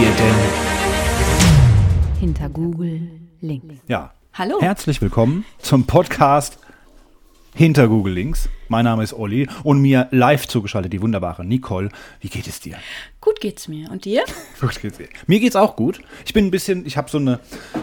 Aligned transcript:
wir 0.00 0.10
denn? 0.12 0.34
Hinter 2.20 2.48
Google 2.48 3.10
links. 3.40 3.74
Ja. 3.88 4.12
Hallo. 4.34 4.60
Herzlich 4.60 5.02
willkommen 5.02 5.44
zum 5.58 5.86
Podcast 5.88 6.58
Hinter 7.54 7.88
Google 7.88 8.12
Links. 8.14 8.48
Mein 8.68 8.84
Name 8.84 9.02
ist 9.02 9.12
Olli 9.12 9.48
und 9.64 9.80
mir 9.82 10.06
live 10.12 10.46
zugeschaltet 10.46 10.92
die 10.92 11.02
wunderbare 11.02 11.44
Nicole. 11.44 11.88
Wie 12.20 12.28
geht 12.28 12.46
es 12.46 12.60
dir? 12.60 12.76
Gut 13.20 13.40
geht's 13.40 13.66
mir. 13.66 13.90
Und 13.90 14.04
dir? 14.04 14.22
Gut 14.60 14.80
geht's 14.80 14.98
dir. 14.98 15.08
Mir 15.26 15.40
geht's 15.40 15.56
auch 15.56 15.74
gut. 15.74 16.00
Ich 16.24 16.32
bin 16.32 16.46
ein 16.46 16.50
bisschen, 16.52 16.86
ich 16.86 16.96
habe 16.96 17.10
so 17.10 17.18
eine 17.18 17.40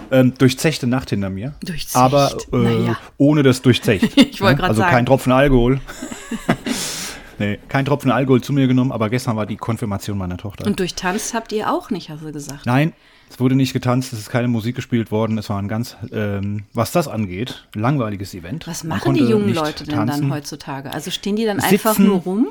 ähm, 0.09 0.34
durchzechte 0.38 0.88
Nacht 0.88 1.09
hinter 1.09 1.30
mir. 1.30 1.55
Durchzecht? 1.66 1.98
Aber 1.98 2.38
äh, 2.54 2.55
Naja. 2.58 2.98
ohne 3.18 3.44
das 3.44 3.62
durchzecht. 3.62 4.16
Ich 4.18 4.40
wollte 4.40 4.54
Ja, 4.54 4.59
grad 4.59 4.70
Also 4.70 4.82
sagen. 4.84 4.91
kein 4.95 5.05
Tropfen 5.05 5.34
Alkohol. 5.34 5.82
nee, 7.39 7.59
kein 7.67 7.85
Tropfen 7.85 8.12
Alkohol 8.12 8.41
zu 8.41 8.53
mir 8.53 8.67
genommen, 8.67 8.91
aber 8.91 9.09
gestern 9.09 9.35
war 9.35 9.45
die 9.45 9.57
Konfirmation 9.57 10.17
meiner 10.17 10.38
Tochter. 10.38 10.66
Und 10.66 10.80
durchtanzt 10.80 11.34
habt 11.34 11.52
ihr 11.52 11.71
auch 11.71 11.89
nicht, 11.89 12.09
hast 12.09 12.23
du 12.23 12.31
gesagt. 12.31 12.66
Nein, 12.66 12.94
es 13.30 13.39
wurde 13.39 13.55
nicht 13.55 13.73
getanzt, 13.73 14.13
es 14.13 14.20
ist 14.20 14.30
keine 14.30 14.48
Musik 14.48 14.75
gespielt 14.75 15.11
worden. 15.11 15.38
Es 15.38 15.49
war 15.49 15.59
ein 15.61 15.67
ganz, 15.67 15.98
ähm, 16.11 16.63
was 16.73 16.91
das 16.91 17.08
angeht, 17.08 17.67
langweiliges 17.73 18.34
Event. 18.34 18.67
Was 18.67 18.84
machen 18.84 19.13
die 19.16 19.23
jungen 19.23 19.53
Leute 19.53 19.84
denn 19.84 19.95
tanzen, 19.95 20.21
dann 20.23 20.31
heutzutage? 20.31 20.91
Also 20.91 21.11
stehen 21.11 21.35
die 21.35 21.45
dann 21.45 21.59
einfach 21.59 21.91
Sitzen. 21.91 22.05
nur 22.05 22.20
rum, 22.20 22.48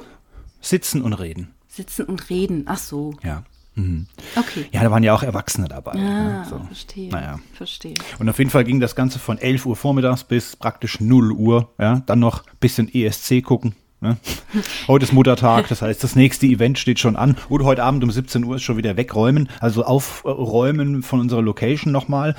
Sitzen 0.60 1.02
und 1.02 1.12
reden. 1.14 1.54
sitzen 1.68 2.04
und 2.04 2.30
reden? 2.30 2.64
Ach 2.66 2.78
so. 2.78 3.14
Ja. 3.22 3.44
Mhm. 3.76 4.06
Okay. 4.36 4.66
Ja, 4.70 4.82
da 4.84 4.90
waren 4.90 5.02
ja 5.02 5.12
auch 5.14 5.22
Erwachsene 5.24 5.66
dabei. 5.68 5.92
Ah, 5.92 5.96
ne, 5.96 6.46
so. 6.48 6.60
verstehe. 6.60 7.10
Naja. 7.10 7.40
Verstehe. 7.54 7.94
Und 8.20 8.28
auf 8.28 8.38
jeden 8.38 8.50
Fall 8.50 8.62
ging 8.64 8.78
das 8.78 8.94
Ganze 8.94 9.18
von 9.18 9.36
11 9.36 9.66
Uhr 9.66 9.74
vormittags 9.74 10.22
bis 10.22 10.54
praktisch 10.54 11.00
0 11.00 11.32
Uhr. 11.32 11.70
Ja, 11.78 12.00
dann 12.06 12.20
noch 12.20 12.46
ein 12.46 12.56
bisschen 12.60 12.88
ESC 12.92 13.42
gucken. 13.42 13.74
Ne? 14.04 14.18
Heute 14.86 15.06
ist 15.06 15.14
Muttertag, 15.14 15.66
das 15.68 15.80
heißt, 15.80 16.04
das 16.04 16.14
nächste 16.14 16.44
Event 16.44 16.78
steht 16.78 16.98
schon 16.98 17.16
an. 17.16 17.36
Und 17.48 17.64
heute 17.64 17.82
Abend 17.82 18.04
um 18.04 18.10
17 18.10 18.44
Uhr 18.44 18.56
ist 18.56 18.62
schon 18.62 18.76
wieder 18.76 18.98
wegräumen, 18.98 19.48
also 19.60 19.82
aufräumen 19.82 21.02
von 21.02 21.20
unserer 21.20 21.40
Location 21.40 21.90
nochmal. 21.90 22.36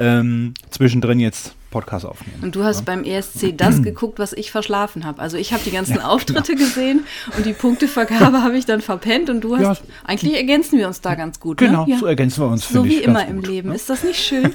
Ähm, 0.00 0.54
zwischendrin 0.70 1.20
jetzt 1.20 1.54
Podcast 1.70 2.04
aufnehmen. 2.04 2.42
Und 2.42 2.56
du 2.56 2.64
hast 2.64 2.84
beim 2.84 3.04
ESC 3.04 3.56
das 3.56 3.80
geguckt, 3.82 4.18
was 4.18 4.32
ich 4.32 4.50
verschlafen 4.50 5.04
habe. 5.04 5.22
Also 5.22 5.36
ich 5.36 5.52
habe 5.52 5.62
die 5.64 5.70
ganzen 5.70 6.00
Auftritte 6.00 6.56
gesehen 6.56 7.04
und 7.36 7.46
die 7.46 7.52
Punktevergabe 7.52 8.42
habe 8.42 8.58
ich 8.58 8.66
dann 8.66 8.80
verpennt 8.80 9.30
und 9.30 9.40
du 9.42 9.56
hast. 9.56 9.82
Ja. 9.82 9.86
Eigentlich 10.04 10.34
ergänzen 10.34 10.78
wir 10.78 10.88
uns 10.88 11.00
da 11.00 11.14
ganz 11.14 11.38
gut. 11.38 11.58
Genau, 11.58 11.84
ne? 11.84 11.92
ja. 11.92 11.98
so 11.98 12.06
ergänzen 12.06 12.42
wir 12.42 12.48
uns. 12.48 12.68
So 12.68 12.84
wie 12.84 12.96
immer 12.96 13.20
ganz 13.20 13.30
im 13.30 13.36
gut, 13.36 13.46
Leben. 13.48 13.68
ne? 13.68 13.76
Ist 13.76 13.88
das 13.88 14.02
nicht 14.02 14.20
schön? 14.20 14.52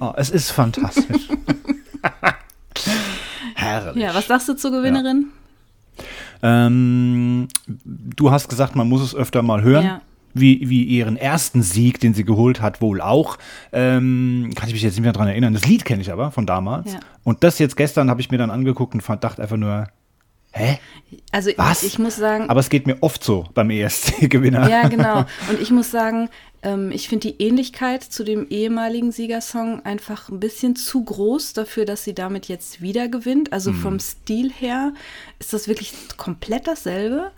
Oh, 0.00 0.12
es 0.16 0.30
ist 0.30 0.50
fantastisch. 0.50 1.28
Herrlich. 3.54 4.02
Ja, 4.02 4.14
was 4.14 4.26
sagst 4.26 4.48
du 4.48 4.54
zur 4.54 4.72
Gewinnerin? 4.72 5.26
Ähm, 6.42 7.48
du 7.66 8.30
hast 8.30 8.48
gesagt, 8.48 8.76
man 8.76 8.88
muss 8.88 9.02
es 9.02 9.14
öfter 9.14 9.42
mal 9.42 9.62
hören. 9.62 9.84
Ja. 9.84 10.00
Wie, 10.34 10.70
wie 10.70 10.84
ihren 10.84 11.18
ersten 11.18 11.62
Sieg, 11.62 12.00
den 12.00 12.14
sie 12.14 12.24
geholt 12.24 12.62
hat, 12.62 12.80
wohl 12.80 13.02
auch. 13.02 13.36
Ähm, 13.70 14.50
kann 14.54 14.66
ich 14.66 14.72
mich 14.72 14.82
jetzt 14.82 14.94
nicht 14.94 15.02
mehr 15.02 15.12
dran 15.12 15.28
erinnern. 15.28 15.52
Das 15.52 15.66
Lied 15.66 15.84
kenne 15.84 16.00
ich 16.00 16.10
aber 16.10 16.30
von 16.30 16.46
damals. 16.46 16.94
Ja. 16.94 17.00
Und 17.22 17.44
das 17.44 17.58
jetzt 17.58 17.76
gestern 17.76 18.08
habe 18.08 18.22
ich 18.22 18.30
mir 18.30 18.38
dann 18.38 18.50
angeguckt 18.50 18.94
und 18.94 19.02
fand, 19.02 19.24
dachte 19.24 19.42
einfach 19.42 19.58
nur, 19.58 19.88
hä? 20.52 20.78
Also 21.32 21.50
Was? 21.56 21.82
ich 21.82 21.98
muss 21.98 22.16
sagen, 22.16 22.48
Aber 22.48 22.60
es 22.60 22.70
geht 22.70 22.86
mir 22.86 22.96
oft 23.02 23.22
so 23.22 23.46
beim 23.52 23.68
ESC-Gewinner. 23.68 24.70
Ja, 24.70 24.88
genau. 24.88 25.18
Und 25.50 25.60
ich 25.60 25.70
muss 25.70 25.90
sagen, 25.90 26.30
ähm, 26.62 26.90
ich 26.92 27.08
finde 27.08 27.28
die 27.32 27.42
Ähnlichkeit 27.42 28.02
zu 28.02 28.24
dem 28.24 28.46
ehemaligen 28.48 29.12
Siegersong 29.12 29.84
einfach 29.84 30.28
ein 30.28 30.40
bisschen 30.40 30.76
zu 30.76 31.04
groß 31.04 31.52
dafür, 31.54 31.84
dass 31.84 32.04
sie 32.04 32.14
damit 32.14 32.48
jetzt 32.48 32.80
wieder 32.80 33.08
gewinnt. 33.08 33.52
Also 33.52 33.72
Mhm. 33.72 33.76
vom 33.76 33.98
Stil 34.00 34.50
her 34.52 34.92
ist 35.38 35.52
das 35.52 35.68
wirklich 35.68 35.92
komplett 36.16 36.66
dasselbe. 36.66 37.32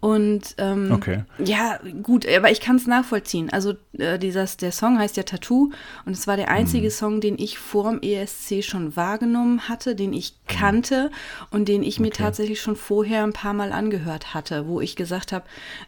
Und 0.00 0.54
ähm, 0.58 0.92
Okay. 0.92 1.24
ja, 1.38 1.80
gut, 2.04 2.24
aber 2.28 2.52
ich 2.52 2.60
kann 2.60 2.76
es 2.76 2.86
nachvollziehen. 2.86 3.50
Also 3.50 3.74
äh, 3.98 4.16
dieses, 4.16 4.56
der 4.56 4.70
Song 4.70 4.96
heißt 4.96 5.16
ja 5.16 5.24
Tattoo 5.24 5.72
und 6.06 6.12
es 6.12 6.28
war 6.28 6.36
der 6.36 6.50
einzige 6.50 6.86
Mhm. 6.86 6.90
Song, 6.92 7.20
den 7.20 7.36
ich 7.36 7.58
vor 7.58 7.90
dem 7.90 8.00
ESC 8.00 8.62
schon 8.62 8.94
wahrgenommen 8.94 9.68
hatte, 9.68 9.96
den 9.96 10.12
ich 10.12 10.34
kannte 10.46 11.10
und 11.50 11.66
den 11.66 11.82
ich 11.82 11.98
mir 11.98 12.08
Okay. 12.08 12.22
tatsächlich 12.22 12.60
schon 12.60 12.76
vorher 12.76 13.24
ein 13.24 13.32
paar 13.32 13.54
Mal 13.54 13.72
angehört 13.72 14.34
hatte, 14.34 14.68
wo 14.68 14.80
ich 14.80 14.94
gesagt 14.94 15.32
habe, 15.32 15.44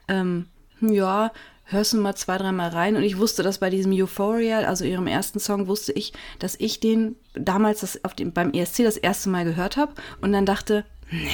ähm, 0.09 0.47
hm, 0.81 0.93
ja, 0.93 1.31
hörst 1.71 1.93
du 1.93 1.99
mal 1.99 2.15
zwei, 2.15 2.37
dreimal 2.39 2.71
rein. 2.71 2.97
Und 2.97 3.03
ich 3.03 3.19
wusste, 3.19 3.43
dass 3.43 3.59
bei 3.59 3.71
diesem 3.71 3.93
Euphoria, 3.93 4.61
also 4.61 4.85
ihrem 4.85 5.07
ersten 5.07 5.39
Song, 5.41 5.67
wusste 5.69 5.93
ich, 5.93 6.13
dass 6.39 6.57
ich 6.59 6.81
den 6.81 7.17
damals 7.35 7.81
das 7.81 8.05
auf 8.05 8.15
dem, 8.15 8.33
beim 8.33 8.53
ESC 8.53 8.85
das 8.85 8.97
erste 8.97 9.29
Mal 9.31 9.45
gehört 9.45 9.77
habe 9.77 9.93
und 10.21 10.33
dann 10.33 10.47
dachte, 10.47 10.85
nee, 11.11 11.29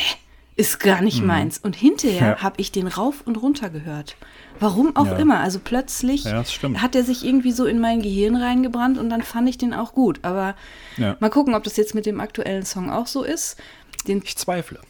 ist 0.57 0.81
gar 0.81 1.03
nicht 1.03 1.23
meins. 1.23 1.59
Und 1.59 1.77
hinterher 1.77 2.21
Mhm. 2.23 2.37
Ja. 2.39 2.43
habe 2.43 2.61
ich 2.61 2.73
den 2.73 2.87
rauf 2.87 3.23
und 3.27 3.37
runter 3.37 3.69
gehört. 3.69 4.17
Warum 4.59 4.97
auch 4.97 5.05
Ja. 5.07 5.17
immer. 5.19 5.41
Also 5.41 5.59
plötzlich 5.63 6.25
Ja, 6.25 6.33
das 6.43 6.51
hat 6.81 6.95
er 6.95 7.05
sich 7.05 7.25
irgendwie 7.27 7.53
so 7.53 7.67
in 7.67 7.79
mein 7.79 8.01
Gehirn 8.01 8.37
reingebrannt 8.37 8.97
und 8.97 9.11
dann 9.11 9.21
fand 9.23 9.49
ich 9.51 9.59
den 9.59 9.75
auch 9.75 9.93
gut. 9.93 10.21
Aber 10.23 10.55
Ja. 10.97 11.17
mal 11.21 11.29
gucken, 11.29 11.55
ob 11.55 11.63
das 11.65 11.77
jetzt 11.77 11.95
mit 11.95 12.07
dem 12.07 12.21
aktuellen 12.21 12.65
Song 12.65 12.91
auch 12.91 13.07
so 13.07 13.23
ist. 13.23 13.57
Den 14.09 14.23
Ich 14.25 14.37
zweifle. 14.39 14.81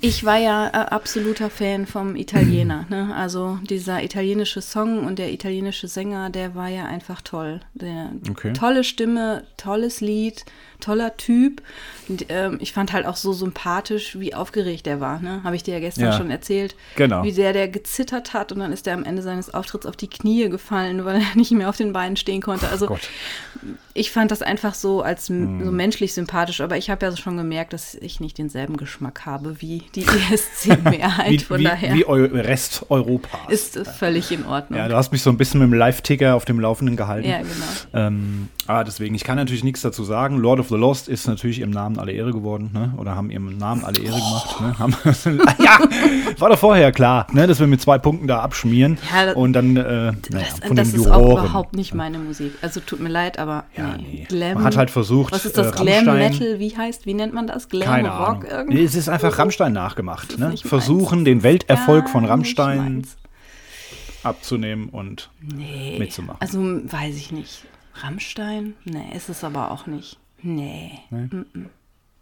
Ich 0.00 0.24
war 0.24 0.38
ja 0.38 0.68
äh, 0.68 0.70
absoluter 0.70 1.50
Fan 1.50 1.86
vom 1.86 2.16
Italiener. 2.16 2.86
Ne? 2.88 3.14
Also 3.14 3.58
dieser 3.68 4.02
italienische 4.02 4.60
Song 4.60 5.04
und 5.06 5.18
der 5.18 5.32
italienische 5.32 5.88
Sänger, 5.88 6.30
der 6.30 6.54
war 6.54 6.68
ja 6.68 6.84
einfach 6.86 7.20
toll. 7.20 7.60
Der, 7.74 8.10
Okay. 8.30 8.52
Tolle 8.52 8.84
Stimme, 8.84 9.44
tolles 9.56 10.00
Lied, 10.00 10.44
toller 10.82 11.16
Typ. 11.16 11.62
Und, 12.08 12.26
ähm, 12.28 12.58
ich 12.60 12.72
fand 12.72 12.92
halt 12.92 13.06
auch 13.06 13.16
so 13.16 13.32
sympathisch, 13.32 14.18
wie 14.18 14.34
aufgeregt 14.34 14.86
er 14.86 15.00
war. 15.00 15.20
Ne? 15.20 15.40
Habe 15.44 15.56
ich 15.56 15.62
dir 15.62 15.74
ja 15.74 15.80
gestern 15.80 16.04
Ja. 16.06 16.12
schon 16.12 16.30
erzählt. 16.30 16.74
Genau. 16.96 17.22
Wie 17.22 17.30
sehr 17.30 17.52
der 17.52 17.68
gezittert 17.68 18.34
hat 18.34 18.52
und 18.52 18.58
dann 18.58 18.72
ist 18.72 18.86
er 18.86 18.94
am 18.94 19.04
Ende 19.04 19.22
seines 19.22 19.54
Auftritts 19.54 19.86
auf 19.86 19.96
die 19.96 20.08
Knie 20.08 20.48
gefallen, 20.50 21.04
weil 21.04 21.16
er 21.22 21.26
nicht 21.36 21.52
mehr 21.52 21.68
auf 21.68 21.76
den 21.76 21.92
Beinen 21.92 22.16
stehen 22.16 22.42
konnte. 22.42 22.68
Also 22.68 22.86
Gott. 22.86 23.08
ich 23.94 24.10
fand 24.10 24.30
das 24.30 24.42
einfach 24.42 24.74
so 24.74 25.00
als 25.02 25.28
Hm. 25.28 25.64
so 25.64 25.70
menschlich 25.70 26.12
sympathisch, 26.12 26.60
aber 26.60 26.76
ich 26.76 26.90
habe 26.90 27.06
ja 27.06 27.16
schon 27.16 27.36
gemerkt, 27.36 27.72
dass 27.72 27.94
ich 27.94 28.18
nicht 28.20 28.36
denselben 28.36 28.76
Geschmack 28.76 29.24
habe 29.24 29.60
wie 29.62 29.84
die 29.94 30.04
ESC-Mehrheit. 30.32 31.30
Wie, 31.30 31.38
Von 31.38 31.60
wie, 31.60 31.64
daher 31.64 31.94
wie 31.94 32.04
Eu 32.06 32.24
Rest 32.26 32.84
Europas. 32.88 33.30
ist 33.48 33.78
völlig 33.98 34.32
in 34.32 34.44
Ordnung. 34.44 34.78
ja, 34.78 34.88
du 34.88 34.96
hast 34.96 35.12
mich 35.12 35.22
so 35.22 35.30
ein 35.30 35.36
bisschen 35.36 35.60
mit 35.60 35.70
dem 35.70 35.74
Live-Ticker 35.78 36.34
auf 36.34 36.44
dem 36.44 36.58
Laufenden 36.60 36.96
gehalten. 36.96 37.28
Ja, 37.28 37.38
genau. 37.38 38.06
Ähm, 38.06 38.48
ah, 38.66 38.84
deswegen, 38.84 39.14
ich 39.14 39.24
kann 39.24 39.36
natürlich 39.36 39.64
nichts 39.64 39.80
dazu 39.82 40.04
sagen. 40.04 40.36
Lord 40.38 40.60
of 40.60 40.68
the 40.68 40.74
Lost 40.76 41.08
ist 41.08 41.26
natürlich 41.26 41.60
ihrem 41.60 41.70
Namen 41.70 41.98
alle 41.98 42.12
Ehre 42.12 42.32
geworden, 42.32 42.70
ne? 42.72 42.92
Oder 42.98 43.14
haben 43.14 43.30
ihrem 43.30 43.56
Namen 43.58 43.84
alle 43.84 44.00
Ehre 44.00 44.16
gemacht, 44.16 44.60
ne? 44.60 44.78
Haben, 44.78 44.94
ja, 45.58 45.78
war 46.38 46.48
doch 46.50 46.58
vorher 46.58 46.92
klar, 46.92 47.26
ne? 47.32 47.46
Dass 47.46 47.60
wir 47.60 47.66
mit 47.66 47.80
zwei 47.80 47.98
Punkten 47.98 48.26
da 48.26 48.40
abschmieren. 48.40 48.98
Ja, 49.14 49.32
und 49.32 49.52
dann, 49.52 49.76
äh, 49.76 49.82
naja, 49.82 50.14
Das, 50.30 50.60
von 50.66 50.76
das 50.76 50.90
den 50.90 51.00
ist 51.00 51.06
Juroren. 51.06 51.22
auch 51.38 51.44
überhaupt 51.44 51.74
nicht 51.76 51.94
meine 51.94 52.18
Musik. 52.18 52.52
Also 52.62 52.80
tut 52.80 53.00
mir 53.00 53.08
leid, 53.08 53.38
aber 53.38 53.64
Ja, 53.76 53.96
nee. 53.96 54.04
nee. 54.12 54.24
Glam. 54.28 54.54
Man 54.54 54.64
hat 54.64 54.76
halt 54.76 54.90
versucht, 54.90 55.32
Was 55.32 55.44
ist 55.44 55.56
das? 55.58 55.68
äh, 55.68 55.82
Glam 55.82 56.04
Metal? 56.06 56.58
Wie 56.58 56.76
heißt? 56.76 57.06
Wie 57.06 57.14
nennt 57.14 57.34
man 57.34 57.46
das? 57.46 57.68
Glam 57.68 57.88
Keine 57.88 58.08
Rock 58.10 58.28
Ahnung. 58.28 58.44
irgendwie? 58.48 58.74
Nee, 58.78 58.84
es 58.84 58.94
ist 58.94 59.08
einfach 59.08 59.38
Rammstein 59.38 59.72
nachgemacht, 59.72 60.38
ne? 60.38 60.54
Versuchen, 60.64 61.18
meins. 61.18 61.24
den 61.24 61.42
Welterfolg 61.42 62.08
von 62.08 62.24
Rammstein 62.24 63.04
abzunehmen 64.22 64.88
und 64.88 65.30
nee. 65.40 65.98
mitzumachen. 65.98 66.40
Also 66.40 66.58
weiß 66.60 67.16
ich 67.16 67.32
nicht. 67.32 67.64
Rammstein? 67.94 68.74
Nee, 68.84 69.14
ist 69.14 69.28
es 69.28 69.44
aber 69.44 69.70
auch 69.70 69.86
nicht. 69.86 70.18
Nee. 70.42 70.98
Mm-mm. 71.10 71.68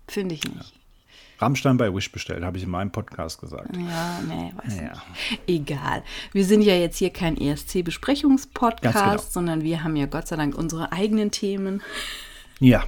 Finde 0.09 0.35
ich 0.35 0.45
nicht. 0.45 0.75
Rammstein 1.41 1.79
bei 1.79 1.95
Wish 1.95 2.13
bestellt, 2.13 2.45
habe 2.45 2.59
ich 2.59 2.65
in 2.65 2.71
meinem 2.71 2.93
Podcast 2.93 3.41
gesagt. 3.41 3.75
Ja, 3.75 4.21
nee, 4.29 4.53
weiß 4.63 4.77
Ja. 4.77 4.83
nicht. 4.83 5.41
Egal. 5.47 6.03
Wir 6.33 6.45
sind 6.45 6.61
ja 6.63 6.75
jetzt 6.75 6.99
hier 6.99 7.11
kein 7.11 7.37
ESC-Besprechungspodcast, 7.37 8.95
genau. 8.95 9.23
sondern 9.31 9.63
wir 9.63 9.83
haben 9.83 9.97
ja 9.97 10.07
Gott 10.07 10.29
sei 10.29 10.37
Dank 10.37 10.55
unsere 10.55 10.93
eigenen 10.93 11.31
Themen. 11.31 11.83
Ja. 12.59 12.85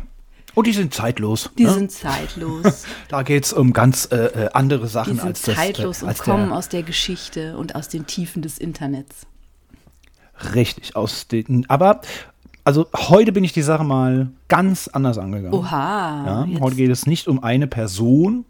Und 0.54 0.66
die 0.66 0.72
sind 0.72 0.92
zeitlos. 0.92 1.50
Die 1.56 1.64
ne? 1.64 1.72
sind 1.72 1.92
zeitlos. 1.92 2.84
Da 3.08 3.22
geht 3.22 3.44
es 3.44 3.54
um 3.54 3.72
ganz 3.72 4.08
äh, 4.12 4.16
äh, 4.16 4.50
andere 4.52 4.82
Die 4.86 4.92
Sachen 4.92 5.16
sind 5.16 5.24
als 5.24 5.42
das. 5.42 5.54
zeitlos 5.56 6.02
äh, 6.02 6.06
und 6.06 6.18
kommen 6.18 6.52
aus 6.52 6.68
der 6.68 6.82
Geschichte 6.82 7.56
und 7.56 7.74
aus 7.74 7.88
den 7.88 8.06
Tiefen 8.06 8.42
des 8.42 8.58
Internets. 8.58 9.26
Richtig, 10.54 10.94
aus 10.96 11.28
den. 11.28 11.68
Aber, 11.70 12.00
also 12.64 12.86
heute 12.94 13.32
bin 13.32 13.44
ich 13.44 13.52
die 13.52 13.62
Sache 13.62 13.84
mal 13.84 14.30
ganz 14.48 14.88
anders 14.88 15.18
angegangen. 15.18 15.54
Oha. 15.54 16.46
Ja, 16.46 16.60
heute 16.60 16.76
geht 16.76 16.90
es 16.90 17.06
nicht 17.06 17.28
um 17.28 17.42
eine 17.42 17.66
Person 17.66 18.44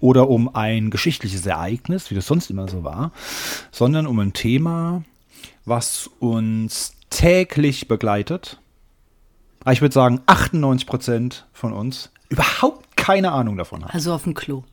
oder 0.00 0.28
um 0.28 0.54
ein 0.54 0.90
geschichtliches 0.90 1.46
Ereignis, 1.46 2.10
wie 2.10 2.14
das 2.14 2.26
sonst 2.26 2.50
immer 2.50 2.68
so 2.68 2.84
war, 2.84 3.12
sondern 3.70 4.06
um 4.06 4.18
ein 4.18 4.32
Thema, 4.32 5.02
was 5.64 6.10
uns 6.18 6.94
täglich 7.10 7.88
begleitet. 7.88 8.58
Ich 9.70 9.80
würde 9.80 9.94
sagen, 9.94 10.20
98 10.26 10.86
Prozent 10.86 11.46
von 11.52 11.72
uns 11.72 12.10
überhaupt 12.28 12.96
keine 12.96 13.32
Ahnung 13.32 13.56
davon 13.56 13.84
haben. 13.84 13.92
Also 13.92 14.12
auf 14.12 14.24
dem 14.24 14.34
Klo. 14.34 14.64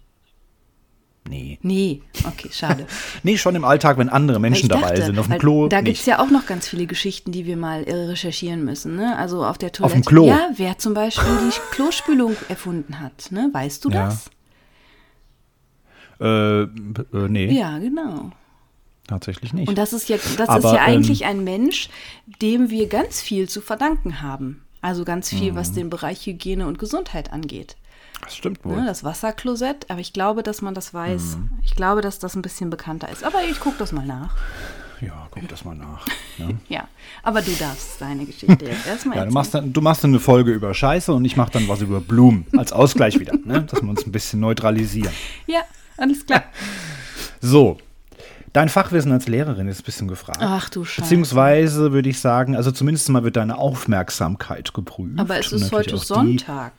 Nee. 1.27 1.59
Nee, 1.61 2.01
okay, 2.25 2.49
schade. 2.51 2.87
Nee, 3.23 3.37
schon 3.37 3.53
im 3.55 3.63
Alltag, 3.63 3.97
wenn 3.97 4.09
andere 4.09 4.39
Menschen 4.39 4.63
ich 4.63 4.69
dabei 4.69 4.89
dachte, 4.91 5.05
sind. 5.05 5.19
Auf 5.19 5.27
dem 5.27 5.37
Klo 5.37 5.67
Da 5.67 5.81
gibt 5.81 5.97
es 5.99 6.05
ja 6.05 6.19
auch 6.19 6.31
noch 6.31 6.45
ganz 6.47 6.67
viele 6.67 6.87
Geschichten, 6.87 7.31
die 7.31 7.45
wir 7.45 7.57
mal 7.57 7.83
äh, 7.83 7.93
recherchieren 7.93 8.63
müssen. 8.65 8.95
Ne? 8.95 9.15
Also 9.17 9.45
auf 9.45 9.57
der 9.57 9.71
Toilette. 9.71 9.95
dem 9.99 10.05
Klo? 10.05 10.25
Ja, 10.27 10.49
wer 10.55 10.77
zum 10.79 10.93
Beispiel 10.95 11.25
die 11.45 11.55
Klospülung 11.75 12.35
erfunden 12.47 12.99
hat. 12.99 13.31
Ne? 13.31 13.49
Weißt 13.51 13.85
du 13.85 13.89
Ja. 13.91 14.05
das? 14.05 14.29
Äh, 16.19 16.61
äh, 16.63 16.67
nee. 17.29 17.51
Ja, 17.57 17.77
genau. 17.77 18.31
tatsächlich 19.07 19.53
nicht. 19.53 19.67
Und 19.69 19.77
das 19.77 19.93
ist 19.93 20.07
jetzt, 20.09 20.39
das 20.39 20.49
Aber, 20.49 20.59
ist 20.59 20.65
ja 20.75 20.87
ähm, 20.87 20.93
eigentlich 20.93 21.25
ein 21.25 21.43
Mensch, 21.43 21.89
dem 22.41 22.69
wir 22.69 22.87
ganz 22.87 23.21
viel 23.21 23.47
zu 23.49 23.61
verdanken 23.61 24.21
haben. 24.21 24.63
Also 24.81 25.03
ganz 25.03 25.29
viel, 25.29 25.51
Mhm. 25.51 25.55
was 25.55 25.73
den 25.73 25.89
Bereich 25.89 26.25
Hygiene 26.25 26.65
und 26.67 26.77
Gesundheit 26.79 27.31
angeht. 27.33 27.75
Das 28.21 28.35
stimmt 28.35 28.63
wohl. 28.65 28.77
Ne, 28.77 28.85
das 28.85 29.03
Wasserklosett, 29.03 29.89
aber 29.89 29.99
ich 29.99 30.13
glaube, 30.13 30.43
dass 30.43 30.61
man 30.61 30.73
das 30.73 30.93
weiß. 30.93 31.37
Mhm. 31.37 31.51
Ich 31.63 31.75
glaube, 31.75 32.01
dass 32.01 32.19
das 32.19 32.35
ein 32.35 32.41
bisschen 32.41 32.69
bekannter 32.69 33.09
ist. 33.09 33.23
Aber 33.23 33.43
ich 33.49 33.59
gucke 33.59 33.77
das 33.77 33.91
mal 33.91 34.05
nach. 34.05 34.35
Ja, 35.01 35.27
guck 35.31 35.47
das 35.47 35.63
mal 35.63 35.75
nach. 35.75 36.05
Ne? 36.37 36.57
Ja, 36.69 36.87
aber 37.23 37.41
du 37.41 37.51
darfst 37.51 38.01
deine 38.01 38.25
Geschichte 38.25 38.65
jetzt 38.65 38.85
erstmal 38.85 39.17
Ja, 39.17 39.25
du 39.25 39.31
machst, 39.31 39.53
dann, 39.53 39.71
du 39.71 39.81
machst 39.81 40.03
dann 40.03 40.11
eine 40.11 40.19
Folge 40.19 40.51
über 40.51 40.73
Scheiße 40.73 41.13
und 41.13 41.23
ich 41.25 41.37
mache 41.37 41.51
dann 41.51 41.67
was 41.67 41.81
über 41.81 42.01
Blumen. 42.01 42.45
Als 42.57 42.73
Ausgleich 42.73 43.19
wieder, 43.19 43.33
ne? 43.45 43.63
dass 43.63 43.81
wir 43.81 43.89
uns 43.89 44.05
ein 44.05 44.11
bisschen 44.11 44.39
neutralisieren. 44.39 45.13
Ja, 45.47 45.61
alles 45.97 46.25
klar. 46.25 46.43
So, 47.41 47.77
dein 48.51 48.67
Fachwissen 48.67 49.13
als 49.13 49.29
Lehrerin 49.29 49.69
ist 49.69 49.79
ein 49.79 49.85
bisschen 49.85 50.09
gefragt. 50.09 50.39
Ach 50.41 50.69
du 50.69 50.83
Scheiße. 50.83 51.03
Beziehungsweise 51.03 51.93
würde 51.93 52.09
ich 52.09 52.19
sagen, 52.19 52.57
also 52.57 52.71
zumindest 52.71 53.07
mal 53.07 53.23
wird 53.23 53.37
deine 53.37 53.57
Aufmerksamkeit 53.57 54.73
geprüft. 54.73 55.17
Aber 55.17 55.39
es 55.39 55.53
ist 55.53 55.71
heute 55.71 55.95
Sonntag. 55.95 56.73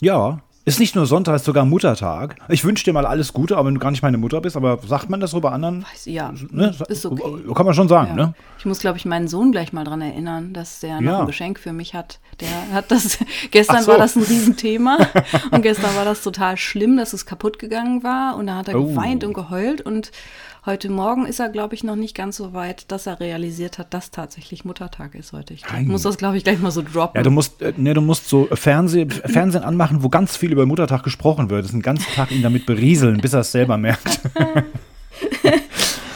Die, 0.00 0.06
ja, 0.06 0.40
ist 0.66 0.78
nicht 0.78 0.94
nur 0.94 1.06
Sonntag, 1.06 1.36
ist 1.36 1.44
sogar 1.46 1.64
Muttertag. 1.64 2.36
Ich 2.48 2.64
wünsche 2.64 2.84
dir 2.84 2.92
mal 2.92 3.06
alles 3.06 3.32
Gute, 3.32 3.56
auch 3.58 3.64
wenn 3.64 3.74
du 3.74 3.80
gar 3.80 3.90
nicht 3.90 4.02
meine 4.02 4.18
Mutter 4.18 4.40
bist, 4.40 4.56
aber 4.56 4.78
sagt 4.86 5.08
man 5.10 5.18
das 5.20 5.30
so 5.30 5.40
bei 5.40 5.50
anderen? 5.50 5.84
Weiß- 5.84 6.08
Ja, 6.10 6.32
Ne? 6.50 6.74
ist 6.88 7.06
okay. 7.06 7.22
Kann 7.54 7.64
man 7.66 7.74
schon 7.74 7.88
sagen, 7.88 8.16
Ja. 8.18 8.26
ne? 8.26 8.34
Ich 8.58 8.66
muss, 8.66 8.78
glaube 8.80 8.98
ich, 8.98 9.04
meinen 9.06 9.26
Sohn 9.26 9.52
gleich 9.52 9.72
mal 9.72 9.84
dran 9.84 10.02
erinnern, 10.02 10.52
dass 10.52 10.80
der 10.80 11.00
noch 11.00 11.12
Ja. 11.12 11.20
ein 11.20 11.26
Geschenk 11.26 11.58
für 11.58 11.72
mich 11.72 11.94
hat. 11.94 12.20
Der 12.40 12.74
hat 12.74 12.90
das, 12.90 13.18
gestern 13.50 13.82
so. 13.82 13.92
war 13.92 13.98
das 13.98 14.16
ein 14.16 14.22
Riesenthema 14.22 14.98
und 15.50 15.62
gestern 15.62 15.94
war 15.96 16.04
das 16.04 16.22
total 16.22 16.56
schlimm, 16.56 16.96
dass 16.98 17.12
es 17.14 17.24
kaputt 17.26 17.58
gegangen 17.58 18.02
war 18.02 18.36
und 18.36 18.46
da 18.46 18.56
hat 18.56 18.68
er 18.68 18.78
Oh. 18.78 18.84
geweint 18.86 19.24
und 19.24 19.32
geheult 19.32 19.80
und 19.80 20.10
heute 20.66 20.90
Morgen 20.90 21.26
ist 21.26 21.40
er, 21.40 21.48
glaube 21.48 21.74
ich, 21.74 21.84
noch 21.84 21.96
nicht 21.96 22.14
ganz 22.14 22.36
so 22.36 22.52
weit, 22.52 22.90
dass 22.90 23.06
er 23.06 23.20
realisiert 23.20 23.78
hat, 23.78 23.94
dass 23.94 24.10
tatsächlich 24.10 24.64
Muttertag 24.64 25.14
ist 25.14 25.32
heute. 25.32 25.54
Ich 25.54 25.62
glaub, 25.62 25.80
muss 25.82 26.02
das, 26.02 26.18
glaube 26.18 26.36
ich, 26.36 26.44
gleich 26.44 26.58
mal 26.58 26.70
so 26.70 26.82
droppen. 26.82 27.18
Ja, 27.18 27.22
du 27.22 27.30
musst, 27.30 27.62
äh, 27.62 27.72
ne, 27.76 27.94
du 27.94 28.00
musst 28.00 28.28
so 28.28 28.48
Fernseh, 28.52 29.06
Fernsehen 29.08 29.62
anmachen, 29.62 30.02
wo 30.02 30.08
ganz 30.08 30.36
viel 30.36 30.52
über 30.52 30.66
Muttertag 30.66 31.02
gesprochen 31.02 31.50
wird. 31.50 31.64
Das 31.64 31.70
den 31.70 31.82
ganzen 31.82 32.12
Tag 32.14 32.30
ihn 32.30 32.42
damit 32.42 32.66
berieseln, 32.66 33.20
bis 33.20 33.32
er 33.32 33.40
es 33.40 33.52
selber 33.52 33.76
merkt. 33.76 34.20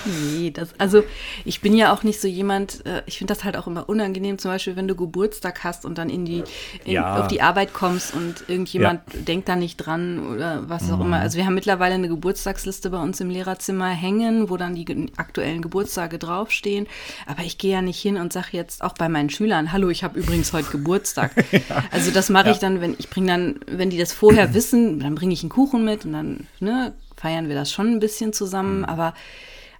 Nee, 0.05 0.51
das, 0.51 0.71
also 0.79 1.03
ich 1.45 1.61
bin 1.61 1.75
ja 1.77 1.93
auch 1.93 2.03
nicht 2.03 2.21
so 2.21 2.29
jemand, 2.29 2.85
äh, 2.87 3.03
ich 3.07 3.19
finde 3.19 3.35
das 3.35 3.45
halt 3.45 3.57
auch 3.57 3.67
immer 3.67 3.89
unangenehm, 3.89 4.39
zum 4.39 4.51
Beispiel, 4.51 4.77
wenn 4.77 4.89
du 4.89 4.95
Geburtstag 4.95 5.65
hast 5.65 5.85
und 5.85 5.99
dann 5.99 6.11
in 6.11 6.25
die, 6.25 6.43
in, 6.85 6.93
Ja. 6.93 7.17
auf 7.21 7.29
die 7.29 7.41
Arbeit 7.43 7.73
kommst 7.73 8.15
und 8.15 8.45
irgendjemand 8.49 9.01
denkt 9.27 9.49
da 9.49 9.57
nicht 9.57 9.77
dran 9.77 10.27
oder 10.35 10.69
was 10.69 10.85
Mhm. 10.85 10.93
auch 10.95 11.01
immer. 11.01 11.19
Also 11.21 11.39
wir 11.39 11.47
haben 11.47 11.55
mittlerweile 11.55 11.95
eine 11.95 12.09
Geburtstagsliste 12.09 12.91
bei 12.91 12.99
uns 13.01 13.21
im 13.21 13.31
Lehrerzimmer 13.31 13.89
hängen, 13.91 14.51
wo 14.51 14.57
dann 14.57 14.75
die 14.75 14.85
ge- 14.85 15.07
aktuellen 15.17 15.63
Geburtstage 15.63 16.19
draufstehen. 16.19 16.87
Aber 17.27 17.43
ich 17.43 17.59
gehe 17.59 17.73
ja 17.73 17.83
nicht 17.83 18.01
hin 18.01 18.17
und 18.17 18.33
sage 18.33 18.49
jetzt 18.53 18.83
auch 18.83 18.95
bei 18.95 19.09
meinen 19.09 19.31
Schülern, 19.31 19.73
hallo, 19.73 19.89
ich 19.91 20.05
habe 20.05 20.19
übrigens 20.19 20.53
heute 20.53 20.71
Geburtstag. 20.71 21.33
Also 21.91 22.11
das 22.11 22.29
mache 22.31 22.51
ich 22.51 22.59
dann, 22.59 22.81
wenn 22.81 22.95
ich 22.99 23.09
bringe 23.11 23.27
dann, 23.29 23.61
wenn 23.67 23.91
die 23.91 23.99
das 23.99 24.13
vorher 24.13 24.55
wissen, 24.55 25.01
dann 25.01 25.15
bringe 25.15 25.33
ich 25.33 25.43
einen 25.43 25.51
Kuchen 25.51 25.85
mit 25.85 26.05
und 26.05 26.13
dann 26.13 26.47
ne, 26.61 26.93
feiern 27.17 27.49
wir 27.49 27.55
das 27.55 27.71
schon 27.73 27.89
ein 27.93 28.01
bisschen 28.01 28.33
zusammen, 28.33 28.79
Mhm. 28.79 28.85
aber 28.85 29.15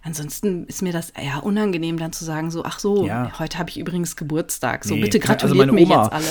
Ansonsten 0.05 0.65
ist 0.67 0.83
mir 0.83 0.93
das 0.93 1.09
eher 1.09 1.43
unangenehm, 1.43 1.97
dann 1.97 2.13
zu 2.13 2.23
sagen, 2.25 2.51
so, 2.51 2.63
ach 2.63 2.77
so, 2.77 3.07
Ja. 3.07 3.31
heute 3.39 3.57
habe 3.57 3.71
ich 3.71 3.79
übrigens 3.79 4.15
Geburtstag. 4.15 4.85
So, 4.85 4.93
Nee, 4.93 5.01
bitte 5.01 5.17
also 5.17 5.27
gratuliert 5.27 5.57
meine 5.57 5.71
mir 5.71 5.81
jetzt 5.81 6.11
alle. 6.13 6.25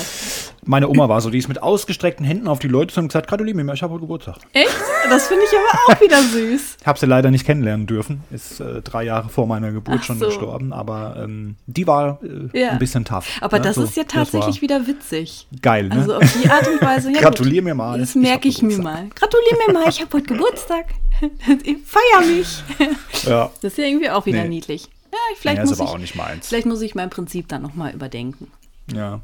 Meine 0.67 0.89
Oma 0.89 1.09
war 1.09 1.21
so, 1.21 1.29
die 1.29 1.39
ist 1.39 1.49
mit 1.49 1.63
ausgestreckten 1.63 2.25
Händen 2.25 2.47
auf 2.49 2.59
die 2.61 2.69
Leute 2.69 2.95
zu 2.95 3.01
und 3.01 3.09
gesagt, 3.09 3.27
gratuliere 3.29 3.57
mir, 3.63 3.75
ich 3.75 3.83
habe 3.83 3.93
heute 3.93 4.03
Geburtstag. 4.03 4.37
Echt? 4.53 4.71
Das 5.11 5.27
finde 5.27 5.43
ich 5.45 5.51
aber 5.59 5.93
auch 5.97 6.01
wieder 6.01 6.23
süß. 6.23 6.77
Ich 6.81 6.87
habe 6.87 6.99
sie 6.99 7.05
leider 7.07 7.31
nicht 7.31 7.45
kennenlernen 7.45 7.87
dürfen. 7.87 8.23
Ist 8.31 8.61
äh, 8.61 8.81
drei 8.81 9.03
Jahre 9.05 9.29
vor 9.29 9.47
meiner 9.47 9.73
Geburt 9.73 9.99
Ach 10.01 10.05
schon 10.05 10.19
so. 10.21 10.27
gestorben, 10.27 10.73
aber 10.73 11.17
ähm, 11.25 11.57
die 11.67 11.87
war 11.87 12.21
äh, 12.23 12.59
Ja. 12.59 12.71
ein 12.71 12.79
bisschen 12.79 13.05
tough. 13.05 13.27
Aber 13.43 13.59
ne? 13.59 13.65
das 13.65 13.75
So, 13.75 13.83
ist 13.83 13.97
ja 13.97 14.05
tatsächlich 14.05 14.63
wieder 14.63 14.87
witzig. 14.87 15.49
geil, 15.61 15.89
ne? 15.89 15.97
Also 15.97 16.15
auf 16.17 16.37
die 16.43 16.49
Art 16.49 16.67
und 16.69 16.81
Weise. 16.81 17.13
Ja, 17.13 17.21
Gratulier 17.23 17.57
gut. 17.61 17.65
mir 17.65 17.75
mal. 17.75 17.99
Das 17.99 18.11
Ich 18.11 18.23
merke 18.23 18.49
ich 18.49 18.63
mir 18.63 18.69
Geburtstag. 18.77 19.03
mal. 19.03 19.11
Gratulier 19.15 19.59
mir 19.67 19.73
mal, 19.75 19.89
ich 19.89 20.01
habe 20.01 20.13
heute 20.15 20.27
Geburtstag. 20.27 20.87
Feier 21.85 22.27
mich. 22.27 22.63
ja. 23.25 23.51
Das 23.61 23.73
ist 23.73 23.79
ja 23.79 23.85
irgendwie 23.85 24.11
auch 24.11 24.27
wieder 24.27 24.43
Nee. 24.43 24.49
niedlich. 24.49 24.85
Ja, 25.13 25.19
ich, 25.33 25.39
vielleicht, 25.39 25.63
Nee, 25.63 25.69
muss 25.69 25.81
aber 25.81 25.89
ich, 25.91 25.95
auch 25.95 25.99
nicht 25.99 26.15
meins. 26.17 26.49
vielleicht 26.49 26.67
muss 26.67 26.81
ich 26.83 26.95
mein 26.95 27.11
Prinzip 27.11 27.49
dann 27.49 27.63
nochmal 27.63 27.93
überdenken. 27.95 28.51
Ja. 28.93 29.21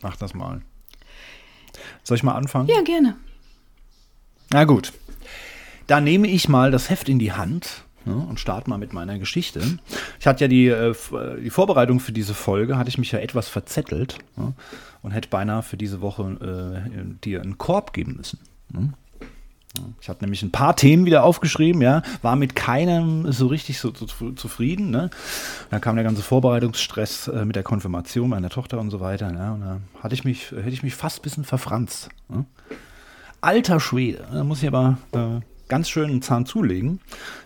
Mach 0.00 0.16
das 0.16 0.34
mal. 0.34 0.62
Soll 2.04 2.16
ich 2.16 2.22
mal 2.22 2.34
anfangen? 2.34 2.68
Ja, 2.68 2.82
gerne. 2.82 3.16
Na 4.50 4.64
gut. 4.64 4.92
Dann 5.86 6.04
nehme 6.04 6.28
ich 6.28 6.48
mal 6.48 6.70
das 6.70 6.88
Heft 6.90 7.08
in 7.08 7.18
die 7.18 7.32
Hand 7.32 7.84
ne, 8.04 8.14
und 8.14 8.38
starte 8.38 8.70
mal 8.70 8.78
mit 8.78 8.92
meiner 8.92 9.18
Geschichte. 9.18 9.60
Ich 10.20 10.26
hatte 10.26 10.44
ja 10.44 10.48
die, 10.48 10.66
äh, 10.68 10.90
äh, 10.90 11.40
die 11.42 11.50
Vorbereitung 11.50 11.98
für 12.00 12.12
diese 12.12 12.34
Folge, 12.34 12.76
hatte 12.78 12.88
ich 12.88 12.98
mich 12.98 13.10
ja 13.12 13.18
etwas 13.18 13.48
verzettelt 13.48 14.18
ne, 14.36 14.54
und 15.02 15.10
hätte 15.10 15.28
beinahe 15.28 15.62
für 15.62 15.76
diese 15.76 16.00
Woche 16.00 16.84
äh, 16.92 17.04
dir 17.24 17.42
einen 17.42 17.58
Korb 17.58 17.92
geben 17.92 18.14
müssen. 18.16 18.38
Ne? 18.70 18.92
Ich 20.00 20.08
hatte 20.08 20.22
nämlich 20.24 20.42
ein 20.42 20.50
paar 20.52 20.76
Themen 20.76 21.06
wieder 21.06 21.24
aufgeschrieben, 21.24 21.80
ja, 21.80 22.02
war 22.20 22.36
mit 22.36 22.54
keinem 22.54 23.32
so 23.32 23.46
richtig 23.46 23.78
so, 23.78 23.92
so 23.94 24.04
zu- 24.06 24.32
zufrieden. 24.32 24.90
Ne? 24.90 25.08
Dann 25.70 25.80
kam 25.80 25.94
der 25.96 26.04
ganze 26.04 26.22
Vorbereitungsstress 26.22 27.28
äh, 27.28 27.44
mit 27.46 27.56
der 27.56 27.62
Konfirmation 27.62 28.28
meiner 28.28 28.50
Tochter 28.50 28.78
und 28.80 28.90
so 28.90 29.00
weiter. 29.00 29.32
Ja, 29.32 29.52
und 29.54 29.60
da 29.62 29.78
hatte 30.02 30.14
ich 30.14 30.24
mich, 30.24 30.50
hätte 30.50 30.68
ich 30.68 30.82
mich 30.82 30.94
fast 30.94 31.20
ein 31.20 31.22
bisschen 31.22 31.44
verfranst. 31.44 32.10
Ne? 32.28 32.44
Alter 33.40 33.80
Schwede, 33.80 34.24
da 34.32 34.44
muss 34.44 34.62
ich 34.62 34.68
aber 34.68 34.98
äh, 35.12 35.40
ganz 35.68 35.88
schön 35.88 36.10
einen 36.10 36.22
Zahn 36.22 36.44
zulegen, 36.46 37.00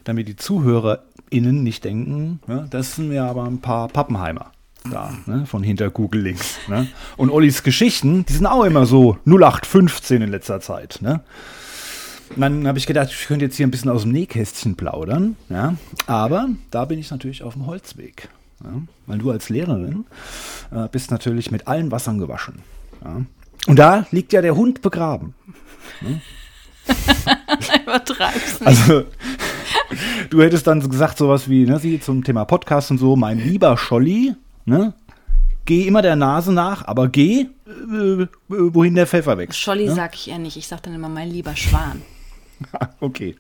damit 0.05 0.27
die 0.29 0.37
ZuhörerInnen 0.37 1.63
nicht 1.63 1.85
denken, 1.85 2.41
ne, 2.47 2.67
das 2.71 2.97
sind 2.97 3.13
ja 3.13 3.31
aber 3.31 3.45
ein 3.45 3.61
paar 3.61 3.89
Pappenheimer 3.89 4.51
da, 4.91 5.13
ne, 5.27 5.47
von 5.47 5.63
hinter 5.63 5.91
Google 5.91 6.23
links. 6.23 6.59
Ne? 6.69 6.89
Und 7.17 7.31
Ollis 7.31 7.63
Geschichten, 7.63 8.27
die 8.27 8.33
sind 8.33 8.47
auch 8.47 8.65
immer 8.65 8.85
so 8.85 9.17
0815 9.27 10.23
in 10.23 10.31
letzter 10.31 10.61
Zeit. 10.61 10.99
Ne? 11.01 11.21
Und 12.35 12.41
dann 12.41 12.67
habe 12.67 12.79
ich 12.79 12.87
gedacht, 12.87 13.11
ich 13.11 13.27
könnte 13.27 13.45
jetzt 13.45 13.57
hier 13.57 13.67
ein 13.67 13.71
bisschen 13.71 13.91
aus 13.91 14.03
dem 14.03 14.13
Nähkästchen 14.13 14.77
plaudern, 14.77 15.37
ja, 15.49 15.77
aber 16.07 16.49
da 16.71 16.85
bin 16.85 16.99
ich 16.99 17.11
natürlich 17.11 17.43
auf 17.43 17.55
dem 17.55 17.67
Holzweg. 17.67 18.29
Ja? 18.63 18.83
Weil 19.07 19.19
du 19.19 19.31
als 19.31 19.49
Lehrerin 19.49 20.05
äh, 20.71 20.89
bist 20.91 21.11
natürlich 21.11 21.51
mit 21.51 21.67
allen 21.69 21.91
Wassern 21.91 22.19
gewaschen. 22.19 22.57
Ja? 23.05 23.23
Und 23.67 23.79
da 23.79 24.07
liegt 24.11 24.33
ja 24.33 24.43
der 24.43 24.57
Hund 24.57 24.83
begraben. 24.83 25.35
Übertreib's 27.83 28.61
nicht. 28.61 28.67
Also, 28.67 29.05
du 30.31 30.43
hättest 30.43 30.67
dann 30.67 30.81
so 30.81 30.89
gesagt, 30.89 31.19
sowas 31.19 31.49
wie, 31.49 31.65
ne, 31.65 31.79
sie 31.79 32.01
zum 32.01 32.23
Thema 32.23 32.45
Podcast 32.45 32.91
und 32.91 32.99
so, 32.99 33.17
mein 33.17 33.39
lieber 33.39 33.77
Scholli, 33.77 34.35
ne, 34.65 34.95
geh 35.65 35.87
immer 35.87 36.03
der 36.03 36.17
Nase 36.17 36.53
nach, 36.53 36.87
aber 36.87 37.09
geh, 37.09 37.49
äh, 37.67 38.27
wohin 38.49 38.95
der 38.95 39.07
Pfeffer 39.07 39.37
wächst. 39.39 39.59
Scholli 39.59 39.87
ne? 39.87 39.95
sag 39.95 40.15
ich 40.15 40.29
eher 40.29 40.39
nicht. 40.39 40.57
Ich 40.57 40.69
sag 40.69 40.83
dann 40.83 40.95
immer, 40.95 41.09
mein 41.09 41.31
lieber 41.31 41.57
Schwan. 41.57 42.03
Okay. 43.01 43.37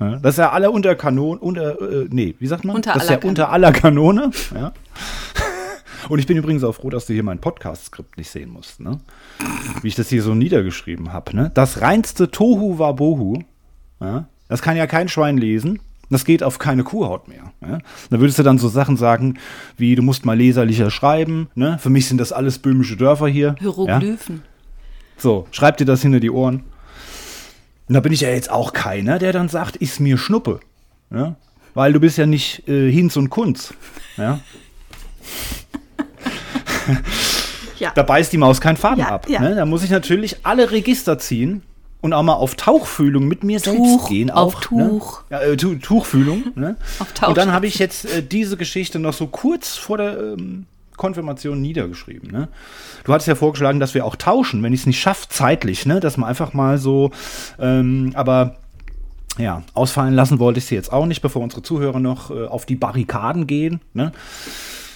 Ja, 0.00 0.16
Das 0.16 0.34
ist 0.34 0.38
ja 0.38 0.50
alle 0.50 0.70
unter 0.70 0.94
Kanon, 0.94 1.38
unter, 1.38 1.80
äh, 1.80 2.06
nee, 2.10 2.34
wie 2.38 2.46
sagt 2.46 2.64
man? 2.64 2.76
Unter 2.76 2.92
das 2.92 3.04
ist 3.04 3.10
aller 3.10 3.22
ja 3.22 3.28
unter 3.28 3.50
aller 3.50 3.72
Kanone. 3.72 4.30
Ja. 4.54 4.72
Und 6.08 6.18
ich 6.18 6.26
bin 6.26 6.36
übrigens 6.36 6.62
auch 6.62 6.74
froh, 6.74 6.90
dass 6.90 7.06
du 7.06 7.14
hier 7.14 7.22
mein 7.22 7.40
Podcast-Skript 7.40 8.16
nicht 8.16 8.30
sehen 8.30 8.50
musst, 8.50 8.80
ne? 8.80 9.00
Wie 9.82 9.88
ich 9.88 9.96
das 9.96 10.08
hier 10.08 10.22
so 10.22 10.34
niedergeschrieben 10.34 11.12
habe, 11.12 11.34
ne? 11.34 11.50
Das 11.54 11.80
reinste 11.80 12.30
Tohu 12.30 12.78
Wabohu, 12.78 13.42
ja? 14.00 14.28
Das 14.48 14.62
kann 14.62 14.76
ja 14.76 14.86
kein 14.86 15.08
Schwein 15.08 15.38
lesen. 15.38 15.80
Das 16.08 16.24
geht 16.24 16.42
auf 16.44 16.58
keine 16.60 16.84
Kuhhaut 16.84 17.26
mehr. 17.26 17.52
Ja? 17.60 17.78
Da 18.10 18.20
würdest 18.20 18.38
du 18.38 18.44
dann 18.44 18.58
so 18.58 18.68
Sachen 18.68 18.96
sagen, 18.96 19.38
wie 19.76 19.96
du 19.96 20.02
musst 20.02 20.24
mal 20.24 20.36
leserlicher 20.36 20.90
schreiben. 20.90 21.48
Ne? 21.56 21.78
Für 21.80 21.90
mich 21.90 22.06
sind 22.06 22.18
das 22.18 22.32
alles 22.32 22.60
böhmische 22.60 22.96
Dörfer 22.96 23.26
hier. 23.26 23.48
Ja? 23.48 23.54
Hieroglyphen. 23.58 24.42
So, 25.16 25.48
schreib 25.50 25.78
dir 25.78 25.84
das 25.84 26.02
hinter 26.02 26.20
die 26.20 26.30
Ohren. 26.30 26.62
Und 27.88 27.94
da 27.94 28.00
bin 28.00 28.12
ich 28.12 28.20
ja 28.22 28.30
jetzt 28.30 28.50
auch 28.50 28.72
keiner, 28.72 29.18
der 29.18 29.32
dann 29.32 29.48
sagt, 29.48 29.76
ist 29.76 30.00
mir 30.00 30.18
Schnuppe. 30.18 30.60
Ja? 31.12 31.36
Weil 31.74 31.92
du 31.92 32.00
bist 32.00 32.18
ja 32.18 32.26
nicht 32.26 32.66
äh, 32.68 32.90
Hinz 32.90 33.16
und 33.16 33.30
Kunz. 33.30 33.74
Ja? 34.16 34.40
Ja. 37.78 37.92
Da 37.94 38.02
beißt 38.04 38.32
die 38.32 38.38
Maus 38.38 38.60
keinen 38.62 38.78
Faden 38.78 39.00
Ja, 39.00 39.08
ab. 39.10 39.28
Ne? 39.28 39.54
Da 39.54 39.66
muss 39.66 39.82
ich 39.84 39.90
natürlich 39.90 40.38
alle 40.46 40.70
Register 40.70 41.18
ziehen 41.18 41.62
und 42.00 42.14
auch 42.14 42.22
mal 42.22 42.32
auf 42.32 42.54
Tauchfühlung 42.54 43.28
mit 43.28 43.44
mir 43.44 43.60
selbst 43.60 43.78
Tuch, 43.78 44.08
gehen. 44.08 44.30
auf 44.30 44.54
auch, 44.56 44.60
Tuch. 44.62 45.24
Ne? 45.28 45.36
Ja, 45.36 45.42
äh, 45.42 45.56
Tu- 45.58 45.74
Tuchfühlung. 45.74 46.44
Ne? 46.54 46.76
Auf 47.00 47.12
Tauch- 47.12 47.28
und 47.28 47.36
dann 47.36 47.52
habe 47.52 47.66
ich 47.66 47.78
jetzt 47.78 48.06
äh, 48.06 48.22
diese 48.22 48.56
Geschichte 48.56 48.98
noch 48.98 49.12
so 49.12 49.26
kurz 49.26 49.76
vor 49.76 49.98
der 49.98 50.16
ähm, 50.18 50.64
Konfirmation 50.96 51.60
niedergeschrieben. 51.60 52.30
Ne? 52.30 52.48
Du 53.04 53.12
hattest 53.12 53.28
ja 53.28 53.34
vorgeschlagen, 53.34 53.80
dass 53.80 53.94
wir 53.94 54.04
auch 54.04 54.16
tauschen, 54.16 54.62
wenn 54.62 54.72
ich 54.72 54.80
es 54.80 54.86
nicht 54.86 55.00
schaffe, 55.00 55.28
zeitlich, 55.28 55.86
ne? 55.86 56.00
dass 56.00 56.16
man 56.16 56.28
einfach 56.28 56.52
mal 56.52 56.78
so, 56.78 57.10
ähm, 57.58 58.12
aber 58.14 58.56
ja, 59.38 59.62
ausfallen 59.74 60.14
lassen 60.14 60.38
wollte 60.38 60.58
ich 60.58 60.66
sie 60.66 60.74
jetzt 60.74 60.92
auch 60.92 61.06
nicht, 61.06 61.20
bevor 61.20 61.42
unsere 61.42 61.62
Zuhörer 61.62 62.00
noch 62.00 62.30
äh, 62.30 62.46
auf 62.46 62.66
die 62.66 62.76
Barrikaden 62.76 63.46
gehen. 63.46 63.80
Ne? 63.92 64.12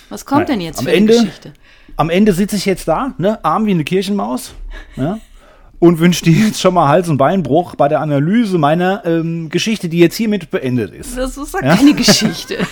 Was 0.09 0.25
kommt 0.25 0.42
Naja, 0.42 0.52
denn 0.52 0.61
jetzt 0.61 0.78
am 0.78 0.87
für 0.87 0.92
Ende, 0.92 1.12
eine 1.12 1.23
Geschichte? 1.23 1.52
Am 1.97 2.11
Ende 2.11 2.33
sitze 2.33 2.57
ich 2.57 2.64
jetzt 2.64 2.88
da, 2.88 3.14
ne, 3.19 3.45
arm 3.45 3.66
wie 3.66 3.73
eine 3.73 3.85
Kirchenmaus, 3.85 4.54
ja, 4.97 5.19
und 5.80 5.99
wünsche 5.99 6.25
dir 6.25 6.47
jetzt 6.47 6.61
schon 6.61 6.75
mal 6.75 6.88
Hals- 6.88 7.09
und 7.09 7.16
Beinbruch 7.16 7.75
bei 7.75 7.88
der 7.88 8.00
Analyse 8.00 8.59
meiner 8.59 9.04
ähm, 9.04 9.49
Geschichte, 9.49 9.88
die 9.88 9.99
jetzt 9.99 10.14
hiermit 10.14 10.50
beendet 10.50 10.92
ist. 10.92 11.16
Das 11.16 11.37
ist 11.37 11.54
ja 11.54 11.61
keine 11.61 11.95
Geschichte. 11.95 12.59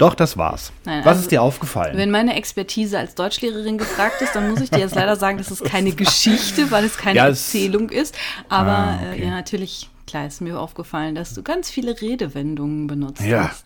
Doch, 0.00 0.14
das 0.14 0.36
war's. 0.36 0.72
Nein, 0.84 1.00
Was 1.00 1.06
also, 1.08 1.20
ist 1.22 1.30
dir 1.30 1.42
aufgefallen? 1.42 1.96
Wenn 1.96 2.10
meine 2.10 2.34
Expertise 2.34 2.98
als 2.98 3.14
Deutschlehrerin 3.14 3.76
gefragt 3.78 4.20
ist, 4.22 4.34
dann 4.34 4.50
muss 4.50 4.60
ich 4.60 4.70
dir 4.70 4.78
jetzt 4.78 4.94
leider 4.94 5.14
sagen, 5.16 5.38
das 5.38 5.50
ist 5.50 5.62
keine 5.64 5.92
Geschichte, 5.92 6.70
weil 6.70 6.84
es 6.84 6.96
keine 6.96 7.16
Ja, 7.18 7.28
es- 7.28 7.52
Erzählung 7.54 7.90
ist. 7.90 8.16
Aber 8.48 8.70
Ah, 8.70 8.98
okay. 9.10 9.20
äh, 9.20 9.24
ja, 9.26 9.30
natürlich, 9.30 9.90
klar, 10.06 10.26
ist 10.26 10.40
mir 10.40 10.58
aufgefallen, 10.58 11.14
dass 11.14 11.34
du 11.34 11.42
ganz 11.42 11.70
viele 11.70 12.00
Redewendungen 12.00 12.86
benutzt 12.86 13.20
ja, 13.20 13.48
hast. 13.50 13.64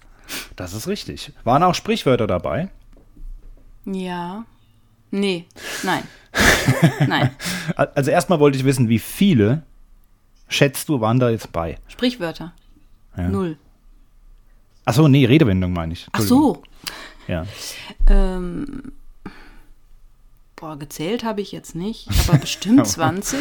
das 0.56 0.74
ist 0.74 0.88
richtig. 0.88 1.32
Waren 1.44 1.62
auch 1.62 1.74
Sprichwörter 1.74 2.26
dabei? 2.26 2.68
Ja. 3.84 4.44
Nee, 5.10 5.46
nein. 5.84 6.02
nein. 7.06 7.30
Also 7.76 8.10
erstmal 8.10 8.40
wollte 8.40 8.58
ich 8.58 8.64
wissen, 8.64 8.88
wie 8.88 8.98
viele 8.98 9.62
schätzt 10.48 10.88
du 10.88 11.00
waren 11.00 11.20
da 11.20 11.30
jetzt 11.30 11.52
bei? 11.52 11.78
Sprichwörter. 11.86 12.52
Ja. 13.16 13.28
Null. 13.28 13.56
Achso, 14.84 15.08
nee, 15.08 15.24
Redewendung 15.24 15.72
meine 15.72 15.92
ich. 15.94 16.06
Ach 16.12 16.20
so. 16.20 16.62
Ja. 17.26 17.46
Ähm, 18.06 18.92
boah, 20.56 20.78
gezählt 20.78 21.24
habe 21.24 21.40
ich 21.40 21.52
jetzt 21.52 21.74
nicht, 21.74 22.08
aber 22.28 22.38
bestimmt 22.38 22.86
20. 22.86 23.38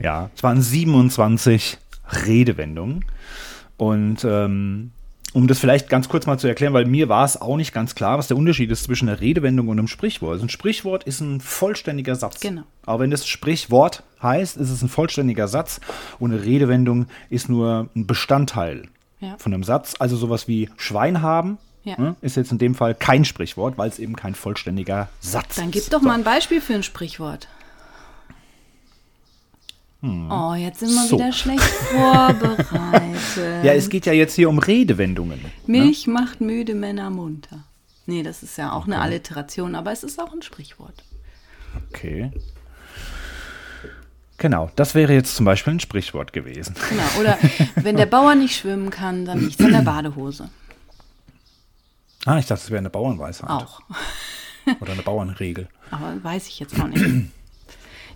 Ja, 0.00 0.30
es 0.34 0.42
waren 0.42 0.60
27 0.60 1.78
Redewendungen. 2.26 3.04
Und 3.76 4.24
ähm, 4.24 4.90
um 5.32 5.46
das 5.46 5.58
vielleicht 5.58 5.88
ganz 5.88 6.08
kurz 6.08 6.26
mal 6.26 6.38
zu 6.38 6.46
erklären, 6.46 6.74
weil 6.74 6.84
mir 6.84 7.08
war 7.08 7.24
es 7.24 7.40
auch 7.40 7.56
nicht 7.56 7.72
ganz 7.72 7.94
klar, 7.94 8.18
was 8.18 8.28
der 8.28 8.36
Unterschied 8.36 8.70
ist 8.70 8.84
zwischen 8.84 9.08
einer 9.08 9.20
Redewendung 9.20 9.68
und 9.68 9.78
einem 9.78 9.88
Sprichwort. 9.88 10.32
Also 10.32 10.44
ein 10.44 10.50
Sprichwort 10.50 11.04
ist 11.04 11.20
ein 11.20 11.40
vollständiger 11.40 12.16
Satz. 12.16 12.40
Genau. 12.40 12.62
Aber 12.84 13.00
wenn 13.04 13.10
das 13.10 13.26
Sprichwort 13.26 14.02
heißt, 14.22 14.56
ist 14.56 14.70
es 14.70 14.82
ein 14.82 14.88
vollständiger 14.88 15.48
Satz 15.48 15.80
und 16.18 16.32
eine 16.32 16.44
Redewendung 16.44 17.06
ist 17.30 17.48
nur 17.48 17.88
ein 17.96 18.06
Bestandteil 18.06 18.88
Ja. 19.22 19.36
von 19.38 19.54
einem 19.54 19.64
Satz. 19.64 19.94
Also 19.98 20.16
sowas 20.16 20.48
wie 20.48 20.68
Schwein 20.76 21.22
haben 21.22 21.58
Ja. 21.84 21.98
ne, 21.98 22.16
ist 22.20 22.36
jetzt 22.36 22.52
in 22.52 22.58
dem 22.58 22.74
Fall 22.74 22.94
kein 22.94 23.24
Sprichwort, 23.24 23.78
weil 23.78 23.88
es 23.88 23.98
eben 23.98 24.16
kein 24.16 24.34
vollständiger 24.34 25.08
Satz 25.20 25.56
Dann 25.56 25.66
ist. 25.66 25.72
gib 25.72 25.90
doch 25.90 26.02
mal 26.02 26.14
ein 26.14 26.24
Beispiel 26.24 26.60
für 26.60 26.74
ein 26.74 26.82
Sprichwort. 26.82 27.48
Oh, 30.04 30.54
jetzt 30.54 30.80
sind 30.80 30.90
wir 30.90 31.02
Hm. 31.02 31.08
So. 31.08 31.16
wieder 31.16 31.32
schlecht 31.32 31.62
vorbereitet. 31.62 33.64
Ja, 33.64 33.72
es 33.72 33.88
geht 33.88 34.04
ja 34.06 34.12
jetzt 34.12 34.34
hier 34.34 34.48
um 34.48 34.58
Redewendungen. 34.58 35.40
ne? 35.40 35.50
Milch 35.66 36.06
macht 36.08 36.40
müde 36.40 36.74
Männer 36.74 37.08
munter. 37.10 37.62
Nee, 38.06 38.24
das 38.24 38.42
ist 38.42 38.58
ja 38.58 38.72
auch 38.72 38.86
eine 38.86 39.00
Alliteration, 39.00 39.76
aber 39.76 39.92
es 39.92 40.02
ist 40.02 40.20
auch 40.20 40.32
ein 40.32 40.42
Sprichwort. 40.42 41.04
Okay. 41.88 42.32
Genau, 44.42 44.70
das 44.74 44.96
wäre 44.96 45.12
jetzt 45.12 45.36
zum 45.36 45.44
Beispiel 45.46 45.74
ein 45.74 45.78
Sprichwort 45.78 46.32
gewesen. 46.32 46.74
Genau. 46.90 47.20
Oder 47.20 47.38
wenn 47.76 47.96
der 47.96 48.06
Bauer 48.06 48.34
nicht 48.34 48.56
schwimmen 48.56 48.90
kann, 48.90 49.24
dann 49.24 49.38
liegt 49.38 49.60
es 49.60 49.64
an 49.64 49.70
der 49.72 49.82
Badehose. 49.82 50.48
Ah, 52.26 52.38
ich 52.38 52.46
dachte, 52.46 52.62
das 52.62 52.70
wäre 52.70 52.80
eine 52.80 52.90
Bauernweisheit. 52.90 53.48
Auch. 53.48 53.82
Oder 54.80 54.92
eine 54.94 55.02
Bauernregel. 55.02 55.68
Aber 55.92 56.12
weiß 56.24 56.48
ich 56.48 56.58
jetzt 56.58 56.74
auch 56.80 56.88
nicht. 56.88 57.30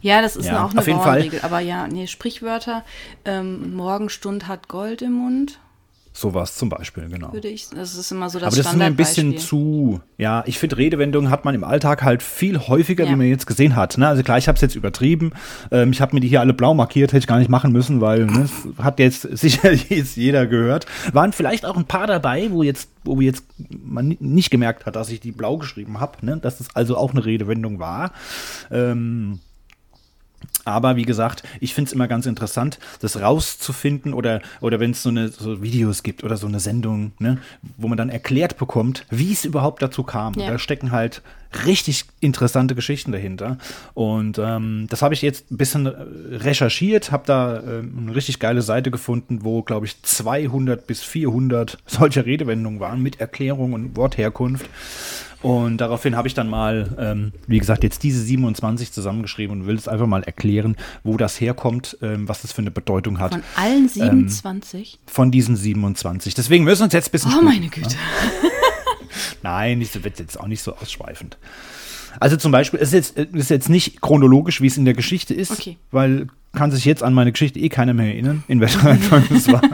Ja, 0.01 0.21
das 0.21 0.35
ist 0.35 0.47
Ja, 0.47 0.65
auch 0.65 0.71
eine 0.73 0.81
auf 0.81 0.87
jeden 0.89 0.99
Fall. 0.99 1.21
Bauernregel. 1.21 1.41
Aber 1.43 1.61
ja, 1.61 1.87
nee, 1.87 2.09
Sprichwörter. 2.09 2.85
Ähm, 3.25 3.75
Morgenstund 3.77 4.49
hat 4.49 4.67
Gold 4.67 5.03
im 5.03 5.13
Mund, 5.13 5.61
Sowas 6.19 6.57
zum 6.57 6.71
Beispiel, 6.71 7.11
genau. 7.11 7.31
würde 7.35 7.49
ich. 7.49 7.69
Das 7.69 7.95
ist 7.95 8.11
immer 8.11 8.31
so 8.31 8.39
das 8.39 8.47
Aber 8.47 8.57
das 8.57 8.73
ist 8.73 8.79
mir 8.79 8.85
ein 8.87 8.97
bisschen 8.97 9.37
zu, 9.37 10.01
ja, 10.17 10.43
ich 10.47 10.59
finde 10.59 10.79
Redewendungen 10.79 11.31
hat 11.31 11.45
man 11.45 11.55
im 11.55 11.63
Alltag 11.63 12.03
halt 12.03 12.23
viel 12.23 12.59
häufiger, 12.59 13.05
Ja. 13.05 13.11
wie 13.11 13.17
man 13.17 13.27
jetzt 13.27 13.47
gesehen 13.47 13.77
hat. 13.77 13.99
Ne? 13.99 14.09
Also 14.09 14.23
klar, 14.23 14.39
ich 14.39 14.49
habe 14.49 14.57
es 14.57 14.63
jetzt 14.63 14.77
übertrieben. 14.77 15.33
Ähm, 15.71 15.91
ich 15.93 16.01
habe 16.01 16.15
mir 16.17 16.21
die 16.21 16.29
hier 16.29 16.41
alle 16.41 16.55
blau 16.55 16.73
markiert, 16.73 17.11
hätte 17.13 17.19
ich 17.19 17.27
gar 17.27 17.39
nicht 17.39 17.51
machen 17.51 17.71
müssen, 17.71 18.01
weil 18.01 18.25
ne, 18.25 18.49
das 18.77 18.85
hat 18.85 18.99
jetzt 18.99 19.23
sicherlich 19.37 19.91
jetzt 19.91 20.17
jeder 20.17 20.47
gehört. 20.47 20.87
Waren 21.13 21.35
vielleicht 21.35 21.67
auch 21.67 21.77
ein 21.77 21.85
paar 21.85 22.07
dabei, 22.07 22.51
wo 22.51 22.63
jetzt, 22.63 22.89
wo 23.05 23.21
jetzt 23.21 23.45
man 23.85 24.09
ni- 24.09 24.17
nicht 24.19 24.51
gemerkt 24.51 24.87
hat, 24.87 24.97
dass 24.97 25.11
ich 25.11 25.21
die 25.21 25.33
blau 25.33 25.59
geschrieben 25.59 26.01
habe, 26.01 26.25
ne? 26.25 26.39
dass 26.39 26.61
es 26.61 26.75
also 26.75 26.97
auch 26.97 27.11
eine 27.13 27.27
Redewendung 27.27 27.79
war. 27.79 28.13
Ähm, 28.71 29.41
aber 30.67 30.97
wie 30.97 31.05
gesagt, 31.05 31.43
ich 31.61 31.75
finde 31.75 31.89
es 31.89 31.93
immer 31.93 32.09
ganz 32.09 32.27
interessant, 32.27 32.79
das 33.01 33.21
rauszufinden 33.21 34.13
oder, 34.13 34.41
oder 34.61 34.81
wenn 34.81 34.91
es 34.91 35.03
so 35.03 35.11
eine 35.11 35.29
so 35.29 35.63
Videos 35.63 36.03
gibt 36.03 36.25
oder 36.25 36.37
so 36.37 36.47
eine 36.47 36.61
Sendung, 36.61 37.13
ne, 37.19 37.39
wo 37.77 37.89
man 37.89 37.97
dann 37.97 38.11
erklärt 38.11 38.57
bekommt, 38.59 39.07
wie 39.09 39.33
es 39.33 39.45
überhaupt 39.45 39.81
dazu 39.81 40.03
kam. 40.03 40.35
Ja. 40.35 40.51
da 40.51 40.59
stecken 40.59 40.91
halt 40.91 41.23
richtig 41.65 42.05
interessante 42.21 42.75
Geschichten 42.75 43.13
dahinter. 43.13 43.59
Und 43.95 44.39
ähm, 44.39 44.87
das 44.91 45.03
habe 45.03 45.15
ich 45.15 45.23
jetzt 45.23 45.51
ein 45.51 45.57
bisschen 45.57 45.87
äh, 45.87 46.37
recherchiert, 46.37 47.13
habe 47.13 47.25
da 47.27 47.61
ähm, 47.61 47.95
eine 47.99 48.15
richtig 48.15 48.39
geile 48.39 48.63
Seite 48.63 48.91
gefunden, 48.91 49.41
wo, 49.43 49.63
glaube 49.63 49.87
ich, 49.87 50.03
200 50.03 50.87
bis 50.87 51.03
400 51.03 51.79
solcher 51.87 52.27
Redewendungen 52.27 52.81
waren 52.81 53.03
mit 53.03 53.21
Erklärung 53.21 53.73
und 53.73 53.97
Wortherkunft. 53.97 54.69
Und 55.43 55.79
daraufhin 55.79 56.17
habe 56.17 56.27
ich 56.27 56.35
dann 56.35 56.49
mal, 56.49 56.97
ähm, 56.99 57.33
wie 57.47 57.59
gesagt, 57.59 57.85
jetzt 57.85 58.03
diese 58.03 58.21
27 58.21 58.91
zusammengeschrieben 58.91 59.61
und 59.61 59.67
will 59.67 59.77
es 59.77 59.87
einfach 59.87 60.07
mal 60.07 60.23
erklären, 60.23 60.77
wo 61.05 61.17
das 61.17 61.41
herkommt, 61.41 61.99
ähm, 62.03 62.29
was 62.29 62.43
das 62.43 62.53
für 62.53 62.63
eine 62.63 62.71
Bedeutung 62.71 63.21
hat 63.21 63.33
Von 63.33 63.43
allen 63.55 63.89
27? 63.89 64.99
von 65.07 65.31
diesen 65.31 65.55
27. 65.55 66.35
Deswegen 66.35 66.65
müssen 66.65 66.81
wir 66.81 66.85
uns 66.85 66.95
jetzt 66.95 67.09
ein 67.09 67.13
bisschen 67.13 67.31
oh, 67.31 67.35
sputen. 67.35 67.49
meine 67.49 67.69
Güte. 67.69 67.95
Nein, 69.43 69.81
das 69.81 70.03
wird 70.03 70.19
jetzt 70.19 70.39
auch 70.39 70.47
nicht 70.47 70.63
so 70.63 70.75
ausschweifend. 70.77 71.37
Also 72.19 72.37
zum 72.37 72.51
Beispiel, 72.53 72.81
es 72.81 72.93
ist 72.93 73.17
jetzt, 73.17 73.35
ist 73.35 73.51
jetzt 73.51 73.69
nicht 73.69 74.01
chronologisch, 74.01 74.61
wie 74.63 74.67
es 74.69 74.79
in 74.79 74.85
der 74.87 74.95
Geschichte 74.95 75.35
ist, 75.35 75.51
Okay. 75.53 75.77
weil 75.91 76.29
kann 76.55 76.71
sich 76.71 76.87
jetzt 76.87 77.03
an 77.03 77.13
meine 77.13 77.33
Geschichte 77.33 77.59
eh 77.59 77.69
keiner 77.69 77.93
mehr 77.93 78.07
erinnern, 78.07 78.43
in 78.49 78.61
welcher 78.61 78.83
Reihenfolge 78.85 79.35
es 79.35 79.51
war. 79.53 79.61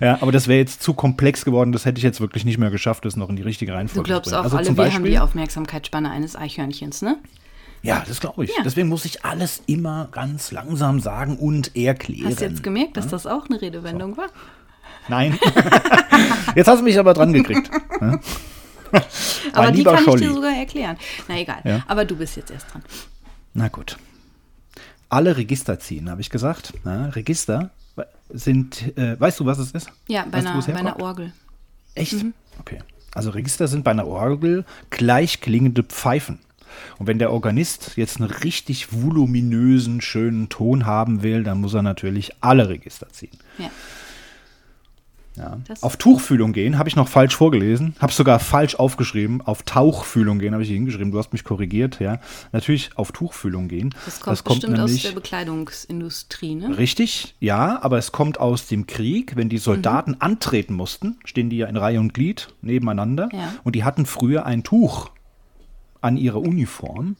Ja, 0.00 0.18
aber 0.22 0.30
das 0.30 0.46
wäre 0.46 0.60
jetzt 0.60 0.80
zu 0.80 0.94
komplex 0.94 1.44
geworden, 1.44 1.72
das 1.72 1.84
hätte 1.84 1.98
ich 1.98 2.04
jetzt 2.04 2.20
wirklich 2.20 2.44
nicht 2.44 2.56
mehr 2.56 2.70
geschafft, 2.70 3.04
das 3.04 3.16
noch 3.16 3.28
in 3.30 3.34
die 3.34 3.42
richtige 3.42 3.72
Du 3.72 3.76
Reihenfolge 3.78 4.06
glaubst 4.06 4.26
zu 4.26 4.30
bringen. 4.30 4.40
auch 4.40 4.44
Also 4.44 4.56
alle, 4.58 4.66
zum 4.66 4.76
wir 4.76 4.84
haben 4.84 4.90
Beispiel, 4.92 5.10
die 5.10 5.18
Aufmerksamkeitsspanne 5.18 6.08
eines 6.08 6.36
Eichhörnchens, 6.36 7.02
ne? 7.02 7.16
Ja, 7.82 8.04
das 8.06 8.20
glaube 8.20 8.44
ich. 8.44 8.50
Ja. 8.50 8.62
Deswegen 8.64 8.86
muss 8.86 9.04
ich 9.04 9.24
alles 9.24 9.60
immer 9.66 10.06
ganz 10.12 10.52
langsam 10.52 11.00
sagen 11.00 11.36
und 11.36 11.74
erklären. 11.76 12.26
Hast 12.30 12.40
du 12.40 12.44
jetzt 12.44 12.62
gemerkt, 12.62 12.96
dass 12.96 13.08
das 13.08 13.26
auch 13.26 13.46
eine 13.50 13.60
Redewendung 13.60 14.16
war? 14.16 14.28
Nein. 15.08 15.36
jetzt 16.54 16.68
hast 16.68 16.78
du 16.78 16.84
mich 16.84 16.96
aber 16.96 17.12
dran 17.12 17.32
gekriegt. 17.32 17.68
Aber 19.52 19.72
die 19.72 19.84
kann 19.84 19.98
Scholli. 19.98 20.22
ich 20.22 20.28
dir 20.28 20.34
sogar 20.34 20.56
erklären. 20.56 20.96
Na 21.28 21.38
egal. 21.38 21.60
Ja. 21.64 21.84
Aber 21.88 22.04
du 22.04 22.16
bist 22.16 22.36
jetzt 22.36 22.50
erst 22.50 22.72
dran. 22.72 22.82
Na 23.54 23.68
gut. 23.68 23.96
Alle 25.08 25.36
Register 25.36 25.78
ziehen, 25.78 26.10
habe 26.10 26.20
ich 26.20 26.30
gesagt. 26.30 26.74
Na, 26.84 27.06
Register 27.08 27.70
sind, 28.30 28.96
äh, 28.98 29.18
weißt 29.18 29.40
du, 29.40 29.46
was 29.46 29.58
es 29.58 29.72
ist? 29.72 29.90
Ja, 30.06 30.24
bei 30.24 30.38
Weißt 30.38 30.46
du, 30.46 30.50
einer, 30.50 30.58
es 30.58 30.66
bei 30.66 30.74
einer? 30.76 31.00
Orgel. 31.00 31.32
Echt? 31.94 32.14
Okay. 32.60 32.80
Also 33.14 33.30
Register 33.30 33.68
sind 33.68 33.84
bei 33.84 33.90
einer 33.90 34.06
Orgel 34.06 34.64
gleich 34.90 35.40
klingende 35.40 35.82
Pfeifen. 35.82 36.40
Und 36.98 37.06
wenn 37.06 37.18
der 37.18 37.32
Organist 37.32 37.92
jetzt 37.96 38.20
einen 38.20 38.30
richtig 38.30 38.92
voluminösen, 38.92 40.00
schönen 40.00 40.48
Ton 40.48 40.86
haben 40.86 41.22
will, 41.22 41.42
dann 41.42 41.60
muss 41.60 41.74
er 41.74 41.82
natürlich 41.82 42.32
alle 42.40 42.68
Register 42.68 43.08
ziehen. 43.10 43.36
Ja. 43.56 43.70
Ja. 45.38 45.58
Das- 45.66 45.82
Auf 45.82 45.96
Tuchfühlung 45.96 46.52
gehen 46.52 46.78
habe 46.78 46.88
ich 46.88 46.96
noch 46.96 47.08
falsch 47.08 47.36
vorgelesen, 47.36 47.94
habe 48.00 48.12
sogar 48.12 48.38
falsch 48.40 48.74
aufgeschrieben. 48.74 49.40
Auf 49.40 49.62
Tauchfühlung 49.62 50.38
gehen 50.38 50.52
habe 50.52 50.62
ich 50.62 50.68
hingeschrieben. 50.68 51.12
Du 51.12 51.18
hast 51.18 51.32
mich 51.32 51.44
korrigiert, 51.44 52.00
ja. 52.00 52.20
Natürlich 52.52 52.90
auf 52.96 53.12
Tuchfühlung 53.12 53.68
gehen. 53.68 53.94
Das 54.04 54.20
kommt 54.20 54.44
bestimmt 54.44 54.78
aus 54.80 54.96
der 55.02 55.12
Bekleidungsindustrie, 55.12 56.54
ne? 56.56 56.76
Richtig, 56.76 57.34
ja, 57.40 57.80
aber 57.82 57.98
es 57.98 58.12
kommt 58.12 58.38
aus 58.40 58.66
dem 58.66 58.86
Krieg, 58.86 59.36
wenn 59.36 59.48
die 59.48 59.58
Soldaten 59.58 60.16
antreten 60.20 60.74
mussten, 60.74 61.18
stehen 61.24 61.50
die 61.50 61.58
ja 61.58 61.66
in 61.66 61.76
Reihe 61.76 62.00
und 62.00 62.14
Glied 62.14 62.48
nebeneinander 62.60 63.28
Ja. 63.32 63.54
und 63.64 63.74
die 63.76 63.84
hatten 63.84 64.06
früher 64.06 64.44
ein 64.46 64.62
Tuch 64.64 65.10
an 66.00 66.16
ihrer 66.16 66.40
Uniform. 66.40 67.16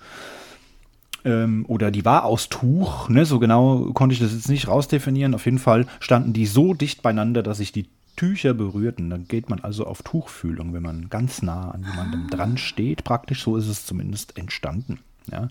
Ähm, 1.25 1.64
oder 1.66 1.90
die 1.90 2.04
war 2.04 2.25
aus 2.25 2.48
Tuch, 2.48 3.08
ne? 3.08 3.25
so 3.25 3.38
genau 3.40 3.90
konnte 3.92 4.12
ich 4.14 4.20
das 4.20 4.32
jetzt 4.32 4.48
nicht 4.48 4.68
rausdefinieren. 4.68 5.34
Auf 5.34 5.46
jeden 5.46 5.58
Fall 5.58 5.87
standen 5.98 6.32
die 6.32 6.46
so 6.46 6.75
dicht 6.75 7.02
beieinander, 7.02 7.42
dass 7.42 7.58
sich 7.58 7.72
die 7.72 7.88
Tücher 8.18 8.52
berührten. 8.52 9.08
Dann 9.08 9.26
geht 9.26 9.48
man 9.48 9.60
also 9.60 9.87
auf 9.87 10.02
Tuchfühlung, 10.02 10.75
wenn 10.75 10.82
man 10.82 11.08
ganz 11.08 11.40
nah 11.40 11.70
an 11.70 11.84
jemandem 11.84 12.28
dran 12.28 12.58
steht. 12.58 13.04
Praktisch 13.04 13.42
so 13.42 13.56
ist 13.56 13.68
es 13.68 13.87
zumindest 13.87 14.37
entstanden. 14.37 14.98
Ja 15.32 15.48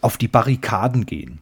auf 0.00 0.16
die 0.16 0.28
Barrikaden 0.28 1.06
gehen. 1.06 1.40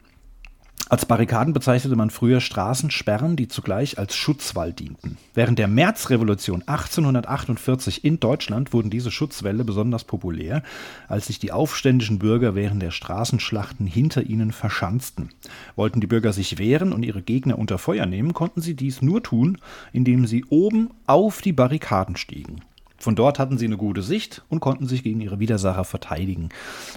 Als 0.89 1.05
Barrikaden 1.05 1.51
bezeichnete 1.51 1.97
man 1.97 2.09
früher 2.09 2.39
Straßensperren, 2.39 3.35
die 3.35 3.49
zugleich 3.49 3.97
als 3.99 4.15
Schutzwall 4.15 4.71
dienten. 4.71 5.17
Während 5.33 5.59
der 5.59 5.67
Märzrevolution 5.67 6.63
1848 6.65 8.05
in 8.05 8.21
Deutschland 8.21 8.71
wurden 8.71 8.89
diese 8.89 9.11
Schutzwälle 9.11 9.65
besonders 9.65 10.05
populär, 10.05 10.63
als 11.09 11.27
sich 11.27 11.39
die 11.39 11.51
aufständischen 11.51 12.19
Bürger 12.19 12.55
während 12.55 12.81
der 12.81 12.91
Straßenschlachten 12.91 13.85
hinter 13.85 14.23
ihnen 14.23 14.53
verschanzten. 14.53 15.29
Wollten 15.75 15.99
die 15.99 16.07
Bürger 16.07 16.31
sich 16.31 16.57
wehren 16.57 16.93
und 16.93 17.03
ihre 17.03 17.21
Gegner 17.21 17.59
unter 17.59 17.79
Feuer 17.79 18.05
nehmen, 18.05 18.33
konnten 18.33 18.61
sie 18.61 18.75
dies 18.75 19.01
nur 19.01 19.21
tun, 19.21 19.57
indem 19.91 20.25
sie 20.25 20.45
oben 20.45 20.91
auf 21.05 21.41
die 21.41 21.53
Barrikaden 21.53 22.15
stiegen. 22.15 22.61
Von 22.97 23.15
dort 23.15 23.39
hatten 23.39 23.57
sie 23.57 23.65
eine 23.65 23.77
gute 23.77 24.01
Sicht 24.01 24.41
und 24.49 24.61
konnten 24.61 24.87
sich 24.87 25.03
gegen 25.03 25.19
ihre 25.19 25.39
Widersacher 25.39 25.83
verteidigen. 25.83 26.49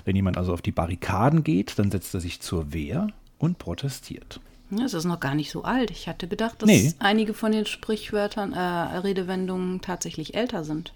Wenn 0.04 0.16
jemand 0.16 0.38
also 0.38 0.52
auf 0.52 0.62
die 0.62 0.72
Barrikaden 0.72 1.44
geht, 1.44 1.78
dann 1.78 1.90
setzt 1.90 2.14
er 2.14 2.20
sich 2.20 2.40
zur 2.40 2.72
Wehr 2.72 3.08
und 3.40 3.58
protestiert. 3.58 4.38
Das 4.70 4.94
ist 4.94 5.04
noch 5.04 5.18
gar 5.18 5.34
nicht 5.34 5.50
so 5.50 5.64
alt. 5.64 5.90
Ich 5.90 6.06
hatte 6.06 6.28
gedacht, 6.28 6.62
dass 6.62 6.68
Nee. 6.68 6.92
einige 7.00 7.34
von 7.34 7.50
den 7.50 7.66
Sprichwörtern, 7.66 8.52
äh, 8.52 8.58
Redewendungen 8.60 9.80
tatsächlich 9.80 10.34
älter 10.36 10.62
sind. 10.62 10.92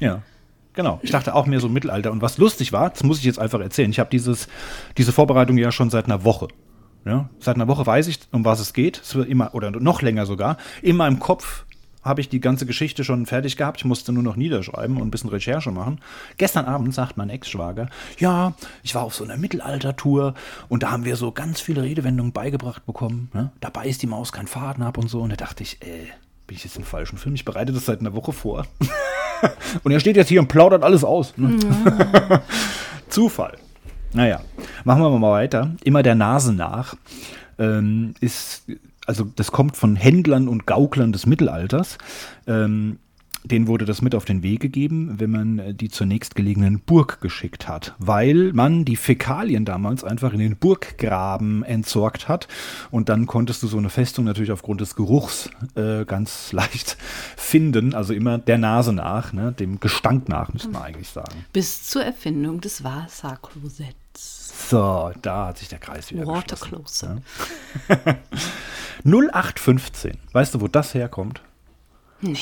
Ja, 0.00 0.22
genau. 0.72 0.98
Ich 1.02 1.10
dachte 1.10 1.34
auch 1.34 1.44
mehr 1.44 1.60
so 1.60 1.68
Mittelalter. 1.68 2.10
Und 2.10 2.22
was 2.22 2.38
lustig 2.38 2.72
war, 2.72 2.88
das 2.88 3.02
muss 3.02 3.18
ich 3.18 3.24
jetzt 3.24 3.38
einfach 3.38 3.60
erzählen. 3.60 3.90
Ich 3.90 3.98
habe 3.98 4.08
dieses, 4.08 4.48
diese 4.96 5.12
Vorbereitung 5.12 5.58
ja 5.58 5.70
schon 5.72 5.90
seit 5.90 6.06
einer 6.06 6.24
Woche. 6.24 6.48
Ja? 7.04 7.28
Seit 7.38 7.56
einer 7.56 7.68
Woche 7.68 7.84
weiß 7.84 8.06
ich, 8.08 8.20
um 8.32 8.46
was 8.46 8.60
es 8.60 8.72
geht. 8.72 9.00
Es 9.02 9.14
wird 9.14 9.28
immer, 9.28 9.54
oder 9.54 9.70
noch 9.72 10.00
länger 10.00 10.24
sogar. 10.24 10.56
In 10.80 10.96
meinem 10.96 11.18
Kopf 11.18 11.66
habe 12.08 12.20
ich 12.20 12.28
die 12.28 12.40
ganze 12.40 12.66
Geschichte 12.66 13.04
schon 13.04 13.26
fertig 13.26 13.56
gehabt. 13.56 13.78
Ich 13.78 13.84
musste 13.84 14.12
nur 14.12 14.22
noch 14.22 14.36
niederschreiben 14.36 14.96
und 14.96 15.06
ein 15.06 15.10
bisschen 15.10 15.30
Recherche 15.30 15.70
machen. 15.70 16.00
Gestern 16.36 16.64
Abend 16.64 16.94
sagt 16.94 17.16
mein 17.16 17.30
Ex-Schwager, 17.30 17.88
ja, 18.18 18.54
ich 18.82 18.94
war 18.94 19.02
auf 19.02 19.14
so 19.14 19.24
einer 19.24 19.36
Mittelalter-Tour 19.36 20.34
und 20.68 20.82
da 20.82 20.90
haben 20.90 21.04
wir 21.04 21.16
so 21.16 21.30
ganz 21.30 21.60
viele 21.60 21.82
Redewendungen 21.82 22.32
beigebracht 22.32 22.84
bekommen. 22.86 23.30
Ne? 23.32 23.52
Dabei 23.60 23.86
ist 23.86 24.02
die 24.02 24.06
Maus 24.06 24.32
kein 24.32 24.46
Faden 24.46 24.82
ab 24.82 24.98
und 24.98 25.08
so. 25.08 25.20
Und 25.20 25.30
da 25.30 25.36
dachte 25.36 25.62
ich, 25.62 25.80
äh, 25.82 26.08
bin 26.48 26.56
ich 26.56 26.64
jetzt 26.64 26.76
im 26.76 26.84
falschen 26.84 27.18
Film? 27.18 27.34
Ich 27.34 27.44
bereite 27.44 27.72
das 27.72 27.84
seit 27.84 28.00
einer 28.00 28.14
Woche 28.14 28.32
vor. 28.32 28.66
Und 29.84 29.92
er 29.92 30.00
steht 30.00 30.16
jetzt 30.16 30.28
hier 30.28 30.40
und 30.40 30.48
plaudert 30.48 30.82
alles 30.82 31.04
aus. 31.04 31.32
Ne? 31.36 31.58
Zufall. 33.08 33.56
Naja, 34.12 34.40
machen 34.84 35.02
wir 35.02 35.10
mal 35.18 35.30
weiter. 35.30 35.76
Immer 35.84 36.02
der 36.02 36.14
Nase 36.14 36.52
nach. 36.52 36.96
Ähm, 37.58 38.14
ist, 38.20 38.64
also 39.08 39.24
das 39.24 39.52
kommt 39.52 39.76
von 39.76 39.96
Händlern 39.96 40.48
und 40.48 40.66
Gauklern 40.66 41.12
des 41.12 41.26
Mittelalters. 41.26 41.98
Ähm, 42.46 42.98
denen 43.44 43.66
wurde 43.66 43.84
das 43.84 44.02
mit 44.02 44.14
auf 44.14 44.24
den 44.24 44.42
Weg 44.42 44.60
gegeben, 44.60 45.14
wenn 45.18 45.30
man 45.30 45.58
äh, 45.58 45.74
die 45.74 45.88
zur 45.88 46.06
nächstgelegenen 46.06 46.80
Burg 46.80 47.20
geschickt 47.20 47.68
hat, 47.68 47.94
weil 47.98 48.52
man 48.52 48.84
die 48.84 48.96
Fäkalien 48.96 49.64
damals 49.64 50.04
einfach 50.04 50.32
in 50.32 50.40
den 50.40 50.56
Burggraben 50.56 51.62
entsorgt 51.62 52.28
hat 52.28 52.48
und 52.90 53.08
dann 53.08 53.26
konntest 53.26 53.62
du 53.62 53.66
so 53.66 53.78
eine 53.78 53.90
Festung 53.90 54.24
natürlich 54.24 54.52
aufgrund 54.52 54.80
des 54.80 54.96
Geruchs 54.96 55.50
äh, 55.76 56.04
ganz 56.04 56.52
leicht 56.52 56.98
finden, 57.36 57.94
also 57.94 58.12
immer 58.12 58.38
der 58.38 58.58
Nase 58.58 58.92
nach, 58.92 59.32
ne, 59.32 59.52
dem 59.52 59.80
Gestank 59.80 60.28
nach, 60.28 60.52
müsste 60.52 60.70
man 60.70 60.82
eigentlich 60.82 61.08
sagen. 61.08 61.46
Bis 61.52 61.84
zur 61.84 62.04
Erfindung 62.04 62.60
des 62.60 62.84
Wasserklosetts. 62.84 64.37
So, 64.66 65.12
da 65.22 65.46
hat 65.46 65.58
sich 65.58 65.68
der 65.68 65.78
Kreis 65.78 66.10
wieder 66.10 66.26
Water 66.26 66.56
geschlossen. 66.56 67.22
Closet. 67.86 68.16
0815, 69.04 70.18
weißt 70.32 70.54
du, 70.54 70.60
wo 70.60 70.68
das 70.68 70.94
herkommt? 70.94 71.40
Nee. 72.20 72.36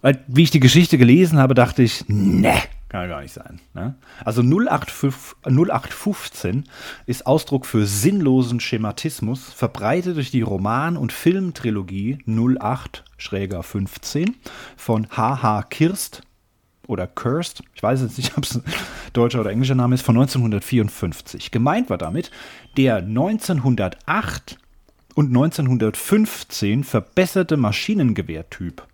Weil, 0.00 0.24
wie 0.26 0.42
ich 0.42 0.50
die 0.50 0.60
Geschichte 0.60 0.96
gelesen 0.96 1.38
habe, 1.38 1.52
dachte 1.54 1.82
ich, 1.82 2.04
ne, 2.08 2.54
kann 2.88 3.08
gar 3.08 3.20
nicht 3.20 3.34
sein. 3.34 3.60
Ne? 3.74 3.94
Also 4.24 4.42
085 4.42 5.36
0815 5.44 6.64
ist 7.06 7.26
Ausdruck 7.26 7.66
für 7.66 7.86
sinnlosen 7.86 8.58
Schematismus, 8.58 9.52
verbreitet 9.52 10.16
durch 10.16 10.30
die 10.30 10.40
Roman- 10.42 10.96
und 10.96 11.12
Filmtrilogie 11.12 12.18
08-15 12.26 14.32
von 14.76 15.06
H.H. 15.10 15.62
Kirst 15.64 16.22
oder 16.86 17.06
Kirst, 17.06 17.62
ich 17.74 17.82
weiß 17.82 18.02
jetzt 18.02 18.16
nicht, 18.18 18.34
ob 18.36 18.44
es 18.44 18.56
ein 18.56 18.64
deutscher 19.12 19.40
oder 19.40 19.50
englischer 19.50 19.74
Name 19.74 19.94
ist, 19.94 20.02
von 20.02 20.16
1954. 20.16 21.50
Gemeint 21.50 21.90
war 21.90 21.98
damit 21.98 22.30
der 22.76 22.96
1908 22.96 24.58
und 25.14 25.28
1915 25.28 26.84
verbesserte 26.84 27.56
Maschinengewehrtyp. 27.56 28.86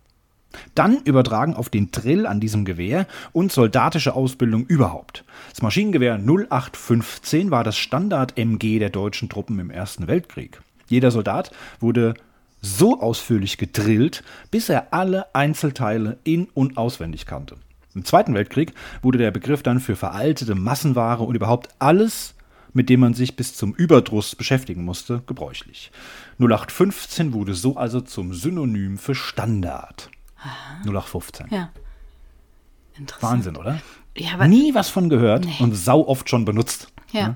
Dann 0.75 0.97
übertragen 1.03 1.53
auf 1.53 1.69
den 1.69 1.91
Drill 1.91 2.25
an 2.25 2.39
diesem 2.39 2.65
Gewehr 2.65 3.07
und 3.31 3.51
soldatische 3.51 4.15
Ausbildung 4.15 4.65
überhaupt. 4.65 5.23
Das 5.49 5.61
Maschinengewehr 5.61 6.15
0815 6.15 7.51
war 7.51 7.63
das 7.63 7.77
Standard-MG 7.77 8.79
der 8.79 8.89
deutschen 8.89 9.29
Truppen 9.29 9.59
im 9.59 9.69
Ersten 9.69 10.07
Weltkrieg. 10.07 10.61
Jeder 10.87 11.11
Soldat 11.11 11.51
wurde 11.79 12.15
so 12.61 13.01
ausführlich 13.01 13.57
gedrillt, 13.57 14.23
bis 14.49 14.69
er 14.69 14.93
alle 14.93 15.33
Einzelteile 15.35 16.17
in- 16.23 16.47
und 16.53 16.77
auswendig 16.77 17.25
kannte. 17.25 17.57
Im 17.97 18.05
Zweiten 18.05 18.35
Weltkrieg 18.35 18.73
wurde 19.01 19.17
der 19.17 19.31
Begriff 19.31 19.63
dann 19.63 19.79
für 19.79 19.95
veraltete 19.95 20.53
Massenware 20.53 21.23
und 21.23 21.33
überhaupt 21.33 21.69
alles, 21.79 22.35
mit 22.73 22.89
dem 22.89 22.99
man 22.99 23.15
sich 23.15 23.35
bis 23.35 23.55
zum 23.55 23.73
Überdruss 23.73 24.35
beschäftigen 24.35 24.85
musste, 24.85 25.23
gebräuchlich. 25.25 25.91
0815 26.37 27.33
wurde 27.33 27.55
so 27.55 27.75
also 27.75 27.99
zum 28.01 28.35
Synonym 28.35 28.99
für 28.99 29.15
Standard. 29.15 30.11
0815. 30.85 31.47
Ja. 31.49 31.69
Interessant. 32.99 33.33
Wahnsinn, 33.33 33.55
oder? 33.57 33.81
Ja, 34.15 34.47
Nie 34.47 34.75
was 34.75 34.89
von 34.89 35.09
gehört 35.09 35.45
Nee. 35.45 35.55
und 35.59 35.73
sau 35.73 36.07
oft 36.07 36.29
schon 36.29 36.45
benutzt. 36.45 36.89
Ja. 37.11 37.35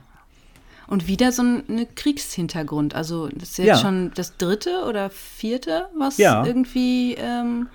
Und 0.87 1.07
wieder 1.07 1.31
so 1.31 1.41
ein 1.41 1.63
eine 1.69 1.85
Kriegshintergrund. 1.87 2.93
Also 2.93 3.29
das 3.29 3.49
ist 3.51 3.57
jetzt 3.57 3.67
Ja. 3.67 3.77
schon 3.77 4.11
das 4.13 4.37
dritte 4.37 4.85
oder 4.87 5.09
vierte, 5.09 5.87
was 5.97 6.17
Ja. 6.17 6.45
irgendwie 6.45 7.15
ähm, 7.17 7.67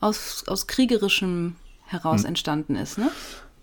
aus, 0.00 0.44
aus 0.46 0.66
kriegerischem. 0.66 1.56
Heraus 1.90 2.24
entstanden 2.24 2.76
ist, 2.76 2.98
ne? 2.98 3.10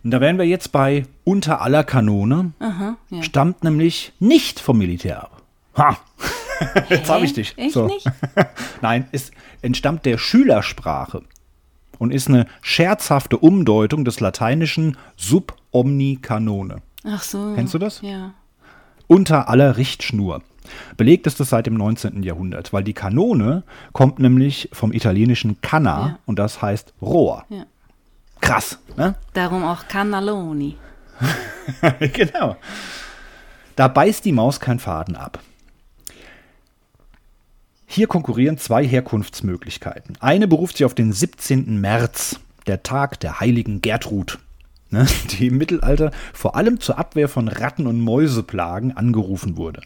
Und 0.03 0.11
da 0.11 0.21
wären 0.21 0.37
wir 0.37 0.45
jetzt 0.45 0.71
bei 0.71 1.05
unter 1.23 1.61
aller 1.61 1.83
Kanone, 1.83 2.53
Aha, 2.59 2.97
ja. 3.09 3.23
stammt 3.23 3.63
nämlich 3.63 4.13
nicht 4.19 4.59
vom 4.59 4.77
Militär 4.77 5.23
ab. 5.23 5.41
Ha! 5.77 5.97
Jetzt 6.89 7.09
habe 7.09 7.23
ich 7.25 7.33
dich. 7.33 7.55
Echt 7.57 7.73
So. 7.73 7.85
nicht? 7.87 8.05
Nein, 8.81 9.07
es 9.11 9.31
entstammt 9.61 10.05
der 10.05 10.17
Schülersprache 10.17 11.21
und 11.99 12.11
ist 12.11 12.29
eine 12.29 12.47
scherzhafte 12.61 13.37
Umdeutung 13.37 14.05
des 14.05 14.19
lateinischen 14.19 14.97
sub 15.17 15.55
omni 15.71 16.17
canone. 16.21 16.77
Ach 17.03 17.21
so. 17.21 17.53
Kennst 17.55 17.73
du 17.75 17.77
das? 17.77 18.01
Ja. 18.01 18.33
Unter 19.07 19.49
aller 19.49 19.77
Richtschnur. 19.77 20.41
Belegt 20.97 21.27
ist 21.27 21.39
es 21.39 21.49
seit 21.49 21.65
dem 21.67 21.75
19. 21.75 22.23
Jahrhundert, 22.23 22.73
weil 22.73 22.83
die 22.83 22.93
Kanone 22.93 23.63
kommt 23.93 24.17
nämlich 24.19 24.69
vom 24.73 24.91
italienischen 24.93 25.61
canna 25.61 25.99
Ja. 26.07 26.19
und 26.25 26.39
das 26.39 26.61
heißt 26.61 26.93
Rohr. 27.01 27.45
ja. 27.49 27.65
Krass, 28.41 28.79
ne? 28.95 29.15
Darum 29.33 29.63
auch 29.63 29.87
Cannelloni. 29.87 30.77
genau. 32.13 32.57
Da 33.75 33.87
beißt 33.87 34.25
die 34.25 34.31
Maus 34.31 34.59
kein 34.59 34.79
Faden 34.79 35.15
ab. 35.15 35.39
Hier 37.85 38.07
konkurrieren 38.07 38.57
zwei 38.57 38.85
Herkunftsmöglichkeiten. 38.85 40.17
Eine 40.19 40.47
beruft 40.47 40.77
sich 40.77 40.85
auf 40.85 40.93
den 40.93 41.13
17. 41.13 41.79
März, 41.79 42.39
der 42.67 42.83
Tag 42.83 43.19
der 43.21 43.39
heiligen 43.39 43.81
Gertrud, 43.81 44.39
ne, 44.89 45.07
die 45.31 45.47
im 45.47 45.57
Mittelalter 45.57 46.11
vor 46.33 46.55
allem 46.55 46.79
zur 46.79 46.97
Abwehr 46.97 47.29
von 47.29 47.47
Ratten- 47.47 47.87
und 47.87 48.01
Mäuseplagen 48.01 48.95
angerufen 48.95 49.57
wurde. 49.57 49.81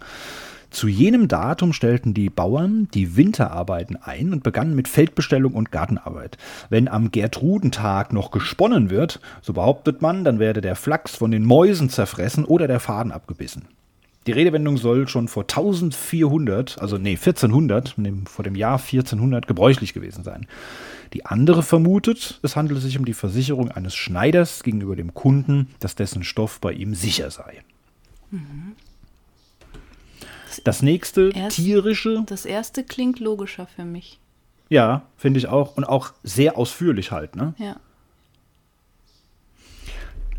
Zu 0.71 0.88
jenem 0.88 1.27
Datum 1.27 1.73
stellten 1.73 2.13
die 2.13 2.29
Bauern 2.29 2.88
die 2.93 3.17
Winterarbeiten 3.17 3.97
ein 3.97 4.31
und 4.31 4.41
begannen 4.41 4.73
mit 4.73 4.88
Feldbestellung 4.88 5.53
und 5.53 5.69
Gartenarbeit. 5.71 6.38
Wenn 6.69 6.88
am 6.88 7.12
Gertrudentag 7.12 8.13
noch 8.13 8.31
gesponnen 8.31 8.89
wird, 8.89 9.19
so 9.41 9.51
behauptet 9.51 10.01
man, 10.01 10.23
dann 10.23 10.39
werde 10.39 10.62
der 10.62 10.77
Flachs 10.77 11.13
von 11.15 11.29
den 11.29 11.43
Mäusen 11.43 11.89
zerfressen 11.89 12.45
oder 12.45 12.67
der 12.67 12.79
Faden 12.79 13.12
abgebissen. 13.12 13.65
Die 14.27 14.31
Redewendung 14.31 14.77
soll 14.77 15.07
schon 15.10 15.27
vor 15.27 15.43
1400, 15.43 16.79
also 16.79 16.97
nee, 16.97 17.17
1400, 17.17 17.95
dem- 17.97 18.25
vor 18.25 18.43
dem 18.43 18.55
Jahr 18.55 18.77
1400 18.79 19.47
gebräuchlich 19.47 19.93
gewesen 19.93 20.23
sein. 20.23 20.47
Die 21.13 21.25
andere 21.25 21.63
vermutet, 21.63 22.39
es 22.43 22.55
handele 22.55 22.79
sich 22.79 22.97
um 22.97 23.03
die 23.03 23.13
Versicherung 23.13 23.71
eines 23.71 23.93
Schneiders 23.95 24.63
gegenüber 24.63 24.95
dem 24.95 25.13
Kunden, 25.13 25.67
dass 25.79 25.95
dessen 25.95 26.23
Stoff 26.23 26.62
bei 26.62 26.71
ihm 26.71 26.95
sicher 26.95 27.29
sei. 27.29 27.62
Das 30.63 30.82
nächste 30.82 31.30
Erst- 31.34 31.56
tierische, 31.58 32.24
Das 32.28 32.45
erste 32.45 32.84
klingt 32.84 33.19
logischer 33.19 33.67
für 33.67 33.86
mich. 33.86 34.19
ja, 34.69 35.04
finde 35.17 35.39
ich 35.39 35.47
auch, 35.47 35.76
und 35.78 35.84
auch 35.86 36.13
sehr 36.24 36.58
ausführlich 36.58 37.12
halt. 37.12 37.36
Ne? 37.36 37.54
Ja. 37.58 37.76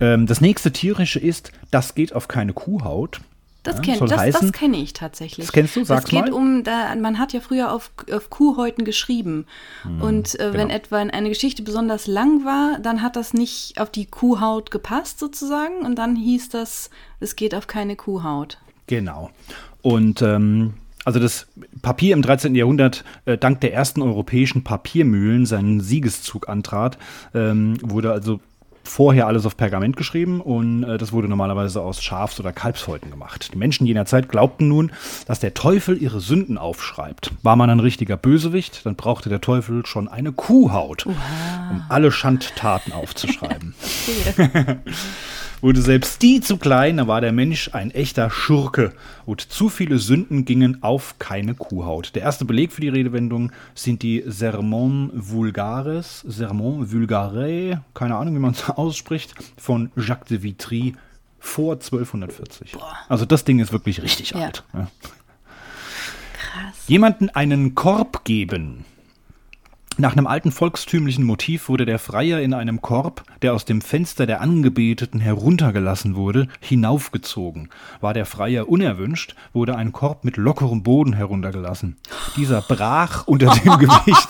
Ähm, 0.00 0.26
das 0.26 0.40
nächste 0.40 0.72
tierische 0.72 1.18
ist, 1.20 1.52
das 1.70 1.94
geht 1.94 2.12
auf 2.14 2.28
keine 2.28 2.52
Kuhhaut. 2.52 3.20
Das 3.62 3.76
Ja, 3.76 3.82
kenn, 3.82 3.98
soll 3.98 4.08
das, 4.08 4.32
das 4.40 4.50
kenne 4.52 4.78
ich 4.78 4.92
tatsächlich. 4.92 5.46
Das 5.46 5.52
kennst 5.52 5.76
du? 5.76 5.84
Sag's 5.84 6.04
Es 6.06 6.10
geht 6.10 6.22
mal. 6.22 6.32
um, 6.32 6.64
da, 6.64 6.92
man 6.96 7.20
hat 7.20 7.32
ja 7.32 7.38
früher 7.40 7.72
auf, 7.72 7.92
auf 8.10 8.28
Kuhhäuten 8.28 8.84
geschrieben. 8.84 9.46
und 10.00 10.34
äh, 10.40 10.52
wenn 10.52 10.62
genau. 10.68 10.74
etwa 10.74 10.96
eine 10.98 11.28
Geschichte 11.28 11.62
besonders 11.62 12.08
lang 12.08 12.44
war, 12.44 12.80
dann 12.80 13.02
hat 13.02 13.14
das 13.14 13.34
nicht 13.34 13.78
auf 13.80 13.90
die 13.90 14.06
Kuhhaut 14.06 14.72
gepasst 14.72 15.20
sozusagen. 15.20 15.82
Und 15.86 15.94
dann 15.96 16.16
hieß 16.16 16.48
das, 16.48 16.90
es 17.20 17.36
geht 17.36 17.54
auf 17.54 17.68
keine 17.68 17.94
Kuhhaut. 17.94 18.58
Genau. 18.88 19.30
Und 19.82 20.22
ähm, 20.22 20.74
also 21.04 21.18
das 21.18 21.46
Papier 21.82 22.14
im 22.14 22.22
13. 22.22 22.54
Jahrhundert, 22.54 23.04
äh, 23.24 23.36
dank 23.36 23.60
der 23.60 23.74
ersten 23.74 24.02
europäischen 24.02 24.64
Papiermühlen 24.64 25.46
seinen 25.46 25.80
Siegeszug 25.80 26.48
antrat, 26.48 26.98
ähm, 27.34 27.76
wurde 27.82 28.12
also 28.12 28.40
vorher 28.84 29.26
alles 29.26 29.46
auf 29.46 29.56
Pergament 29.56 29.96
geschrieben 29.96 30.40
und 30.40 30.84
äh, 30.84 30.98
das 30.98 31.12
wurde 31.12 31.28
normalerweise 31.28 31.80
aus 31.80 32.02
Schafs- 32.02 32.40
oder 32.40 32.52
Kalbshäuten 32.52 33.10
gemacht. 33.10 33.50
Die 33.52 33.58
Menschen 33.58 33.86
jener 33.86 34.06
Zeit 34.06 34.28
glaubten 34.28 34.68
nun, 34.68 34.92
dass 35.26 35.40
der 35.40 35.54
Teufel 35.54 36.00
ihre 36.00 36.20
Sünden 36.20 36.58
aufschreibt. 36.58 37.32
War 37.42 37.56
man 37.56 37.70
ein 37.70 37.80
richtiger 37.80 38.16
Bösewicht, 38.16 38.84
dann 38.84 38.96
brauchte 38.96 39.28
der 39.28 39.40
Teufel 39.40 39.86
schon 39.86 40.08
eine 40.08 40.32
Kuhhaut, 40.32 41.06
um 41.06 41.16
alle 41.88 42.10
Schandtaten 42.10 42.92
aufzuschreiben. 42.92 43.74
Wurde 45.62 45.80
selbst 45.80 46.20
die 46.22 46.40
zu 46.40 46.56
klein, 46.56 46.96
dann 46.96 47.06
war 47.06 47.20
der 47.20 47.30
Mensch 47.32 47.70
ein 47.72 47.92
echter 47.92 48.30
Schurke 48.30 48.92
und 49.24 49.40
zu 49.40 49.68
viele 49.68 49.98
Sünden 49.98 50.44
gingen 50.44 50.82
auf 50.82 51.14
keine 51.20 51.54
Kuhhaut. 51.54 52.14
Der 52.16 52.22
erste 52.22 52.44
Beleg 52.44 52.72
für 52.72 52.80
die 52.80 52.88
Redewendung 52.88 53.52
sind 53.74 54.02
die 54.02 54.24
Sermons 54.26 55.12
Vulgares, 55.14 56.20
Sermons 56.26 56.92
Vulgare, 56.92 57.80
keine 57.94 58.16
Ahnung, 58.16 58.34
wie 58.34 58.40
man 58.40 58.50
es 58.52 58.68
ausspricht, 58.70 59.34
von 59.56 59.92
Jacques 59.96 60.26
de 60.28 60.42
Vitry 60.42 60.94
vor 61.38 61.74
1240. 61.74 62.76
Also 63.08 63.24
das 63.24 63.44
Ding 63.44 63.60
ist 63.60 63.72
wirklich 63.72 64.02
richtig 64.02 64.30
Ja. 64.30 64.40
alt. 64.40 64.64
Ja. 64.74 64.88
Krass. 66.34 66.74
Jemanden 66.88 67.30
einen 67.30 67.74
Korb 67.76 68.24
geben. 68.24 68.84
Nach 69.98 70.12
einem 70.12 70.26
alten 70.26 70.52
volkstümlichen 70.52 71.24
Motiv 71.24 71.68
wurde 71.68 71.84
der 71.84 71.98
Freier 71.98 72.40
in 72.40 72.54
einem 72.54 72.80
Korb, 72.80 73.24
der 73.42 73.52
aus 73.52 73.64
dem 73.64 73.82
Fenster 73.82 74.26
der 74.26 74.40
Angebeteten 74.40 75.20
heruntergelassen 75.20 76.16
wurde, 76.16 76.48
hinaufgezogen. 76.60 77.68
War 78.00 78.14
der 78.14 78.24
Freier 78.24 78.68
unerwünscht, 78.68 79.34
wurde 79.52 79.76
ein 79.76 79.92
Korb 79.92 80.24
mit 80.24 80.38
lockerem 80.38 80.82
Boden 80.82 81.12
heruntergelassen. 81.12 81.98
Dieser 82.36 82.62
brach 82.62 83.26
unter 83.26 83.54
dem 83.54 83.78
Gewicht. 83.78 84.28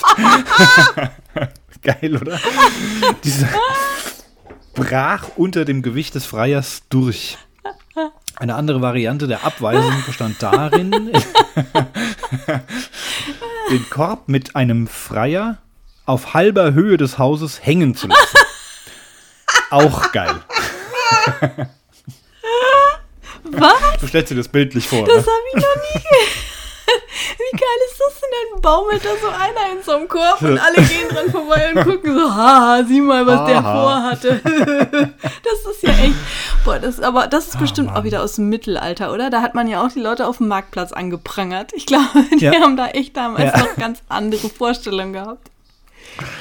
Geil, 1.82 2.16
oder? 2.16 2.38
Dieser 3.24 3.48
brach 4.74 5.28
unter 5.36 5.64
dem 5.64 5.82
Gewicht 5.82 6.14
des 6.14 6.26
Freiers 6.26 6.82
durch. 6.88 7.38
Eine 8.36 8.56
andere 8.56 8.80
Variante 8.80 9.28
der 9.28 9.44
Abweisung 9.44 9.92
bestand 10.06 10.42
darin, 10.42 10.92
den 13.72 13.88
Korb 13.90 14.28
mit 14.28 14.54
einem 14.54 14.86
Freier 14.86 15.58
auf 16.04 16.34
halber 16.34 16.72
Höhe 16.74 16.96
des 16.96 17.18
Hauses 17.18 17.64
hängen 17.64 17.94
zu 17.94 18.06
lassen. 18.08 18.36
Auch 19.70 20.12
geil. 20.12 20.34
Was? 23.44 23.72
Du 24.00 24.06
stellst 24.06 24.30
dir 24.30 24.36
das 24.36 24.48
bildlich 24.48 24.86
vor. 24.88 25.06
Das 25.06 25.24
Ne? 25.24 25.32
habe 25.32 25.42
ich 25.48 25.62
noch 25.62 25.76
nie 25.76 26.00
Wie 27.38 27.56
geil 27.56 27.78
ist 27.90 28.00
das 28.00 28.20
denn? 28.20 28.28
Dann 28.52 28.60
baumelt 28.62 29.04
da 29.04 29.10
so 29.20 29.28
einer 29.28 29.72
in 29.76 29.82
so 29.82 29.92
einem 29.92 30.08
Korb 30.08 30.40
und 30.42 30.58
alle 30.58 30.76
gehen 30.76 31.08
dran 31.08 31.30
vorbei 31.30 31.72
und 31.74 31.84
gucken 31.84 32.14
so, 32.14 32.34
haha, 32.34 32.84
sieh 32.84 33.00
mal, 33.00 33.26
was 33.26 33.46
der 33.46 33.62
Haha. 33.62 33.82
vorhatte. 33.82 34.40
das 35.22 35.74
ist 35.74 35.82
ja 35.82 35.90
echt. 35.90 36.14
Boah, 36.64 36.78
das, 36.78 37.00
aber 37.00 37.26
das 37.26 37.48
ist 37.48 37.58
bestimmt 37.58 37.90
auch 37.94 38.04
wieder 38.04 38.22
aus 38.22 38.36
dem 38.36 38.48
Mittelalter, 38.48 39.12
oder? 39.12 39.30
Da 39.30 39.42
hat 39.42 39.54
man 39.54 39.68
ja 39.68 39.84
auch 39.84 39.90
die 39.92 40.00
Leute 40.00 40.26
auf 40.26 40.38
dem 40.38 40.48
Marktplatz 40.48 40.92
angeprangert. 40.92 41.72
Ich 41.74 41.86
glaube, 41.86 42.06
die 42.38 42.44
Ja. 42.44 42.52
haben 42.60 42.76
da 42.76 42.88
echt 42.88 43.16
damals 43.16 43.52
Ja. 43.52 43.58
noch 43.58 43.76
ganz 43.76 44.00
andere 44.08 44.48
Vorstellungen 44.48 45.12
gehabt. 45.12 45.48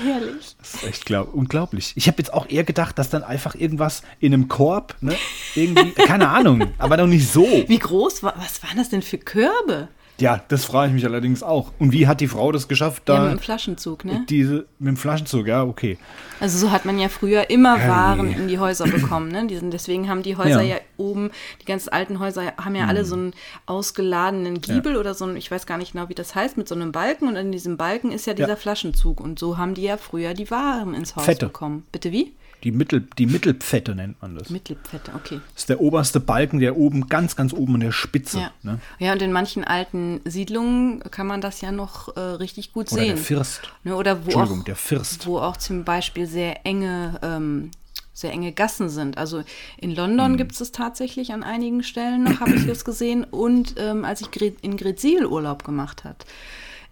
Herrlich. 0.04 0.56
Das 0.60 0.74
ist 0.76 0.84
echt 0.84 1.06
glaub, 1.06 1.34
unglaublich. 1.34 1.94
Ich 1.96 2.08
habe 2.08 2.18
jetzt 2.18 2.34
auch 2.34 2.50
eher 2.50 2.64
gedacht, 2.66 3.00
dass 3.00 3.10
dann 3.10 3.24
einfach 3.24 3.56
irgendwas 3.56 4.02
in 4.20 4.34
einem 4.34 4.48
Korb, 4.50 4.96
ne? 5.00 5.16
Irgendwie, 5.56 5.92
keine 5.92 6.28
Ahnung, 6.30 6.74
aber 6.78 6.98
noch 6.98 7.08
nicht 7.08 7.32
so. 7.32 7.46
Wie 7.68 7.80
groß 7.80 8.22
war, 8.22 8.34
was 8.38 8.62
waren 8.64 8.78
das 8.78 8.90
denn 8.90 9.02
für 9.02 9.18
Körbe? 9.18 9.88
Ja, 10.22 10.42
das 10.48 10.66
frage 10.66 10.88
ich 10.90 10.94
mich 10.94 11.06
allerdings 11.06 11.44
auch. 11.44 11.72
Und 11.80 11.92
wie 11.92 12.08
hat 12.08 12.22
die 12.22 12.28
Frau 12.28 12.52
das 12.52 12.68
geschafft, 12.68 13.04
Ja, 13.10 13.16
da 13.18 13.24
mit 13.24 13.32
dem 13.34 13.40
Flaschenzug, 13.40 14.06
ne? 14.06 14.26
diese 14.30 14.66
mit 14.80 14.88
dem 14.90 14.98
Flaschenzug? 14.98 15.48
Ja, 15.48 15.64
okay. 15.64 15.98
Also 16.40 16.58
so 16.58 16.72
hat 16.72 16.86
man 16.86 16.98
ja 17.00 17.10
früher 17.10 17.50
immer 17.50 17.78
Herrje. 17.78 17.92
Waren 17.92 18.34
in 18.34 18.48
die 18.48 18.58
Häuser 18.60 18.86
bekommen. 18.86 19.30
Ne? 19.32 19.48
Die 19.48 19.58
sind, 19.58 19.72
deswegen 19.74 20.10
haben 20.10 20.24
die 20.24 20.38
Häuser 20.38 20.62
ja. 20.62 20.76
Ja. 20.76 20.82
oben, 20.98 21.32
die 21.62 21.66
ganz 21.66 21.88
alten 21.88 22.20
Häuser 22.20 22.54
haben 22.58 22.76
ja 22.76 22.88
alle 22.88 23.04
so 23.06 23.16
einen 23.16 23.34
ausgeladenen 23.66 24.62
Giebel 24.62 24.96
oder 24.96 25.14
so 25.14 25.26
ein, 25.26 25.36
ich 25.36 25.50
weiß 25.50 25.66
gar 25.66 25.78
nicht 25.78 25.94
genau, 25.94 26.10
wie 26.10 26.16
das 26.16 26.36
heißt, 26.36 26.58
mit 26.58 26.68
so 26.68 26.76
einem 26.76 26.92
Balken 26.92 27.28
und 27.28 27.36
in 27.36 27.52
diesem 27.52 27.78
Balken 27.78 28.12
ist 28.12 28.28
ja 28.28 28.34
dieser 28.34 28.50
Ja. 28.50 28.56
Flaschenzug 28.56 29.20
und 29.20 29.40
so 29.40 29.58
haben 29.58 29.74
die 29.74 29.84
ja 29.84 29.98
früher 29.98 30.34
die 30.34 30.52
Waren 30.52 30.94
ins 30.94 31.16
Haus 31.16 31.26
Fette. 31.26 31.48
bekommen. 31.48 31.84
Bitte 31.92 32.12
wie? 32.12 32.34
Die, 32.64 32.72
Mittel, 32.72 33.08
die 33.18 33.26
Mittelpfette 33.26 33.96
nennt 33.96 34.22
man 34.22 34.36
das. 34.36 34.50
Mittelfette, 34.50 35.12
okay. 35.16 35.42
Das 35.54 35.64
ist 35.64 35.70
der 35.70 35.82
oberste 35.82 36.20
Balken, 36.20 36.60
der 36.60 36.78
oben, 36.78 37.08
ganz, 37.08 37.36
ganz 37.36 37.54
oben 37.54 37.76
an 37.76 37.80
der 37.82 37.92
Spitze. 37.92 38.40
Ja. 38.40 38.52
Ne? 38.62 38.80
ja, 39.00 39.14
und 39.14 39.22
in 39.22 39.32
manchen 39.32 39.64
alten 39.64 40.22
Siedlungen 40.26 41.00
kann 41.12 41.26
man 41.26 41.42
das 41.42 41.62
ja 41.62 41.72
noch 41.72 42.16
äh, 42.16 42.20
richtig 42.20 42.72
gut 42.72 42.92
Oder 42.92 43.02
sehen. 43.02 43.16
der 43.16 43.24
First. 43.24 43.62
Ne, 43.84 43.96
oder 43.96 44.20
wo 44.20 44.26
Entschuldigung, 44.26 44.62
auch, 44.62 44.66
der 44.66 44.76
First. 44.76 45.26
wo 45.26 45.40
auch 45.40 45.58
zum 45.58 45.84
Beispiel 45.84 46.28
sehr 46.28 46.66
enge, 46.66 47.20
ähm, 47.24 47.72
sehr 48.14 48.32
enge 48.32 48.52
Gassen 48.52 48.90
sind. 48.90 49.18
Also 49.18 49.44
in. 49.78 49.96
London 49.96 50.38
gibt 50.38 50.52
es 50.52 50.60
das 50.60 50.72
tatsächlich 50.72 51.34
an 51.34 51.42
einigen 51.42 51.82
Stellen 51.82 52.24
noch, 52.24 52.40
habe 52.42 52.54
ich 52.54 52.68
das 52.68 52.86
gesehen. 52.86 53.24
Und 53.24 53.76
ähm, 53.78 54.06
als 54.06 54.22
ich 54.22 54.54
in 54.62 54.78
Gretzil 54.78 55.26
Urlaub 55.26 55.64
gemacht 55.64 56.04
hat. 56.04 56.26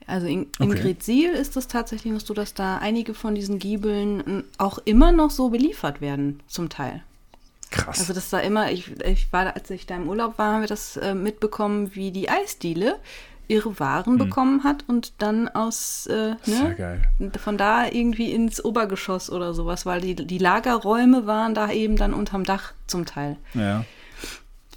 Also 0.10 0.28
in, 0.28 0.48
Okay. 0.60 0.82
Gretzil 0.82 1.30
ist 1.30 1.56
es 1.58 1.68
tatsächlich 1.68 2.12
noch 2.12 2.20
so, 2.22 2.34
dass 2.34 2.54
da 2.54 2.78
einige 2.78 3.14
von 3.14 3.36
diesen 3.36 3.60
Giebeln 3.60 4.24
ähm, 4.26 4.44
auch 4.58 4.80
immer 4.86 5.12
noch 5.12 5.32
so 5.32 5.50
beliefert 5.50 6.02
werden, 6.02 6.42
zum 6.48 6.70
Teil. 6.70 7.04
Krass. 7.72 8.00
Also 8.00 8.14
das 8.14 8.30
da 8.30 8.40
immer, 8.40 8.72
ich, 8.72 9.00
ich 9.06 9.32
war, 9.32 9.56
als 9.56 9.70
ich 9.70 9.86
da 9.86 9.96
im 9.96 10.10
Urlaub 10.10 10.38
war, 10.38 10.54
haben 10.54 10.62
wir 10.62 10.68
das 10.68 10.98
äh, 10.98 11.14
mitbekommen, 11.14 11.94
wie 11.94 12.12
die 12.12 12.30
Eisdiele 12.30 12.98
ihre 13.48 13.80
Waren 13.80 14.18
bekommen 14.20 14.64
hat 14.64 14.86
und 14.88 15.14
dann 15.18 15.50
aus, 15.50 16.06
äh, 16.08 16.36
ne, 16.46 17.02
von 17.40 17.58
da 17.58 17.88
irgendwie 17.88 18.32
ins 18.32 18.64
Obergeschoss 18.64 19.32
oder 19.32 19.56
sowas, 19.56 19.88
weil 19.88 20.02
die, 20.02 20.16
die 20.16 20.38
Lagerräume 20.38 21.26
waren 21.26 21.56
da 21.56 21.72
eben 21.72 21.96
dann 21.96 22.14
unterm 22.14 22.44
Dach 22.44 22.74
zum 22.88 23.06
Teil. 23.06 23.38
ja. 23.54 23.84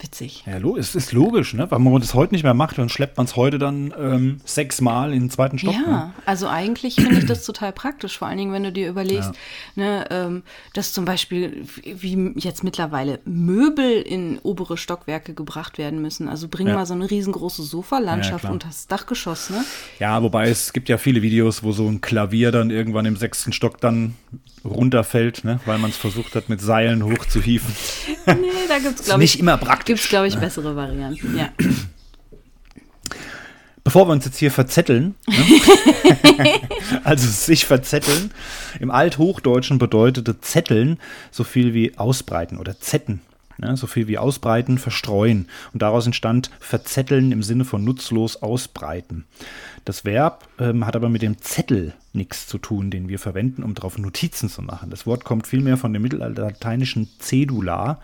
Witzig. 0.02 0.42
Ja, 0.46 0.58
es 0.76 0.96
ist 0.96 1.12
logisch, 1.12 1.54
ne? 1.54 1.70
Weil 1.70 1.78
man 1.78 2.00
das 2.00 2.12
heute 2.14 2.34
nicht 2.34 2.42
mehr 2.42 2.54
macht, 2.54 2.76
dann 2.76 2.88
schleppt 2.88 3.16
man 3.18 3.26
es 3.26 3.36
heute 3.36 3.58
dann 3.58 3.94
ähm, 3.96 4.40
sechsmal 4.44 5.12
in 5.12 5.20
den 5.20 5.30
zweiten 5.30 5.58
Stock. 5.58 5.74
Ja, 5.74 5.80
Ne? 5.92 6.12
also 6.26 6.48
eigentlich 6.48 6.96
finde 6.96 7.18
ich 7.18 7.26
das 7.26 7.44
total 7.46 7.72
praktisch, 7.72 8.18
vor 8.18 8.26
allen 8.26 8.38
Dingen, 8.38 8.52
wenn 8.52 8.64
du 8.64 8.72
dir 8.72 8.88
überlegst, 8.88 9.30
ne, 9.76 10.04
ähm, 10.10 10.42
dass 10.74 10.92
zum 10.92 11.04
Beispiel, 11.04 11.64
wie 11.84 12.32
jetzt 12.36 12.64
mittlerweile 12.64 13.20
Möbel 13.24 14.02
in 14.02 14.38
obere 14.42 14.76
Stockwerke 14.76 15.34
gebracht 15.34 15.78
werden 15.78 16.02
müssen. 16.02 16.28
Also 16.28 16.48
bring 16.48 16.66
Ja. 16.66 16.74
mal 16.74 16.86
so 16.86 16.94
eine 16.94 17.08
riesengroße 17.08 17.62
Sofalandschaft 17.62 18.40
klar. 18.40 18.52
unter 18.52 18.66
das 18.68 18.88
Dachgeschoss, 18.88 19.50
ne? 19.50 19.64
Ja, 20.00 20.20
wobei 20.22 20.48
es 20.48 20.72
gibt 20.72 20.88
ja 20.88 20.98
viele 20.98 21.22
Videos, 21.22 21.62
wo 21.62 21.70
so 21.72 21.86
ein 21.86 22.00
Klavier 22.00 22.50
dann 22.50 22.70
irgendwann 22.70 23.06
im 23.06 23.14
sechsten 23.16 23.52
Stock 23.52 23.80
dann 23.80 24.16
runterfällt, 24.64 25.44
ne? 25.44 25.60
weil 25.66 25.78
man 25.78 25.90
es 25.90 25.96
versucht 25.96 26.34
hat, 26.36 26.48
mit 26.48 26.60
Seilen 26.60 27.04
hochzuhieven. 27.04 27.74
Nee, 28.26 28.66
da 28.68 28.78
gibt 28.78 29.00
es, 29.00 29.06
glaube 29.06 29.20
nicht 29.20 29.35
ich, 29.35 29.40
immer 29.40 29.56
praktisch. 29.56 29.87
gibt's, 29.87 30.08
glaube 30.08 30.28
ich, 30.28 30.37
bessere 30.37 30.76
Varianten. 30.76 31.37
Ja. 31.37 31.48
Bevor 33.85 34.06
wir 34.06 34.12
uns 34.12 34.24
jetzt 34.24 34.38
hier 34.38 34.52
verzetteln, 34.52 35.16
ne? 35.26 35.35
also 37.04 37.26
sich 37.28 37.66
verzetteln, 37.66 38.30
im 38.78 38.92
Althochdeutschen 38.92 39.78
bedeutete 39.78 40.40
Zetteln 40.40 40.98
so 41.32 41.42
viel 41.42 41.74
wie 41.74 41.98
ausbreiten 41.98 42.58
oder 42.58 42.78
zetten. 42.78 43.22
Ne? 43.58 43.76
So 43.76 43.86
viel 43.86 44.08
wie 44.08 44.18
ausbreiten, 44.18 44.78
verstreuen. 44.78 45.48
Und 45.72 45.82
daraus 45.82 46.06
entstand 46.06 46.50
verzetteln 46.60 47.32
im 47.32 47.42
Sinne 47.42 47.64
von 47.64 47.84
nutzlos 47.84 48.42
ausbreiten. 48.42 49.24
Das 49.84 50.04
Verb 50.04 50.48
ähm, 50.58 50.86
hat 50.86 50.96
aber 50.96 51.08
mit 51.08 51.22
dem 51.22 51.38
Zettel 51.38 51.94
nichts 52.12 52.46
zu 52.46 52.58
tun, 52.58 52.90
den 52.90 53.08
wir 53.08 53.18
verwenden, 53.18 53.62
um 53.62 53.74
darauf 53.74 53.98
Notizen 53.98 54.48
zu 54.48 54.62
machen. 54.62 54.90
Das 54.90 55.06
Wort 55.06 55.24
kommt 55.24 55.46
vielmehr 55.46 55.76
von 55.76 55.92
dem 55.92 56.02
mittelalterlateinischen 56.02 57.08
Cedula. 57.18 58.00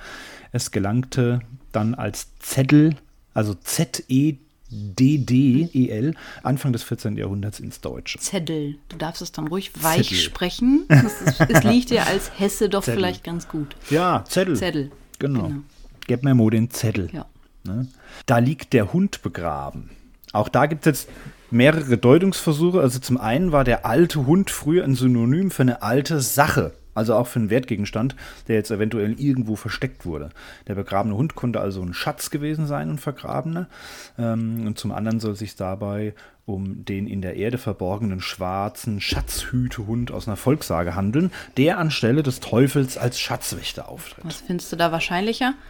Es 0.52 0.70
gelangte 0.70 1.40
dann 1.72 1.94
als 1.94 2.28
Zettel, 2.38 2.96
also 3.34 3.54
Z-E-D-D-E-L, 3.54 4.38
Anfang 6.42 6.72
des 6.72 6.82
14. 6.82 7.16
Jahrhunderts 7.16 7.60
ins 7.60 7.80
Deutsche. 7.80 8.18
Zettel. 8.18 8.76
Du 8.88 8.96
darfst 8.96 9.22
es 9.22 9.32
dann 9.32 9.48
ruhig 9.48 9.72
weich 9.82 10.08
Zettel. 10.08 10.18
sprechen. 10.18 10.84
Ist, 10.88 11.22
es 11.48 11.64
liegt 11.64 11.90
dir 11.90 12.06
als 12.06 12.30
Hesse 12.38 12.68
doch 12.68 12.82
Zettel. 12.82 12.98
vielleicht 12.98 13.24
ganz 13.24 13.48
gut. 13.48 13.76
Ja, 13.90 14.24
Zettel. 14.26 14.56
Zettel. 14.56 14.90
Genau. 15.18 15.48
Genau. 15.48 15.60
Gib 16.06 16.22
mir 16.22 16.34
mal 16.34 16.50
den 16.50 16.70
Zettel. 16.70 17.10
Ja. 17.12 17.26
Ne? 17.64 17.86
Da 18.26 18.38
liegt 18.38 18.72
der 18.72 18.92
Hund 18.92 19.22
begraben. 19.22 19.90
Auch 20.32 20.48
da 20.48 20.66
gibt 20.66 20.86
es 20.86 21.02
jetzt 21.02 21.10
mehrere 21.50 21.98
Deutungsversuche. 21.98 22.80
Also 22.80 22.98
zum 22.98 23.18
einen 23.18 23.52
war 23.52 23.64
der 23.64 23.86
alte 23.86 24.26
Hund 24.26 24.50
früher 24.50 24.84
ein 24.84 24.94
Synonym 24.94 25.50
für 25.50 25.62
eine 25.62 25.82
alte 25.82 26.20
Sache. 26.20 26.72
Also 26.94 27.14
auch 27.14 27.28
für 27.28 27.38
einen 27.38 27.50
Wertgegenstand, 27.50 28.16
der 28.48 28.56
jetzt 28.56 28.72
eventuell 28.72 29.20
irgendwo 29.20 29.54
versteckt 29.54 30.04
wurde. 30.04 30.30
Der 30.66 30.74
begrabene 30.74 31.14
Hund 31.14 31.36
konnte 31.36 31.60
also 31.60 31.80
ein 31.80 31.94
Schatz 31.94 32.30
gewesen 32.30 32.66
sein 32.66 32.90
und 32.90 33.00
vergrabene. 33.00 33.68
Ähm, 34.18 34.66
und 34.66 34.78
zum 34.78 34.90
anderen 34.90 35.20
soll 35.20 35.36
sich 35.36 35.54
dabei 35.54 36.14
um 36.48 36.84
den 36.86 37.06
in 37.06 37.20
der 37.20 37.36
Erde 37.36 37.58
verborgenen 37.58 38.20
schwarzen 38.22 39.00
Schatzhütehund 39.02 40.10
aus 40.10 40.26
einer 40.26 40.36
Volkssage 40.38 40.94
handeln, 40.94 41.30
der 41.58 41.78
anstelle 41.78 42.22
des 42.22 42.40
Teufels 42.40 42.96
als 42.96 43.20
Schatzwächter 43.20 43.88
auftritt. 43.88 44.24
Was 44.24 44.40
findest 44.40 44.72
du 44.72 44.76
da 44.76 44.90
wahrscheinlicher? 44.90 45.54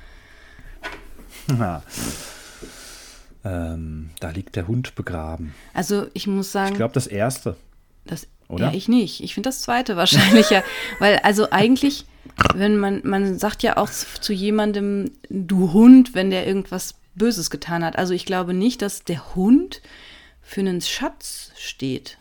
Ja. 1.59 1.83
Ähm, 3.43 4.11
da 4.21 4.29
liegt 4.31 4.55
der 4.57 4.69
Hund 4.69 4.95
begraben. 4.95 5.55
Also 5.73 6.09
ich 6.13 6.27
muss 6.27 6.53
sagen, 6.53 6.73
Ich 6.73 6.77
glaube, 6.77 6.93
das 6.93 7.07
erste. 7.07 7.57
das, 8.05 8.27
Oder? 8.49 8.67
ja, 8.67 8.75
ich 8.75 8.87
nicht. 8.89 9.23
Ich 9.23 9.33
finde 9.33 9.49
das 9.49 9.63
zweite 9.63 9.97
wahrscheinlicher. 9.97 10.63
weil 10.99 11.17
also 11.21 11.51
eigentlich, 11.51 12.05
wenn 12.55 12.77
man, 12.77 13.01
man 13.05 13.39
sagt 13.39 13.63
ja 13.63 13.79
auch 13.79 13.89
zu 13.89 14.35
jemandem, 14.35 15.13
du 15.31 15.73
Hund, 15.73 16.15
wenn 16.15 16.29
der 16.29 16.47
irgendwas 16.47 16.97
Böses 17.15 17.49
getan 17.49 17.83
hat. 17.83 17.97
Also 17.97 18.13
ich 18.13 18.27
glaube 18.27 18.53
nicht, 18.53 18.83
dass 18.83 19.05
der 19.05 19.35
Hund 19.35 19.81
für 20.49 20.61
einen 20.61 20.81
Schatz 20.81 21.53
steht. 21.59 22.17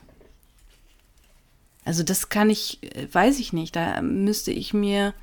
Also 1.85 2.03
das 2.03 2.27
kann 2.27 2.49
ich, 2.49 2.79
äh, 2.83 3.07
weiß 3.09 3.39
ich 3.39 3.53
nicht. 3.53 3.73
Da 3.77 4.01
müsste 4.01 4.51
ich 4.51 4.73
mir, 4.73 5.13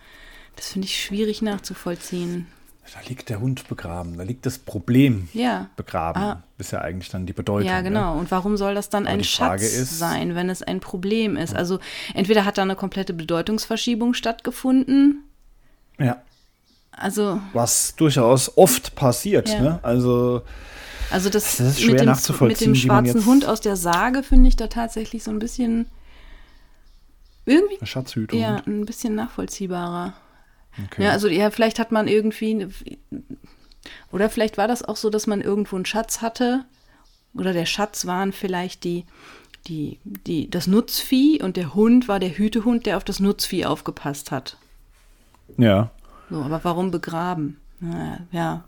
das 0.57 0.69
finde 0.69 0.87
ich 0.87 0.99
schwierig 1.05 1.43
nachzuvollziehen. 1.43 2.47
Da 2.95 3.07
liegt 3.07 3.29
der 3.29 3.41
Hund 3.41 3.69
begraben, 3.69 4.17
da 4.17 4.23
liegt 4.25 4.47
das 4.47 4.57
Problem 4.59 5.29
ja. 5.35 5.69
begraben. 5.77 6.23
Ah. 6.23 6.43
Ist 6.57 6.73
ja 6.73 6.81
eigentlich 6.81 7.11
dann 7.11 7.27
die 7.27 7.35
Bedeutung. 7.35 7.69
Ja, 7.69 7.83
genau. 7.83 8.15
Ne? 8.15 8.21
Und 8.21 8.31
warum 8.31 8.57
soll 8.57 8.75
das 8.75 8.89
dann 8.89 9.07
Aber 9.07 9.15
ein 9.17 9.25
Schatz 9.25 9.63
ist- 9.63 9.99
sein, 9.99 10.35
wenn 10.35 10.49
es 10.49 10.63
ein 10.63 10.81
Problem 10.81 11.37
ist? 11.37 11.55
Also 11.55 11.81
entweder 12.15 12.47
hat 12.47 12.57
da 12.57 12.63
eine 12.63 12.77
komplette 12.77 13.13
Bedeutungsverschiebung 13.13 14.15
stattgefunden. 14.15 15.25
Ja. 15.99 16.23
Also, 16.93 17.39
Was 17.53 17.97
durchaus 17.97 18.57
oft 18.57 18.95
passiert. 18.95 19.51
Ja. 19.51 19.61
Ne? 19.61 19.81
Also 19.83 20.43
also 21.11 21.31
das, 21.31 21.57
Das 21.57 21.69
ist 21.69 21.81
schwer 21.81 21.93
mit, 21.93 22.01
dem, 22.01 22.07
nachzuvollziehen, 22.07 22.71
mit 22.73 22.81
dem 22.81 22.87
schwarzen 22.87 23.27
Hund 23.27 23.47
aus 23.47 23.61
der 23.61 23.77
Sage 23.77 24.23
finde 24.23 24.49
ich 24.49 24.57
da 24.57 24.67
tatsächlich 24.67 25.23
so 25.25 25.31
ein 25.31 25.39
bisschen 25.39 25.87
irgendwie 27.47 27.85
Schatzhütung. 27.85 28.39
ja, 28.39 28.63
ein 28.67 28.87
bisschen 28.87 29.15
nachvollziehbarer. 29.15 30.15
Okay. 30.87 31.05
Ja, 31.05 31.11
also 31.11 31.29
ja, 31.29 31.51
vielleicht 31.51 31.79
hat 31.79 31.93
man 31.93 32.09
irgendwie 32.09 32.67
oder 34.11 34.31
vielleicht 34.31 34.57
war 34.59 34.67
das 34.67 34.83
auch 34.83 34.97
so, 34.97 35.11
dass 35.11 35.27
man 35.27 35.41
irgendwo 35.41 35.77
einen 35.77 35.85
Schatz 35.85 36.23
hatte 36.23 36.65
oder 37.35 37.53
der 37.53 37.67
Schatz 37.67 38.07
waren 38.07 38.33
vielleicht 38.33 38.85
die 38.85 39.05
die 39.67 39.99
die 40.05 40.51
das 40.51 40.67
Nutzvieh 40.67 41.43
und 41.43 41.57
der 41.57 41.75
Hund 41.75 42.09
war 42.09 42.19
der 42.19 42.37
Hütehund, 42.37 42.87
der 42.87 42.97
auf 42.97 43.05
das 43.05 43.21
Nutzvieh 43.21 43.67
aufgepasst 43.67 44.31
hat. 44.31 44.57
ja. 45.57 45.91
So, 46.31 46.41
aber 46.41 46.65
warum 46.65 46.91
begraben? 46.91 47.61
Ja, 47.83 48.19
ja. 48.33 48.65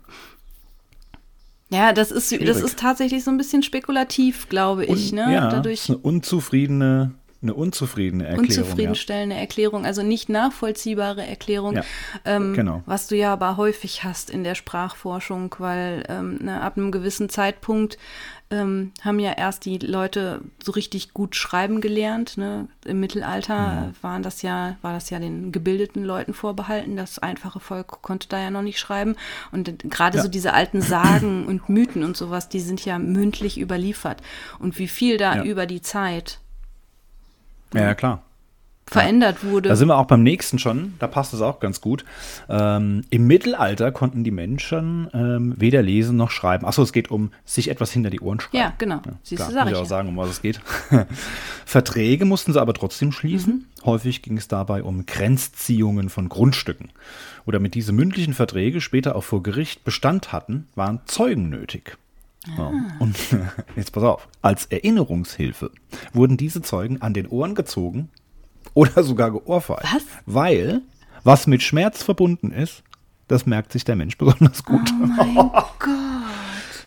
Ja, 1.69 1.91
das 1.91 2.11
ist, 2.11 2.31
das 2.31 2.61
ist 2.61 2.79
tatsächlich 2.79 3.23
so 3.23 3.31
ein 3.31 3.37
bisschen 3.37 3.61
spekulativ, 3.63 4.47
glaube 4.49 4.85
ich. 4.85 5.11
Un- 5.11 5.17
Ne? 5.17 5.33
Ja, 5.33 5.49
Dadurch 5.49 5.81
ist 5.81 5.89
eine 5.89 5.97
unzufriedene, 5.97 7.11
eine 7.41 7.53
unzufriedene 7.53 8.23
Erklärung. 8.25 8.45
unzufriedenstellende 8.47 9.35
Erklärung, 9.35 9.85
also 9.85 10.01
nicht 10.01 10.29
nachvollziehbare 10.29 11.25
Erklärung, 11.25 11.75
Ja, 11.75 11.83
ähm, 12.25 12.53
genau. 12.53 12.83
was 12.85 13.07
du 13.07 13.15
ja 13.17 13.33
aber 13.33 13.57
häufig 13.57 14.03
hast 14.03 14.29
in 14.29 14.43
der 14.43 14.55
Sprachforschung, 14.55 15.53
weil 15.59 16.03
ähm, 16.09 16.39
ne, 16.41 16.61
ab 16.61 16.77
einem 16.77 16.91
gewissen 16.91 17.27
Zeitpunkt 17.29 17.97
ähm, 18.49 18.93
haben 19.01 19.19
ja 19.19 19.33
erst 19.33 19.65
die 19.65 19.77
Leute 19.77 20.41
so 20.63 20.71
richtig 20.71 21.13
gut 21.13 21.35
schreiben 21.35 21.81
gelernt. 21.81 22.37
Ne? 22.37 22.67
Im 22.85 22.99
Mittelalter 23.01 23.93
waren 24.01 24.23
das 24.23 24.41
ja, 24.41 24.77
war 24.81 24.93
das 24.93 25.09
ja 25.09 25.19
den 25.19 25.51
gebildeten 25.51 26.03
Leuten 26.05 26.33
vorbehalten. 26.33 26.95
Das 26.95 27.19
einfache 27.19 27.59
Volk 27.59 28.01
konnte 28.01 28.29
da 28.29 28.39
ja 28.39 28.49
noch 28.49 28.61
nicht 28.61 28.79
schreiben. 28.79 29.15
Und 29.51 29.89
gerade 29.89 30.17
Ja. 30.17 30.23
so 30.23 30.29
diese 30.29 30.53
alten 30.53 30.81
Sagen 30.81 31.45
und 31.47 31.67
Mythen 31.67 32.03
und 32.03 32.15
sowas, 32.15 32.47
die 32.47 32.61
sind 32.61 32.83
ja 32.85 32.99
mündlich 32.99 33.59
überliefert. 33.59 34.21
Und 34.59 34.79
wie 34.79 34.87
viel 34.87 35.17
da 35.17 35.37
Ja. 35.37 35.43
über 35.43 35.65
die 35.65 35.81
Zeit 35.81 36.39
Ja, 37.73 37.81
ja 37.81 37.95
klar. 37.95 38.23
Verändert 38.89 39.43
wurde. 39.43 39.69
Da 39.69 39.75
sind 39.75 39.89
wir 39.89 39.97
auch 39.97 40.05
beim 40.05 40.23
nächsten 40.23 40.59
schon, 40.59 40.93
da 40.99 41.07
passt 41.07 41.33
es 41.33 41.41
auch 41.41 41.59
ganz 41.59 41.81
gut. 41.81 42.05
Ähm, 42.49 43.03
Im 43.09 43.27
Mittelalter 43.27 43.91
konnten 43.91 44.23
die 44.23 44.31
Menschen 44.31 45.09
ähm, 45.13 45.53
weder 45.57 45.81
lesen 45.81 46.15
noch 46.15 46.31
schreiben. 46.31 46.65
Achso, 46.65 46.81
es 46.81 46.93
geht 46.93 47.11
um 47.11 47.31
sich 47.45 47.69
etwas 47.69 47.91
hinter 47.91 48.09
die 48.09 48.21
Ohren 48.21 48.39
schreiben. 48.39 48.57
Ja, 48.57 48.73
genau. 48.77 49.01
Siehst 49.23 49.39
Klar, 49.39 49.49
du, 49.49 49.53
sag 49.53 49.63
muss 49.63 49.71
ich 49.71 49.77
auch 49.77 49.81
ja. 49.81 49.87
sagen, 49.87 50.09
um 50.09 50.17
was 50.17 50.29
es 50.29 50.41
geht. 50.41 50.61
Verträge 51.65 52.25
mussten 52.25 52.53
sie 52.53 52.61
aber 52.61 52.73
trotzdem 52.73 53.11
schließen. 53.11 53.53
Mhm. 53.53 53.85
Häufig 53.85 54.21
ging 54.21 54.37
es 54.37 54.47
dabei 54.47 54.83
um 54.83 55.05
Grenzziehungen 55.05 56.09
von 56.09 56.29
Grundstücken. 56.29 56.89
Oder 57.45 57.59
mit 57.59 57.75
diese 57.75 57.91
mündlichen 57.91 58.33
Verträge 58.33 58.81
später 58.81 59.15
auch 59.15 59.23
vor 59.23 59.43
Gericht 59.43 59.83
Bestand 59.83 60.31
hatten, 60.31 60.67
waren 60.75 61.01
Zeugen 61.05 61.49
nötig. 61.49 61.97
Ja. 62.57 62.67
Ah. 62.67 62.73
Und 62.99 63.17
jetzt 63.75 63.91
pass 63.91 64.03
auf, 64.03 64.27
als 64.41 64.65
Erinnerungshilfe 64.67 65.71
wurden 66.13 66.37
diese 66.37 66.61
Zeugen 66.61 67.01
an 67.01 67.13
den 67.13 67.27
Ohren 67.27 67.55
gezogen 67.55 68.09
oder 68.73 69.03
sogar 69.03 69.31
geohrfeigt. 69.31 69.83
Was? 69.83 70.03
Weil, 70.25 70.81
was 71.23 71.47
mit 71.47 71.61
Schmerz 71.63 72.03
verbunden 72.03 72.51
ist, 72.51 72.83
das 73.27 73.45
merkt 73.45 73.71
sich 73.73 73.83
der 73.83 73.95
Mensch 73.95 74.17
besonders 74.17 74.63
gut. 74.63 74.89
Oh 75.01 75.05
mein 75.05 75.35
Gott. 75.35 75.65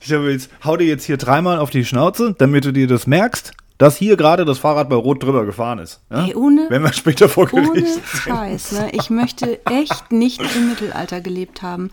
Ich 0.00 0.12
habe 0.12 0.32
jetzt, 0.32 0.50
hau 0.64 0.76
dir 0.76 0.86
jetzt 0.86 1.04
hier 1.04 1.16
dreimal 1.18 1.58
auf 1.58 1.70
die 1.70 1.84
Schnauze, 1.84 2.34
damit 2.38 2.64
du 2.64 2.72
dir 2.72 2.86
das 2.86 3.06
merkst, 3.06 3.52
dass 3.76 3.96
hier 3.96 4.16
gerade 4.16 4.44
das 4.44 4.58
Fahrrad 4.58 4.88
bei 4.88 4.96
Rot 4.96 5.22
drüber 5.22 5.44
gefahren 5.44 5.78
ist. 5.78 6.00
Ja? 6.10 6.26
Ey, 6.26 6.34
ohne- 6.34 6.66
Wenn 6.70 6.82
wir 6.82 6.92
später 6.92 7.28
vor 7.28 7.48
Ohne 7.52 7.68
Gericht 7.72 7.94
sind. 7.94 8.04
Scheiß, 8.06 8.72
ne? 8.72 8.90
Ich 8.92 9.10
möchte 9.10 9.64
echt 9.66 10.10
nicht 10.12 10.40
im 10.56 10.70
Mittelalter 10.70 11.20
gelebt 11.20 11.62
haben. 11.62 11.90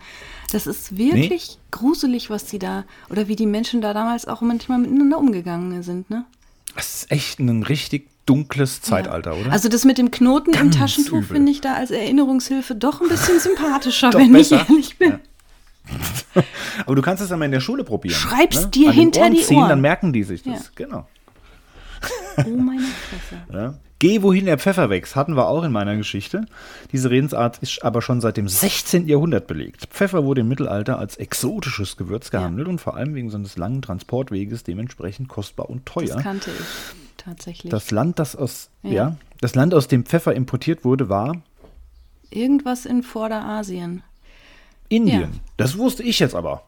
Das 0.52 0.66
ist 0.66 0.96
wirklich 0.96 1.58
gruselig, 1.70 2.30
was 2.30 2.44
die 2.46 2.58
da, 2.58 2.84
oder 3.10 3.28
wie 3.28 3.36
die 3.36 3.46
Menschen 3.46 3.82
da 3.82 3.92
damals 3.92 4.26
auch 4.26 4.40
manchmal 4.40 4.78
miteinander 4.78 5.18
umgegangen 5.18 5.82
sind, 5.82 6.08
ne? 6.10 6.24
Das 6.74 6.94
ist 7.02 7.10
echt 7.12 7.38
ein 7.40 7.62
richtig 7.62 8.08
dunkles 8.28 8.82
Zeitalter, 8.82 9.36
oder? 9.36 9.50
Also 9.52 9.68
das 9.68 9.84
mit 9.84 9.98
dem 9.98 10.10
Knoten 10.10 10.50
im 10.50 10.56
Ganz 10.58 10.76
Taschentuch 10.76 11.18
übel. 11.18 11.36
finde 11.36 11.52
ich 11.52 11.60
da 11.60 11.74
als 11.74 11.90
Erinnerungshilfe 11.90 12.74
doch 12.74 13.00
ein 13.00 13.08
bisschen 13.08 13.40
sympathischer, 13.40 14.12
wenn 14.14 14.32
besser. 14.32 14.62
ich 14.62 14.68
ehrlich 14.70 14.98
bin. 14.98 15.18
Aber 16.86 16.94
du 16.94 17.02
kannst 17.02 17.22
es 17.22 17.30
ja 17.30 17.36
mal 17.36 17.46
in 17.46 17.52
der 17.52 17.60
Schule 17.60 17.84
probieren. 17.84 18.14
Schreib's 18.14 18.62
ne? 18.62 18.68
dir 18.68 18.88
An 18.90 18.94
hinter 18.94 19.20
Ohren 19.22 19.32
die 19.34 19.42
ziehen, 19.42 19.56
Ohren. 19.56 19.68
Dann 19.70 19.80
merken 19.80 20.12
die 20.12 20.22
sich 20.22 20.42
das. 20.42 20.64
Ja. 20.66 20.70
Genau. 20.74 21.08
Oh 22.44 22.50
meine 22.50 22.82
Fresse. 22.82 23.42
Ja. 23.52 23.74
Geh, 24.00 24.22
wohin 24.22 24.44
der 24.44 24.58
Pfeffer 24.58 24.90
wächst, 24.90 25.16
hatten 25.16 25.34
wir 25.36 25.48
auch 25.48 25.64
in 25.64 25.72
meiner 25.72 25.96
Geschichte. 25.96 26.46
Diese 26.92 27.10
Redensart 27.10 27.58
ist 27.58 27.82
aber 27.82 28.00
schon 28.00 28.20
seit 28.20 28.36
dem 28.36 28.46
16. 28.46 29.08
Jahrhundert 29.08 29.48
belegt. 29.48 29.86
Pfeffer 29.90 30.22
wurde 30.22 30.42
im 30.42 30.48
Mittelalter 30.48 31.00
als 31.00 31.16
exotisches 31.16 31.96
Gewürz 31.96 32.30
gehandelt 32.30 32.68
und 32.68 32.80
vor 32.80 32.96
allem 32.96 33.16
wegen 33.16 33.28
seines 33.28 33.56
langen 33.56 33.82
Transportweges 33.82 34.62
dementsprechend 34.62 35.28
kostbar 35.28 35.68
und 35.68 35.84
teuer. 35.84 36.14
Das 36.14 36.22
kannte 36.22 36.50
ich 36.50 37.07
tatsächlich. 37.18 37.70
Das 37.70 37.90
Land, 37.90 38.18
das 38.18 38.34
aus, 38.36 38.70
ja. 38.82 38.90
Ja. 38.92 39.16
das 39.40 39.54
Land, 39.54 39.74
aus 39.74 39.86
dem 39.88 40.04
Pfeffer 40.06 40.34
importiert 40.34 40.84
wurde, 40.84 41.08
war 41.08 41.36
Irgendwas 42.30 42.84
in 42.86 43.02
Vorderasien. 43.02 44.02
Indien. 44.88 45.20
Ja. 45.20 45.28
Das 45.56 45.78
wusste 45.78 46.02
ich 46.02 46.18
jetzt 46.18 46.34
aber. 46.34 46.62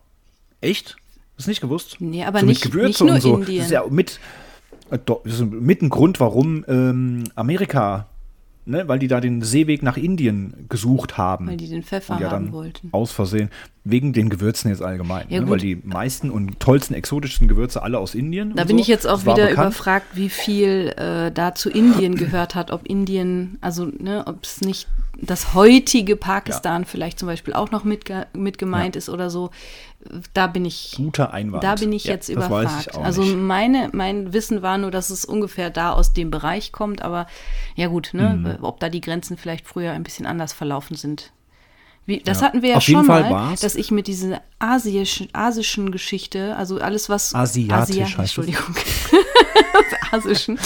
Echt? 0.60 0.96
Das 1.36 1.46
nicht 1.46 1.60
gewusst? 1.60 1.96
Nee, 2.00 2.24
aber 2.24 2.40
so 2.40 2.46
nicht- 2.46 2.64
mit 2.64 2.72
Gewürze 2.72 2.86
nicht 2.88 3.00
nur 3.00 3.14
und 3.14 3.20
so. 3.20 3.34
Indien. 3.38 3.56
Das 3.58 3.66
ist 3.66 3.72
ja 3.72 3.84
mit, 3.88 4.20
äh, 4.90 4.98
mit 5.44 5.82
ein 5.82 5.88
Grund, 5.88 6.20
warum 6.20 6.64
ähm, 6.68 7.24
Amerika, 7.34 8.06
ne, 8.66 8.88
weil 8.88 8.98
die 8.98 9.08
da 9.08 9.20
den 9.20 9.42
Seeweg 9.42 9.82
nach 9.82 9.96
Indien 9.96 10.66
gesucht 10.68 11.18
haben. 11.18 11.48
Weil 11.48 11.56
die 11.56 11.68
den 11.68 11.82
Pfeffer 11.82 12.18
ja 12.20 12.30
haben 12.30 12.46
dann 12.46 12.52
wollten. 12.52 12.88
aus 12.92 13.12
Versehen, 13.12 13.50
wegen 13.84 14.12
den 14.12 14.28
Gewürzen 14.28 14.70
jetzt 14.70 14.82
allgemein. 14.82 15.26
Ja, 15.28 15.40
ne, 15.40 15.50
weil 15.50 15.58
die 15.58 15.76
meisten 15.76 16.30
und 16.30 16.60
tollsten, 16.60 16.94
exotischsten 16.94 17.48
Gewürze 17.48 17.82
alle 17.82 17.98
aus 17.98 18.14
Indien. 18.14 18.54
Da 18.56 18.64
bin 18.64 18.76
so. 18.76 18.82
ich 18.82 18.88
jetzt 18.88 19.06
auch 19.06 19.22
Das 19.22 19.36
wieder 19.36 19.50
überfragt, 19.50 20.06
wie 20.14 20.28
viel 20.28 20.92
äh, 20.96 21.30
da 21.32 21.54
zu 21.54 21.70
Indien 21.70 22.16
gehört 22.16 22.54
hat. 22.54 22.70
Ob 22.70 22.86
Indien, 22.86 23.58
also 23.60 23.86
ne, 23.86 24.24
ob 24.26 24.44
es 24.44 24.60
nicht 24.60 24.88
das 25.22 25.54
heutige 25.54 26.16
Pakistan 26.16 26.84
vielleicht 26.84 27.18
zum 27.18 27.26
Beispiel 27.28 27.52
auch 27.54 27.70
noch 27.70 27.84
mit, 27.84 28.04
mit 28.34 28.58
gemeint 28.58 28.94
Ja. 28.94 28.98
ist 28.98 29.08
oder 29.08 29.30
so. 29.30 29.50
Da 30.32 30.46
bin 30.46 30.64
ich, 30.64 30.94
Guter 30.96 31.34
Einwand. 31.34 31.62
da 31.62 31.74
bin 31.74 31.92
ich 31.92 32.04
Ja, 32.04 32.12
jetzt 32.14 32.28
überfragt. 32.30 32.96
also 32.96 33.22
meine, 33.22 33.90
mein 33.92 34.32
Wissen 34.32 34.62
war 34.62 34.78
nur, 34.78 34.90
dass 34.90 35.10
es 35.10 35.24
ungefähr 35.26 35.68
da 35.68 35.92
aus 35.92 36.14
dem 36.14 36.30
Bereich 36.30 36.72
kommt, 36.72 37.02
aber 37.02 37.26
ja 37.76 37.88
gut, 37.88 38.10
ne, 38.14 38.56
Mhm. 38.58 38.64
ob 38.64 38.80
da 38.80 38.88
die 38.88 39.02
Grenzen 39.02 39.36
vielleicht 39.36 39.66
früher 39.66 39.92
ein 39.92 40.02
bisschen 40.02 40.24
anders 40.24 40.52
verlaufen 40.54 40.96
sind. 40.96 41.32
Wie, 42.06 42.18
das 42.20 42.40
Ja. 42.40 42.46
hatten 42.46 42.62
wir 42.62 42.70
ja 42.70 42.76
Auf 42.78 42.82
schon 42.84 43.06
mal, 43.06 43.54
dass 43.60 43.74
ich 43.74 43.90
mit 43.90 44.06
dieser 44.06 44.40
asischen, 44.58 45.28
asischen 45.34 45.92
Geschichte, 45.92 46.56
also 46.56 46.80
alles 46.80 47.10
was 47.10 47.34
Asiatisch 47.34 47.96
Asia- 47.96 48.04
heißt 48.06 48.14
es. 48.14 48.18
Entschuldigung, 48.18 48.74
asischen, 50.12 50.58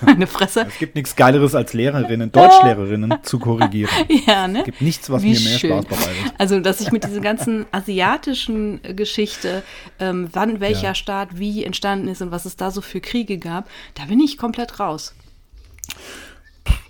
meine 0.00 0.26
Fresse, 0.26 0.66
Es 0.68 0.78
gibt 0.78 0.94
nichts 0.94 1.16
Geileres 1.16 1.54
als 1.54 1.72
Lehrerinnen, 1.72 2.30
Deutschlehrerinnen 2.30 3.18
zu 3.22 3.38
korrigieren. 3.38 3.90
ja 4.26 4.46
ne? 4.48 4.60
Es 4.60 4.64
gibt 4.64 4.80
nichts, 4.82 5.10
was 5.10 5.22
Wie 5.22 5.32
mir 5.32 5.40
mehr 5.40 5.58
schön. 5.58 5.82
Spaß 5.82 5.86
bereitet. 5.86 6.34
Also, 6.38 6.60
dass 6.60 6.80
ich 6.80 6.92
mit 6.92 7.04
dieser 7.04 7.20
ganzen 7.20 7.66
asiatischen 7.72 8.82
äh, 8.84 8.94
Geschichte, 8.94 9.62
ähm, 9.98 10.28
wann 10.32 10.60
welcher 10.60 10.88
Ja. 10.88 10.94
Staat 10.94 11.38
wie 11.38 11.64
entstanden 11.64 12.08
ist 12.08 12.22
und 12.22 12.30
was 12.30 12.44
es 12.44 12.56
da 12.56 12.70
so 12.70 12.80
für 12.80 13.00
Kriege 13.00 13.38
gab, 13.38 13.68
da 13.94 14.04
bin 14.04 14.20
ich 14.20 14.36
komplett 14.38 14.80
raus. 14.80 15.14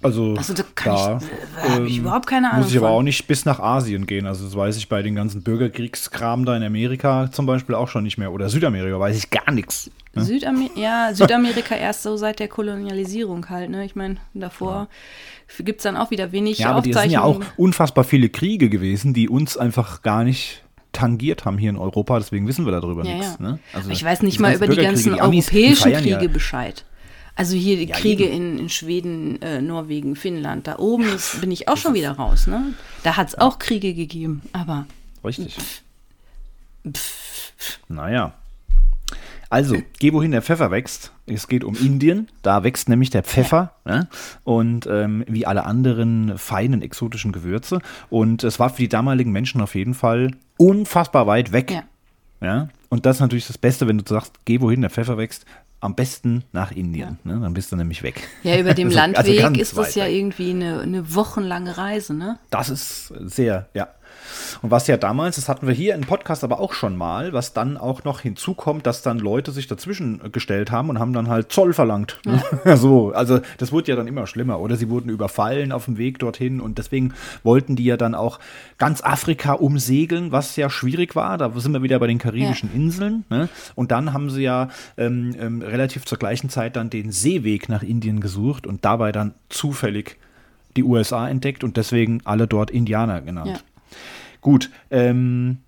Also, 0.02 0.34
Also 0.36 0.52
da 0.54 0.62
da, 0.84 1.18
ich, 1.66 1.78
äh, 1.78 1.86
ich 1.86 1.98
überhaupt 1.98 2.26
keine 2.26 2.50
Ahnung 2.50 2.62
Muss 2.64 2.72
ich 2.72 2.78
aber 2.78 2.88
von. 2.88 2.96
auch 2.98 3.02
nicht 3.02 3.26
bis 3.26 3.44
nach 3.44 3.58
Asien 3.58 4.06
gehen. 4.06 4.26
Also 4.26 4.44
das 4.44 4.54
weiß 4.54 4.76
ich 4.76 4.88
bei 4.88 5.02
den 5.02 5.14
ganzen 5.14 5.42
Bürgerkriegskram 5.42 6.44
da 6.44 6.56
in 6.56 6.62
Amerika 6.62 7.30
zum 7.32 7.46
Beispiel 7.46 7.74
auch 7.74 7.88
schon 7.88 8.04
nicht 8.04 8.18
mehr. 8.18 8.30
Oder 8.32 8.48
Südamerika 8.50 9.00
weiß 9.00 9.16
ich 9.16 9.30
gar 9.30 9.50
nichts. 9.50 9.90
Ne? 10.14 10.24
Südamer 10.24 10.68
ja, 10.76 11.12
Südamerika 11.14 11.74
erst 11.80 12.02
so 12.02 12.16
seit 12.16 12.38
der 12.38 12.48
Kolonialisierung 12.48 13.48
halt, 13.48 13.70
ne? 13.70 13.84
Ich 13.84 13.96
meine, 13.96 14.16
davor 14.34 14.88
gibt 15.58 15.80
es 15.80 15.84
dann 15.84 15.96
auch 15.96 16.10
wieder 16.10 16.32
wenig 16.32 16.58
Ja, 16.58 16.70
aber 16.70 16.82
die 16.82 16.92
sind 16.92 17.10
ja 17.10 17.22
auch 17.22 17.40
unfassbar 17.56 18.04
viele 18.04 18.28
Kriege 18.28 18.68
gewesen, 18.68 19.14
die 19.14 19.28
uns 19.28 19.56
einfach 19.56 20.02
gar 20.02 20.22
nicht 20.22 20.62
tangiert 20.92 21.44
haben 21.44 21.58
hier 21.58 21.70
in 21.70 21.76
Europa. 21.76 22.18
Deswegen 22.18 22.46
wissen 22.46 22.64
wir 22.66 22.72
darüber 22.72 23.04
Ja, 23.04 23.14
nichts. 23.14 23.36
ja. 23.40 23.46
Ne? 23.46 23.58
Also 23.72 23.90
ich 23.90 24.04
weiß 24.04 24.22
nicht 24.22 24.38
mal 24.38 24.54
über 24.54 24.68
die 24.68 24.76
ganzen 24.76 25.18
Amis, 25.18 25.46
die 25.46 25.56
europäischen 25.56 25.82
feiern 25.82 26.02
Kriege 26.02 26.22
Ja, 26.22 26.28
Bescheid. 26.28 26.84
Also 27.36 27.56
hier 27.56 27.76
die 27.76 27.86
Ja, 27.86 27.96
Kriege 27.96 28.24
in, 28.26 28.58
in 28.58 28.68
Schweden, 28.68 29.42
äh, 29.42 29.60
Norwegen, 29.60 30.14
Finnland, 30.14 30.66
da 30.66 30.78
oben 30.78 31.04
ist, 31.04 31.40
bin 31.40 31.50
ich 31.50 31.68
auch 31.68 31.76
schon 31.76 31.94
wieder 31.94 32.12
raus. 32.12 32.46
Ne? 32.46 32.74
Da 33.02 33.16
hat 33.16 33.28
es 33.28 33.34
auch 33.36 33.58
Kriege 33.58 33.92
gegeben, 33.94 34.42
aber 34.52 34.86
Richtig. 35.24 35.56
Naja. 37.88 38.34
Also, 39.50 39.76
geh 39.98 40.12
wohin 40.12 40.32
der 40.32 40.42
Pfeffer 40.42 40.70
wächst. 40.70 41.12
Es 41.26 41.46
geht 41.48 41.64
um 41.64 41.76
Indien. 41.76 42.28
Da 42.42 42.64
wächst 42.64 42.88
nämlich 42.88 43.10
der 43.10 43.22
Pfeffer. 43.22 43.72
Ne? 43.84 44.08
Und 44.42 44.86
ähm, 44.86 45.24
wie 45.28 45.46
alle 45.46 45.64
anderen 45.64 46.36
feinen 46.38 46.82
exotischen 46.82 47.32
Gewürze. 47.32 47.80
Und 48.10 48.42
es 48.42 48.58
war 48.58 48.70
für 48.70 48.82
die 48.82 48.88
damaligen 48.88 49.32
Menschen 49.32 49.60
auf 49.60 49.74
jeden 49.74 49.94
Fall 49.94 50.32
unfassbar 50.56 51.26
weit 51.26 51.52
weg. 51.52 51.70
ja. 51.70 51.84
Ja? 52.40 52.68
Und 52.90 53.06
das 53.06 53.16
ist 53.16 53.20
natürlich 53.20 53.46
das 53.46 53.58
Beste, 53.58 53.88
wenn 53.88 53.98
du 53.98 54.04
sagst, 54.06 54.34
geh 54.44 54.60
wohin 54.60 54.80
der 54.80 54.90
Pfeffer 54.90 55.16
wächst. 55.18 55.46
Am 55.84 55.94
besten 55.94 56.44
nach 56.52 56.72
Indien. 56.72 57.18
Ne? 57.24 57.38
Dann 57.42 57.52
bist 57.52 57.70
du 57.70 57.76
nämlich 57.76 58.02
weg. 58.02 58.26
Ja, 58.42 58.58
über 58.58 58.72
dem 58.72 58.88
Also- 58.88 58.98
also 59.00 59.12
Landweg 59.18 59.38
ganz 59.38 59.58
ist 59.58 59.76
das 59.76 59.94
ja 59.94 60.06
irgendwie 60.06 60.48
eine, 60.52 60.80
eine 60.80 61.14
wochenlange 61.14 61.76
Reise, 61.76 62.14
ne? 62.14 62.38
Das 62.48 62.70
ist 62.70 63.08
sehr, 63.20 63.68
ja. 63.74 63.88
Und 64.62 64.70
was 64.70 64.86
ja 64.86 64.96
damals, 64.96 65.36
das 65.36 65.48
hatten 65.48 65.66
wir 65.66 65.74
hier 65.74 65.94
im 65.94 66.02
Podcast 66.02 66.44
aber 66.44 66.60
auch 66.60 66.72
schon 66.72 66.96
mal, 66.96 67.32
was 67.32 67.52
dann 67.52 67.76
auch 67.76 68.04
noch 68.04 68.20
hinzukommt, 68.20 68.86
dass 68.86 69.02
dann 69.02 69.18
Leute 69.18 69.52
sich 69.52 69.66
dazwischen 69.66 70.32
gestellt 70.32 70.70
haben 70.70 70.90
und 70.90 70.98
haben 70.98 71.12
dann 71.12 71.28
halt 71.28 71.52
Zoll 71.52 71.72
verlangt. 71.72 72.20
Ja. 72.64 72.76
so, 72.76 73.12
also 73.12 73.40
das 73.58 73.72
wurde 73.72 73.90
ja 73.90 73.96
dann 73.96 74.06
immer 74.06 74.26
schlimmer. 74.26 74.60
Oder 74.60 74.76
sie 74.76 74.88
wurden 74.88 75.08
überfallen 75.08 75.72
auf 75.72 75.86
dem 75.86 75.98
Weg 75.98 76.18
dorthin 76.18 76.60
und 76.60 76.78
deswegen 76.78 77.14
wollten 77.42 77.76
die 77.76 77.84
ja 77.84 77.96
dann 77.96 78.14
auch 78.14 78.40
ganz 78.78 79.02
Afrika 79.02 79.52
umsegeln, 79.52 80.32
was 80.32 80.56
ja 80.56 80.70
schwierig 80.70 81.16
war. 81.16 81.38
Da 81.38 81.50
sind 81.56 81.72
wir 81.72 81.82
wieder 81.82 81.98
bei 81.98 82.06
den 82.06 82.18
karibischen 82.18 82.72
Inseln. 82.74 83.24
Ne? 83.30 83.48
Und 83.74 83.90
dann 83.90 84.12
haben 84.12 84.30
sie 84.30 84.42
ja 84.42 84.68
ähm, 84.96 85.34
ähm, 85.38 85.62
relativ 85.62 86.04
zur 86.04 86.18
gleichen 86.18 86.48
Zeit 86.48 86.76
dann 86.76 86.90
den 86.90 87.12
Seeweg 87.12 87.68
nach 87.68 87.82
Indien 87.82 88.20
gesucht 88.20 88.66
und 88.66 88.84
dabei 88.84 89.12
dann 89.12 89.34
zufällig 89.48 90.16
die 90.76 90.82
USA 90.82 91.28
entdeckt 91.28 91.64
und 91.64 91.76
deswegen 91.76 92.20
alle 92.24 92.46
dort 92.46 92.70
Indianer 92.70 93.20
genannt. 93.20 93.50
Ja. 93.50 93.73
Gut, 94.44 94.70
ähm, 94.90 95.58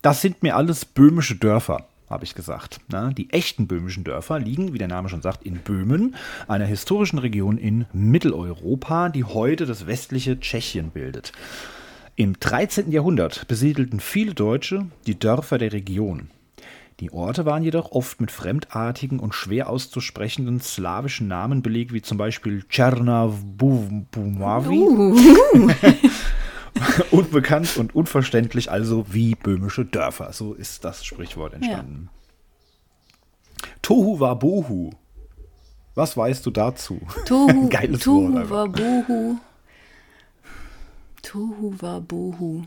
das 0.00 0.22
sind 0.22 0.42
mir 0.42 0.56
alles 0.56 0.86
böhmische 0.86 1.36
Dörfer, 1.36 1.84
habe 2.08 2.24
ich 2.24 2.34
gesagt. 2.34 2.80
Na, 2.88 3.10
die 3.10 3.30
echten 3.34 3.66
böhmischen 3.66 4.02
Dörfer 4.02 4.38
liegen, 4.38 4.72
wie 4.72 4.78
der 4.78 4.88
Name 4.88 5.10
schon 5.10 5.20
sagt, 5.20 5.44
in 5.44 5.58
Böhmen, 5.58 6.16
einer 6.48 6.64
historischen 6.64 7.18
Region 7.18 7.58
in 7.58 7.84
Mitteleuropa, 7.92 9.10
die 9.10 9.24
heute 9.24 9.66
das 9.66 9.86
westliche 9.86 10.40
Tschechien 10.40 10.88
bildet. 10.88 11.32
Im 12.16 12.40
13. 12.40 12.92
Jahrhundert 12.92 13.46
besiedelten 13.46 14.00
viele 14.00 14.32
Deutsche 14.32 14.86
die 15.06 15.18
Dörfer 15.18 15.58
der 15.58 15.74
Region. 15.74 16.30
Die 17.00 17.12
Orte 17.12 17.44
waren 17.44 17.62
jedoch 17.62 17.92
oft 17.92 18.22
mit 18.22 18.30
fremdartigen 18.30 19.20
und 19.20 19.34
schwer 19.34 19.68
auszusprechenden 19.68 20.60
slawischen 20.60 21.28
Namen 21.28 21.60
belegt, 21.60 21.92
wie 21.92 22.00
zum 22.00 22.16
Beispiel 22.16 22.64
Czernabumawi. 22.70 24.80
Unbekannt 27.10 27.76
und 27.76 27.94
unverständlich, 27.94 28.70
also 28.70 29.06
wie 29.12 29.34
böhmische 29.34 29.84
Dörfer. 29.84 30.32
So 30.32 30.54
ist 30.54 30.84
das 30.84 31.04
Sprichwort 31.04 31.54
entstanden. 31.54 32.08
Tohu 33.82 34.20
wa 34.20 34.34
Bohu. 34.34 34.90
Was 35.94 36.16
weißt 36.16 36.46
du 36.46 36.50
dazu? 36.50 37.00
Tohu, 37.26 37.68
Geiles 37.70 38.00
Tohu 38.00 38.32
Wort. 38.32 38.42
einfach. 38.42 38.56
Wabohu. 38.56 39.36
Tohu 41.22 41.74
Wabohu. 41.78 42.62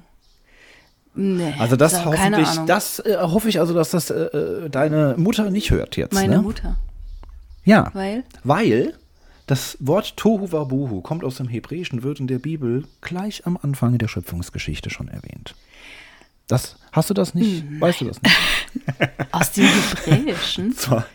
Nee, 1.15 1.53
Also 1.59 1.75
das 1.75 1.91
so, 1.91 2.05
hoffentlich, 2.05 2.49
das 2.65 2.99
äh, 2.99 3.17
hoffe 3.19 3.47
ich 3.47 3.59
also, 3.59 3.73
dass 3.73 3.91
das 3.91 4.09
äh, 4.09 4.15
äh, 4.15 4.69
deine 4.69 5.13
Mutter 5.17 5.51
nicht 5.51 5.69
hört 5.69 5.95
jetzt. 5.95 6.13
Meine 6.13 6.37
ne? 6.37 6.41
Mutter. 6.41 6.77
Ja. 7.63 7.91
Weil? 7.93 8.23
Weil 8.43 8.95
das 9.47 9.77
Wort 9.79 10.17
Tohu 10.17 10.51
Wabohu 10.51 11.01
kommt 11.01 11.23
aus 11.23 11.35
dem 11.35 11.47
Hebräischen, 11.47 12.03
wird 12.03 12.19
in 12.19 12.27
der 12.27 12.39
Bibel 12.39 12.85
gleich 13.01 13.45
am 13.45 13.57
Anfang 13.61 13.97
der 13.97 14.07
Schöpfungsgeschichte 14.07 14.89
schon 14.89 15.07
erwähnt. 15.07 15.55
Das, 16.47 16.77
hast 16.91 17.09
du 17.09 17.13
das 17.13 17.33
nicht? 17.33 17.63
Hm, 17.63 17.81
Weißt 17.81 18.01
du 18.01 18.05
das 18.05 18.21
nicht? 18.21 18.35
Aus 19.31 19.51
dem 19.51 19.65
Hebräischen? 20.05 20.71
zwar, 20.75 21.05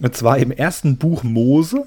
und 0.00 0.16
zwar 0.16 0.38
im 0.38 0.50
ersten 0.50 0.96
Buch 0.96 1.22
Mose 1.22 1.86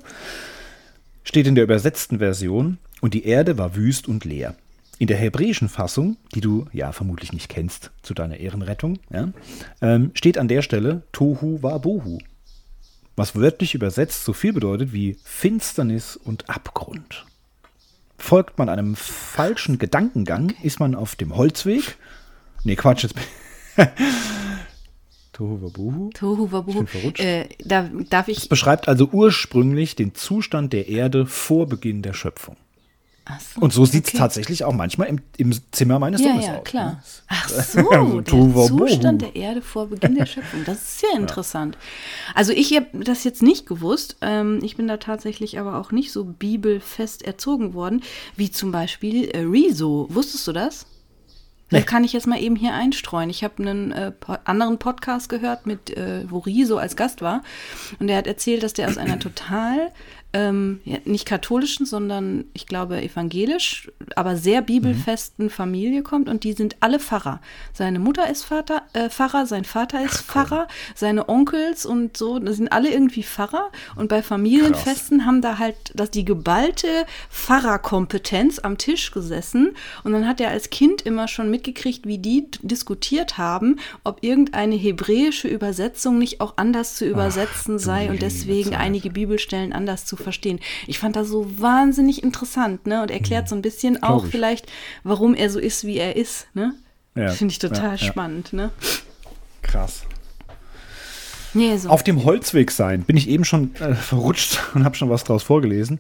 steht 1.24 1.48
in 1.48 1.56
der 1.56 1.64
übersetzten 1.64 2.20
Version, 2.20 2.78
und 3.02 3.14
die 3.14 3.26
Erde 3.26 3.58
war 3.58 3.76
wüst 3.76 4.08
und 4.08 4.26
leer. 4.26 4.56
In 5.00 5.08
der 5.08 5.18
hebräischen 5.18 5.70
Fassung, 5.70 6.18
die 6.34 6.42
du 6.42 6.66
ja 6.74 6.92
vermutlich 6.92 7.32
nicht 7.32 7.50
kennst, 7.50 7.92
zu 8.02 8.16
deiner 8.16 8.38
Ehrenrettung, 8.38 8.98
ja, 9.12 9.30
ähm, 9.82 10.12
steht 10.16 10.38
an 10.40 10.48
der 10.48 10.64
Stelle 10.64 11.04
Tohu 11.12 11.62
Wabohu, 11.62 12.18
was 13.18 13.36
wörtlich 13.36 13.76
übersetzt 13.76 14.24
so 14.24 14.32
viel 14.32 14.54
bedeutet 14.54 14.94
wie 14.94 15.18
Finsternis 15.24 16.16
und 16.16 16.50
Abgrund. 16.50 17.26
Folgt 18.18 18.58
man 18.58 18.70
einem 18.70 18.96
falschen 18.96 19.80
Gedankengang, 19.80 20.54
ist 20.64 20.80
man 20.80 20.96
auf 20.96 21.16
dem 21.16 21.36
Holzweg. 21.36 21.98
Nee, 22.64 22.76
Quatsch, 22.76 23.04
jetzt. 23.04 23.16
Tohu 25.34 25.62
Wabohu. 25.62 26.10
Tohu 26.14 26.52
Wabohu. 26.52 26.80
bin 26.80 26.88
verrutscht. 26.88 27.24
Äh, 27.24 27.50
da, 27.64 27.90
darf 28.10 28.28
ich. 28.28 28.50
beschreibt 28.50 28.88
also 28.88 29.10
ursprünglich 29.12 29.96
den 29.96 30.16
Zustand 30.16 30.74
der 30.74 30.88
Erde 30.88 31.28
vor 31.28 31.68
Beginn 31.68 32.02
der 32.02 32.14
Schöpfung. 32.14 32.56
So, 33.54 33.62
Und 33.62 33.74
so 33.74 33.86
sieht 33.86 34.06
es 34.06 34.12
okay. 34.12 34.18
tatsächlich 34.18 34.64
auch 34.64 34.74
manchmal 34.74 35.08
im, 35.08 35.20
im 35.38 35.54
Zimmer 35.72 36.00
meines 36.00 36.22
Ja, 36.22 36.30
Sohnes 36.30 36.46
ja, 36.46 36.58
aus. 36.58 36.64
klar. 36.64 36.92
ne? 36.92 37.02
Ach 37.28 37.50
so, 37.50 38.22
der. 38.22 38.88
Zustand 38.88 39.22
der 39.22 39.36
Erde 39.36 39.62
vor 39.62 39.88
Beginn 39.88 40.16
der 40.16 40.26
Schöpfung. 40.28 40.64
Das 40.66 40.78
ist 40.78 41.00
sehr 41.00 41.14
interessant. 41.16 41.78
Also 42.36 42.54
ich 42.54 42.76
habe 42.76 42.88
das 42.94 43.24
jetzt 43.24 43.44
nicht 43.44 43.66
gewusst. 43.66 44.18
Ähm, 44.22 44.60
ich 44.64 44.78
bin 44.78 44.88
da 44.88 44.98
tatsächlich 44.98 45.60
aber 45.60 45.78
auch 45.78 45.92
nicht 45.92 46.12
so 46.12 46.24
bibelfest 46.26 47.24
erzogen 47.24 47.74
worden, 47.74 48.02
wie 48.36 48.52
zum 48.52 48.72
Beispiel 48.72 49.26
äh, 49.30 49.40
Rezo. 49.42 50.08
Wusstest 50.10 50.48
du 50.48 50.54
das? 50.54 50.86
Das 51.70 51.86
kann 51.86 52.06
ich 52.06 52.14
jetzt 52.14 52.28
mal 52.28 52.42
eben 52.42 52.56
hier 52.56 52.74
einstreuen. 52.74 53.30
Ich 53.30 53.44
habe 53.44 53.62
einen 53.62 53.92
äh, 53.92 54.14
anderen 54.46 54.78
Podcast 54.78 55.28
gehört, 55.28 55.66
mit, 55.66 55.90
äh, 55.98 56.24
wo 56.30 56.40
Riso 56.40 56.78
als 56.78 56.96
Gast 56.96 57.22
war. 57.22 57.44
Und 58.00 58.08
der 58.08 58.18
hat 58.18 58.26
erzählt, 58.28 58.64
dass 58.64 58.72
der 58.72 58.88
aus 58.88 58.98
einer 58.98 59.20
total, 59.20 59.92
ähm, 60.34 60.82
ja, 60.84 60.98
nicht 61.06 61.26
katholischen, 61.26 61.86
sondern 61.86 62.46
ich 62.54 62.66
glaube 62.66 63.02
evangelisch, 63.02 63.92
aber 64.16 64.36
sehr 64.36 64.62
bibelfesten 64.62 65.50
Familie 65.50 66.04
kommt. 66.04 66.30
Und 66.30 66.44
die 66.44 66.54
sind 66.54 66.76
alle 66.82 67.00
Pfarrer. 67.00 67.40
Seine 67.74 68.00
Mutter 68.00 68.30
ist 68.30 68.44
Vater, 68.44 68.84
äh, 68.94 69.10
Pfarrer, 69.10 69.46
sein 69.46 69.66
Vater 69.66 70.04
ist 70.04 70.22
Pfarrer, 70.22 70.68
seine 70.96 71.30
Onkels 71.30 71.86
und 71.86 72.18
so, 72.18 72.40
das 72.40 72.58
sind 72.58 72.72
alle 72.72 72.92
irgendwie 72.92 73.24
Pfarrer. 73.24 73.72
Und 73.96 74.10
bei 74.10 74.22
Familienfesten 74.22 75.26
haben 75.26 75.42
da 75.42 75.58
halt 75.60 75.78
dass 75.96 76.12
die 76.12 76.26
geballte 76.26 77.06
Pfarrerkompetenz 77.30 78.60
am 78.60 78.78
Tisch 78.78 79.12
gesessen. 79.12 79.76
Und 80.04 80.14
dann 80.14 80.28
hat 80.28 80.42
er 80.42 80.50
als 80.50 80.70
Kind 80.70 81.02
immer 81.02 81.28
schon 81.28 81.50
mitgekriegt, 81.50 82.06
wie 82.06 82.18
die 82.18 82.50
diskutiert 82.62 83.38
haben, 83.38 83.80
ob 84.04 84.24
irgendeine 84.24 84.76
hebräische 84.76 85.48
Übersetzung 85.48 86.18
nicht 86.18 86.42
auch 86.42 86.54
anders 86.58 86.96
zu 86.96 87.06
übersetzen 87.06 87.80
sei 87.80 88.10
und 88.10 88.22
deswegen 88.22 88.76
einige 88.76 89.10
Bibelstellen 89.10 89.74
anders 89.74 90.06
zu 90.06 90.17
verstehen. 90.20 90.60
Ich 90.88 91.00
fand 91.00 91.16
das 91.16 91.28
so 91.28 91.48
wahnsinnig 91.60 92.24
interessant, 92.24 92.86
ne? 92.88 93.02
Und 93.02 93.12
erklärt 93.12 93.48
so 93.50 93.56
ein 93.56 93.62
bisschen 93.62 94.02
auch 94.04 94.22
Mhm. 94.24 94.28
ich. 94.28 94.32
vielleicht, 94.32 94.72
warum 95.04 95.34
er 95.36 95.50
so 95.50 95.60
ist, 95.60 95.86
wie 95.86 95.98
er 95.98 96.16
ist, 96.16 96.48
ne? 96.54 96.74
Ja, 97.16 97.26
Das 97.26 97.38
finde 97.38 97.52
ich 97.52 97.60
total 97.60 97.84
ja, 97.84 97.92
ja. 97.92 97.98
spannend, 97.98 98.54
ne? 98.54 98.72
Krass. 99.62 100.04
Nee, 101.54 101.76
so. 101.78 101.90
Auf 101.90 102.04
dem 102.04 102.24
Holzweg 102.24 102.72
sein 102.72 103.04
bin 103.04 103.18
ich 103.18 103.28
eben 103.30 103.46
schon 103.46 103.74
äh, 103.76 103.96
verrutscht 103.96 104.60
und 104.76 104.84
habe 104.84 104.96
schon 104.96 105.10
was 105.10 105.24
draus 105.24 105.44
vorgelesen. 105.44 106.00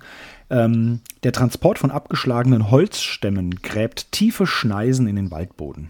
Ähm, 0.49 1.01
der 1.23 1.31
Transport 1.33 1.79
von 1.79 1.91
abgeschlagenen 1.91 2.69
Holzstämmen 2.71 3.55
gräbt 3.63 4.11
tiefe 4.11 4.45
Schneisen 4.47 5.07
in 5.07 5.15
den 5.15 5.31
Waldboden. 5.31 5.89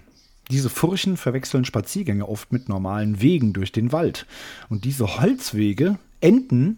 Diese 0.50 0.70
Furchen 0.70 1.18
verwechseln 1.18 1.66
Spaziergänge 1.66 2.28
oft 2.28 2.54
mit 2.54 2.70
normalen 2.70 3.22
Wegen 3.22 3.52
durch 3.52 3.74
den 3.74 3.92
Wald. 3.92 4.26
Und 4.70 4.86
diese 4.86 5.20
Holzwege 5.20 6.00
enden 6.22 6.78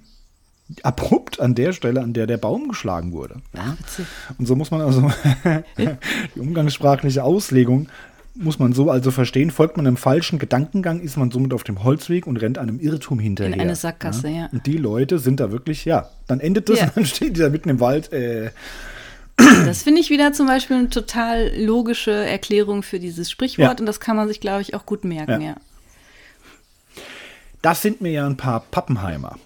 abrupt 0.83 1.39
an 1.39 1.55
der 1.55 1.73
Stelle, 1.73 2.01
an 2.01 2.13
der 2.13 2.27
der 2.27 2.37
Baum 2.37 2.67
geschlagen 2.69 3.11
wurde. 3.11 3.37
Ja? 3.55 3.75
witzig. 3.79 4.05
Und 4.37 4.45
so 4.47 4.55
muss 4.55 4.71
man 4.71 4.81
also 4.81 5.11
die 6.35 6.39
umgangssprachliche 6.39 7.23
Auslegung 7.23 7.87
muss 8.35 8.57
man 8.57 8.71
so 8.71 8.89
also 8.89 9.11
verstehen, 9.11 9.51
folgt 9.51 9.75
man 9.75 9.85
einem 9.85 9.97
falschen 9.97 10.39
Gedankengang, 10.39 11.01
ist 11.01 11.17
man 11.17 11.29
somit 11.29 11.53
auf 11.53 11.63
dem 11.63 11.83
Holzweg 11.83 12.25
und 12.25 12.37
rennt 12.37 12.57
einem 12.57 12.79
Irrtum 12.79 13.19
hinterher. 13.19 13.53
In 13.53 13.59
eine 13.59 13.75
Sackgasse, 13.75 14.29
ja. 14.29 14.47
Und 14.53 14.65
die 14.65 14.77
Leute 14.77 15.19
sind 15.19 15.41
da 15.41 15.51
wirklich, 15.51 15.83
ja, 15.83 16.09
dann 16.27 16.39
endet 16.39 16.69
das 16.69 16.79
Ja. 16.79 16.85
und 16.85 16.97
dann 16.97 17.05
stehen 17.05 17.33
die 17.33 17.41
da 17.41 17.49
mitten 17.49 17.67
im 17.67 17.79
Wald. 17.81 18.13
Äh, 18.13 18.51
Das 19.65 19.83
finde 19.83 19.99
ich 19.99 20.09
wieder 20.09 20.31
zum 20.31 20.47
Beispiel 20.47 20.77
eine 20.77 20.89
total 20.89 21.51
logische 21.59 22.11
Erklärung 22.11 22.81
für 22.83 22.99
dieses 22.99 23.29
Sprichwort 23.29 23.73
Ja. 23.73 23.79
und 23.79 23.85
das 23.87 23.99
kann 23.99 24.15
man 24.15 24.27
sich, 24.29 24.39
glaube 24.39 24.61
ich, 24.61 24.73
auch 24.73 24.85
gut 24.85 25.03
merken, 25.03 25.41
Ja. 25.41 25.47
ja. 25.49 25.55
Das 27.61 27.81
sind 27.81 27.99
mir 27.99 28.11
ja 28.11 28.25
ein 28.25 28.37
paar 28.37 28.61
Pappenheimer. 28.71 29.37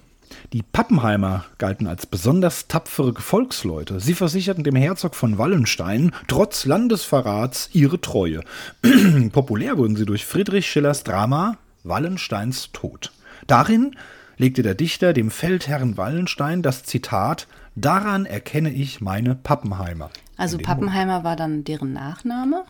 Die 0.54 0.62
Pappenheimer 0.62 1.46
galten 1.58 1.88
als 1.88 2.06
besonders 2.06 2.68
tapfere 2.68 3.12
Gefolgsleute. 3.12 4.00
Sie 4.00 4.14
versicherten 4.14 4.64
dem 4.64 4.76
Herzog 4.76 5.16
von 5.16 5.40
Wallenstein 5.40 6.12
trotz 6.28 6.66
Landesverrats 6.66 7.72
ihre 7.74 8.00
Treue. 8.00 8.42
Populär 9.32 9.80
wurden 9.80 9.96
sie 9.96 10.06
durch 10.06 10.26
Friedrich 10.26 10.70
Schillers 10.70 11.04
Drama 11.04 11.58
Wallensteins 11.84 12.72
Tod. 12.72 13.12
Darin 13.48 13.96
legte 14.38 14.62
der 14.62 14.76
Dichter 14.76 15.14
dem 15.14 15.32
Feldherrn 15.32 15.98
Wallenstein 15.98 16.62
das 16.62 16.84
Zitat 16.84 17.48
Daran 17.76 18.28
erkenne 18.28 18.72
ich 18.72 19.02
meine 19.02 19.34
Pappenheimer. 19.34 20.12
Also. 20.38 20.60
Pappenheimer 20.60 21.24
war 21.24 21.36
dann 21.36 21.64
deren 21.64 21.94
Nachname? 21.94 22.64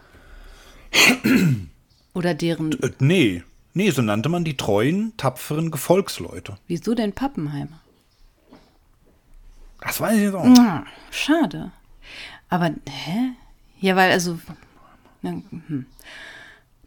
Oder 2.14 2.34
deren. 2.34 2.82
Äh, 2.82 2.92
nee, 3.00 3.44
nee, 3.74 3.90
so 3.92 4.02
nannte 4.02 4.30
man 4.30 4.44
die 4.44 4.58
treuen, 4.58 5.14
tapferen 5.18 5.72
Gefolgsleute. 5.72 6.58
Wieso 6.68 6.94
denn 6.96 7.14
Pappenheimer? 7.14 7.80
Das 9.82 10.00
weiß 10.00 10.16
ich 10.16 10.24
jetzt 10.24 10.36
auch. 10.36 10.46
nicht. 10.46 10.60
Ah, 10.60 10.86
schade. 11.12 11.72
Aber, 12.50 12.68
hä? 12.88 13.32
Ja, 13.80 13.96
weil, 13.96 14.12
also. 14.12 14.40
na, 15.22 15.32
hm. 15.68 15.86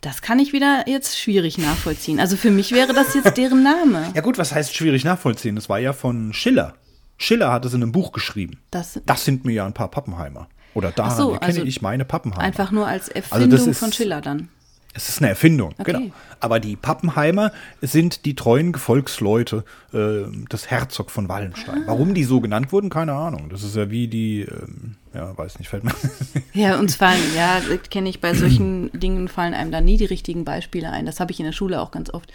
Das 0.00 0.22
kann 0.22 0.38
ich 0.38 0.52
wieder 0.52 0.84
jetzt 0.86 1.18
schwierig 1.18 1.58
nachvollziehen. 1.58 2.20
Also 2.20 2.36
für 2.36 2.50
mich 2.50 2.70
wäre 2.72 2.92
das 2.94 3.14
jetzt 3.14 3.36
deren 3.36 3.62
Name. 3.62 4.12
Ja 4.14 4.20
gut, 4.20 4.38
was 4.38 4.52
heißt 4.54 4.74
schwierig 4.74 5.04
nachvollziehen? 5.04 5.56
Das 5.56 5.68
war 5.68 5.78
ja 5.80 5.92
von 5.92 6.32
Schiller. 6.32 6.74
Schiller 7.18 7.50
hat 7.50 7.64
es 7.64 7.74
in 7.74 7.82
einem 7.82 7.92
Buch 7.92 8.12
geschrieben. 8.12 8.60
Das 8.70 9.00
Das 9.04 9.24
sind 9.24 9.44
mir 9.44 9.52
ja 9.54 9.66
ein 9.66 9.72
paar 9.74 9.90
Pappenheimer. 9.90 10.48
Oder 10.74 10.92
daran 10.92 11.16
so, 11.16 11.32
erkenne 11.32 11.54
also 11.54 11.64
ich 11.64 11.82
meine 11.82 12.04
Pappenheimer. 12.04 12.42
einfach 12.44 12.70
nur 12.70 12.86
als 12.86 13.08
Also 13.10 13.34
Erfindung 13.34 13.68
ist- 13.70 13.78
von 13.78 13.92
Schiller 13.92 14.20
dann. 14.20 14.48
Es 14.96 15.08
ist 15.10 15.18
eine 15.20 15.28
Erfindung, 15.28 15.74
Okay. 15.78 15.92
genau. 15.92 16.14
Aber 16.40 16.58
die 16.58 16.74
Pappenheimer 16.76 17.52
sind 17.82 18.24
die 18.24 18.34
treuen 18.34 18.72
Gefolgsleute 18.72 19.64
äh, 19.92 20.24
des 20.50 20.70
Herzog 20.70 21.10
von 21.10 21.28
Wallenstein. 21.28 21.82
Ah. 21.82 21.88
Warum 21.88 22.14
die 22.14 22.24
so 22.24 22.40
genannt 22.40 22.72
wurden, 22.72 22.88
keine 22.90 23.12
Ahnung. 23.12 23.48
Das 23.50 23.62
ist 23.62 23.76
ja 23.76 23.90
wie 23.90 24.08
die, 24.08 24.40
ähm, 24.42 24.96
ja, 25.14 25.36
weiß 25.36 25.58
nicht, 25.58 25.68
fällt 25.68 25.84
mir. 25.84 25.92
Ja, 26.54 26.78
uns 26.78 26.96
fallen, 26.96 27.20
ja, 27.36 27.60
kenne 27.90 28.08
ich, 28.08 28.20
bei 28.20 28.32
solchen 28.34 28.90
Dingen 28.98 29.28
fallen 29.28 29.52
einem 29.54 29.70
da 29.70 29.80
nie 29.80 29.96
die 29.98 30.04
richtigen 30.06 30.44
Beispiele 30.44 30.90
ein. 30.90 31.04
Das 31.06 31.20
habe 31.20 31.30
ich 31.32 31.38
in 31.40 31.46
der 31.46 31.52
Schule 31.52 31.80
auch 31.80 31.90
ganz 31.90 32.08
oft. 32.12 32.32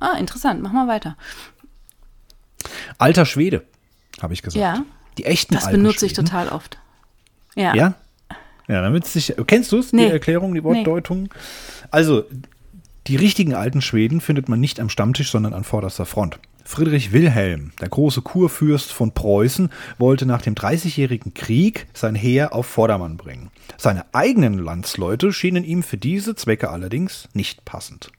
Ah, 0.00 0.16
interessant, 0.18 0.62
mach 0.62 0.72
mal 0.72 0.88
weiter. 0.88 1.16
Alter 2.98 3.26
Schwede, 3.26 3.64
habe 4.20 4.32
ich 4.34 4.42
gesagt. 4.42 4.60
Ja. 4.60 4.84
Die 5.18 5.24
echten 5.26 5.54
Das 5.54 5.70
benutze 5.70 6.06
ich 6.06 6.12
Schweden. 6.12 6.26
total 6.26 6.48
oft. 6.48 6.78
Ja. 7.54 7.74
Ja? 7.74 7.94
Ja, 8.68 8.80
damit 8.80 9.06
sich. 9.06 9.34
Kennst 9.46 9.72
du 9.72 9.78
es, 9.78 9.92
Nee. 9.92 10.06
die 10.06 10.12
Erklärung, 10.12 10.54
die 10.54 10.62
Wortdeutung? 10.64 11.28
Also, 11.92 12.24
die 13.06 13.16
richtigen 13.16 13.54
alten 13.54 13.82
Schweden 13.82 14.20
findet 14.20 14.48
man 14.48 14.58
nicht 14.60 14.80
am 14.80 14.88
Stammtisch, 14.88 15.30
sondern 15.30 15.52
an 15.54 15.62
vorderster 15.62 16.06
Front. 16.06 16.38
Friedrich 16.64 17.12
Wilhelm, 17.12 17.72
der 17.80 17.88
große 17.88 18.22
Kurfürst 18.22 18.92
von 18.92 19.12
Preußen, 19.12 19.68
wollte 19.98 20.24
nach 20.24 20.40
dem 20.42 20.54
Dreißigjährigen 20.54 21.34
Krieg 21.34 21.86
sein 21.92 22.14
Heer 22.14 22.54
auf 22.54 22.66
Vordermann 22.66 23.16
bringen. 23.16 23.50
Seine 23.76 24.06
eigenen 24.14 24.58
Landsleute 24.58 25.32
schienen 25.32 25.64
ihm 25.64 25.82
für 25.82 25.96
diese 25.98 26.34
Zwecke 26.34 26.70
allerdings 26.70 27.28
nicht 27.34 27.64
passend. 27.64 28.10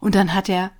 Und 0.00 0.14
dann 0.14 0.34
hat 0.34 0.48
er. 0.48 0.72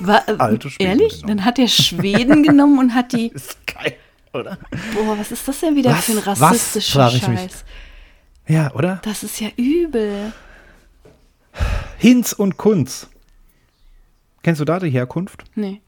War, 0.00 0.22
Alte 0.38 0.70
Schweden 0.70 0.88
ehrlich? 0.90 1.12
genommen. 1.20 1.36
Dann 1.38 1.44
hat 1.46 1.58
er 1.58 1.68
Schweden 1.68 2.42
genommen 2.42 2.78
und 2.78 2.94
hat 2.94 3.12
die. 3.12 3.28
Ist 3.34 3.56
geil, 3.66 3.94
oder? 4.32 4.58
Boah, 4.94 5.18
was 5.18 5.32
ist 5.32 5.46
das 5.48 5.60
denn 5.60 5.76
wieder 5.76 5.92
Was? 5.92 6.04
für 6.04 6.12
ein 6.12 6.26
Was? 6.26 6.40
rassistischer 6.40 6.98
frag 7.08 7.14
ich 7.14 7.28
mich. 7.28 7.40
Scheiß? 7.40 7.64
Ja, 8.48 8.72
oder? 8.74 9.00
Das 9.04 9.22
ist 9.22 9.40
ja 9.40 9.48
übel. 9.56 10.32
Hinz 11.98 12.32
und 12.32 12.56
Kunz. 12.56 13.08
Kennst 14.42 14.60
du 14.60 14.64
da 14.64 14.78
die 14.80 14.90
Herkunft? 14.90 15.44
Nee. 15.54 15.80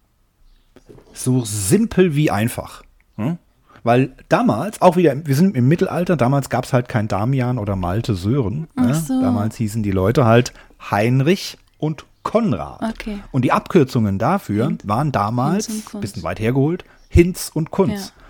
so 1.12 1.44
simpel 1.44 2.14
wie 2.14 2.30
einfach. 2.30 2.82
Hm? 3.16 3.38
Weil 3.82 4.14
damals, 4.28 4.80
auch 4.80 4.96
wieder, 4.96 5.14
wir 5.26 5.34
sind 5.34 5.56
im 5.56 5.68
Mittelalter, 5.68 6.16
damals 6.16 6.48
gab 6.50 6.64
es 6.64 6.72
halt 6.72 6.88
kein 6.88 7.08
Damian 7.08 7.58
oder 7.58 7.76
Malte 7.76 8.14
Sören. 8.14 8.68
Ach 8.76 8.84
ne? 8.86 8.94
so. 8.94 9.20
Damals 9.20 9.56
hießen 9.56 9.82
die 9.82 9.90
Leute 9.90 10.24
halt 10.24 10.52
Heinrich 10.90 11.58
und 11.78 12.04
Konrad. 12.22 12.80
Okay. 12.82 13.18
Und 13.32 13.42
die 13.44 13.52
Abkürzungen 13.52 14.18
dafür 14.18 14.72
waren 14.84 15.12
damals, 15.12 15.66
Hinz 15.66 15.84
Kunz. 15.84 16.00
bisschen 16.00 16.22
weit 16.22 16.40
hergeholt, 16.40 16.84
Hinz 17.08 17.50
und 17.52 17.70
Kunz. 17.70 18.06
Ja. 18.16 18.22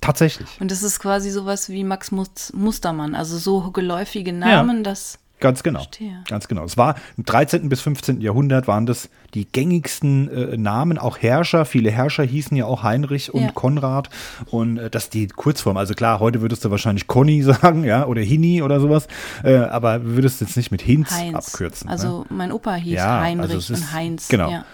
Tatsächlich. 0.00 0.60
Und 0.60 0.70
das 0.70 0.82
ist 0.82 0.98
quasi 0.98 1.30
sowas 1.30 1.68
wie 1.68 1.84
Max 1.84 2.10
Mus- 2.10 2.52
Mustermann, 2.54 3.14
also 3.14 3.38
so 3.38 3.70
geläufige 3.70 4.32
Namen, 4.32 4.82
dass. 4.84 5.18
Ganz 5.42 5.62
genau. 5.62 5.80
Verstehe. 5.80 6.22
Ganz 6.28 6.48
genau. 6.48 6.64
Es 6.64 6.76
war 6.78 6.94
im 7.18 7.24
13. 7.24 7.68
bis 7.68 7.80
15. 7.82 8.20
Jahrhundert 8.22 8.66
waren 8.66 8.86
das 8.86 9.10
die 9.34 9.44
gängigsten 9.44 10.28
äh, 10.30 10.56
Namen, 10.56 10.96
auch 10.98 11.18
Herrscher. 11.18 11.64
Viele 11.64 11.90
Herrscher 11.90 12.22
hießen 12.22 12.56
ja 12.56 12.64
auch 12.64 12.82
Heinrich 12.82 13.34
und 13.34 13.42
Ja. 13.42 13.50
Konrad. 13.52 14.08
Und 14.50 14.78
äh, 14.78 14.88
das 14.88 15.10
die 15.10 15.26
Kurzform. 15.26 15.76
Also 15.76 15.94
klar, 15.94 16.20
heute 16.20 16.40
würdest 16.40 16.64
du 16.64 16.70
wahrscheinlich 16.70 17.06
Conny 17.06 17.42
sagen, 17.42 17.84
ja, 17.84 18.06
oder 18.06 18.22
Hini 18.22 18.62
oder 18.62 18.80
sowas. 18.80 19.08
Äh, 19.44 19.56
aber 19.56 20.04
würdest 20.04 20.40
jetzt 20.40 20.56
nicht 20.56 20.70
mit 20.70 20.80
Hinz 20.82 21.10
Heinz. 21.10 21.48
abkürzen. 21.48 21.86
ne? 21.88 21.92
Also 21.92 22.24
mein 22.30 22.52
Opa 22.52 22.74
hieß 22.76 22.94
Ja, 22.94 23.20
Heinrich 23.20 23.50
also 23.52 23.74
ist- 23.74 23.80
und 23.80 23.92
Heinz. 23.92 24.28
genau. 24.28 24.50
Ja. 24.50 24.64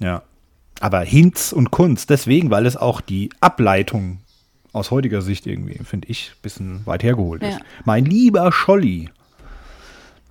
Ja. 0.00 0.22
Aber 0.80 1.00
Hinz 1.00 1.52
und 1.52 1.70
Kunz, 1.70 2.06
deswegen, 2.06 2.50
weil 2.50 2.66
es 2.66 2.76
auch 2.76 3.00
die 3.00 3.30
Ableitung 3.40 4.18
aus 4.72 4.90
heutiger 4.90 5.22
Sicht 5.22 5.46
irgendwie, 5.46 5.78
finde 5.84 6.08
ich, 6.08 6.30
ein 6.34 6.42
bisschen 6.42 6.86
weit 6.86 7.02
hergeholt 7.02 7.42
ist. 7.42 7.58
Mein 7.84 8.04
lieber 8.04 8.50
Scholli. 8.52 9.10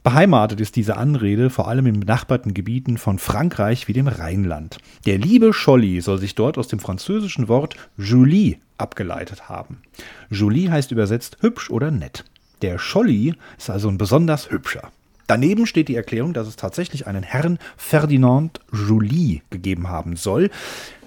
Beheimatet 0.04 0.60
ist 0.60 0.76
diese 0.78 0.98
Anrede 0.98 1.52
vor 1.52 1.68
allem 1.68 1.86
in 1.86 2.00
benachbarten 2.00 2.56
Gebieten 2.56 2.98
von 2.98 3.20
Frankreich 3.20 3.88
wie 3.88 3.94
dem 3.94 4.08
Rheinland. 4.08 4.80
Der 5.06 5.20
liebe 5.20 5.54
Scholli 5.54 6.02
soll 6.02 6.18
sich 6.18 6.34
dort 6.34 6.58
aus 6.58 6.68
dem 6.68 6.80
französischen 6.80 7.48
Wort 7.48 7.76
Julie 7.98 8.58
abgeleitet 8.80 9.48
haben. 9.48 9.84
Julie 10.32 10.72
heißt 10.72 10.92
übersetzt 10.92 11.38
hübsch 11.42 11.70
oder 11.70 11.92
nett. 11.92 12.26
Der 12.64 12.80
Scholli 12.80 13.36
ist 13.60 13.70
also 13.70 13.90
ein 13.90 14.00
besonders 14.00 14.50
hübscher. 14.50 14.92
Daneben 15.28 15.68
steht 15.68 15.88
die 15.88 15.96
Erklärung, 15.96 16.34
dass 16.34 16.48
es 16.48 16.56
tatsächlich 16.56 17.06
einen 17.06 17.24
Herrn 17.24 17.60
Ferdinand 17.78 18.60
Julie 18.74 19.42
gegeben 19.52 19.88
haben 19.88 20.16
soll. 20.16 20.50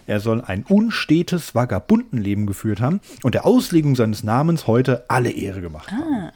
Er 0.06 0.20
soll 0.20 0.40
ein 0.40 0.62
unstetes 0.68 1.56
Vagabundenleben 1.56 2.46
geführt 2.46 2.80
haben 2.80 3.00
und 3.24 3.34
der 3.34 3.44
Auslegung 3.44 3.96
seines 3.96 4.22
Namens 4.22 4.68
heute 4.68 5.04
alle 5.08 5.30
Ehre 5.30 5.62
gemacht 5.62 5.90
haben. 5.90 6.30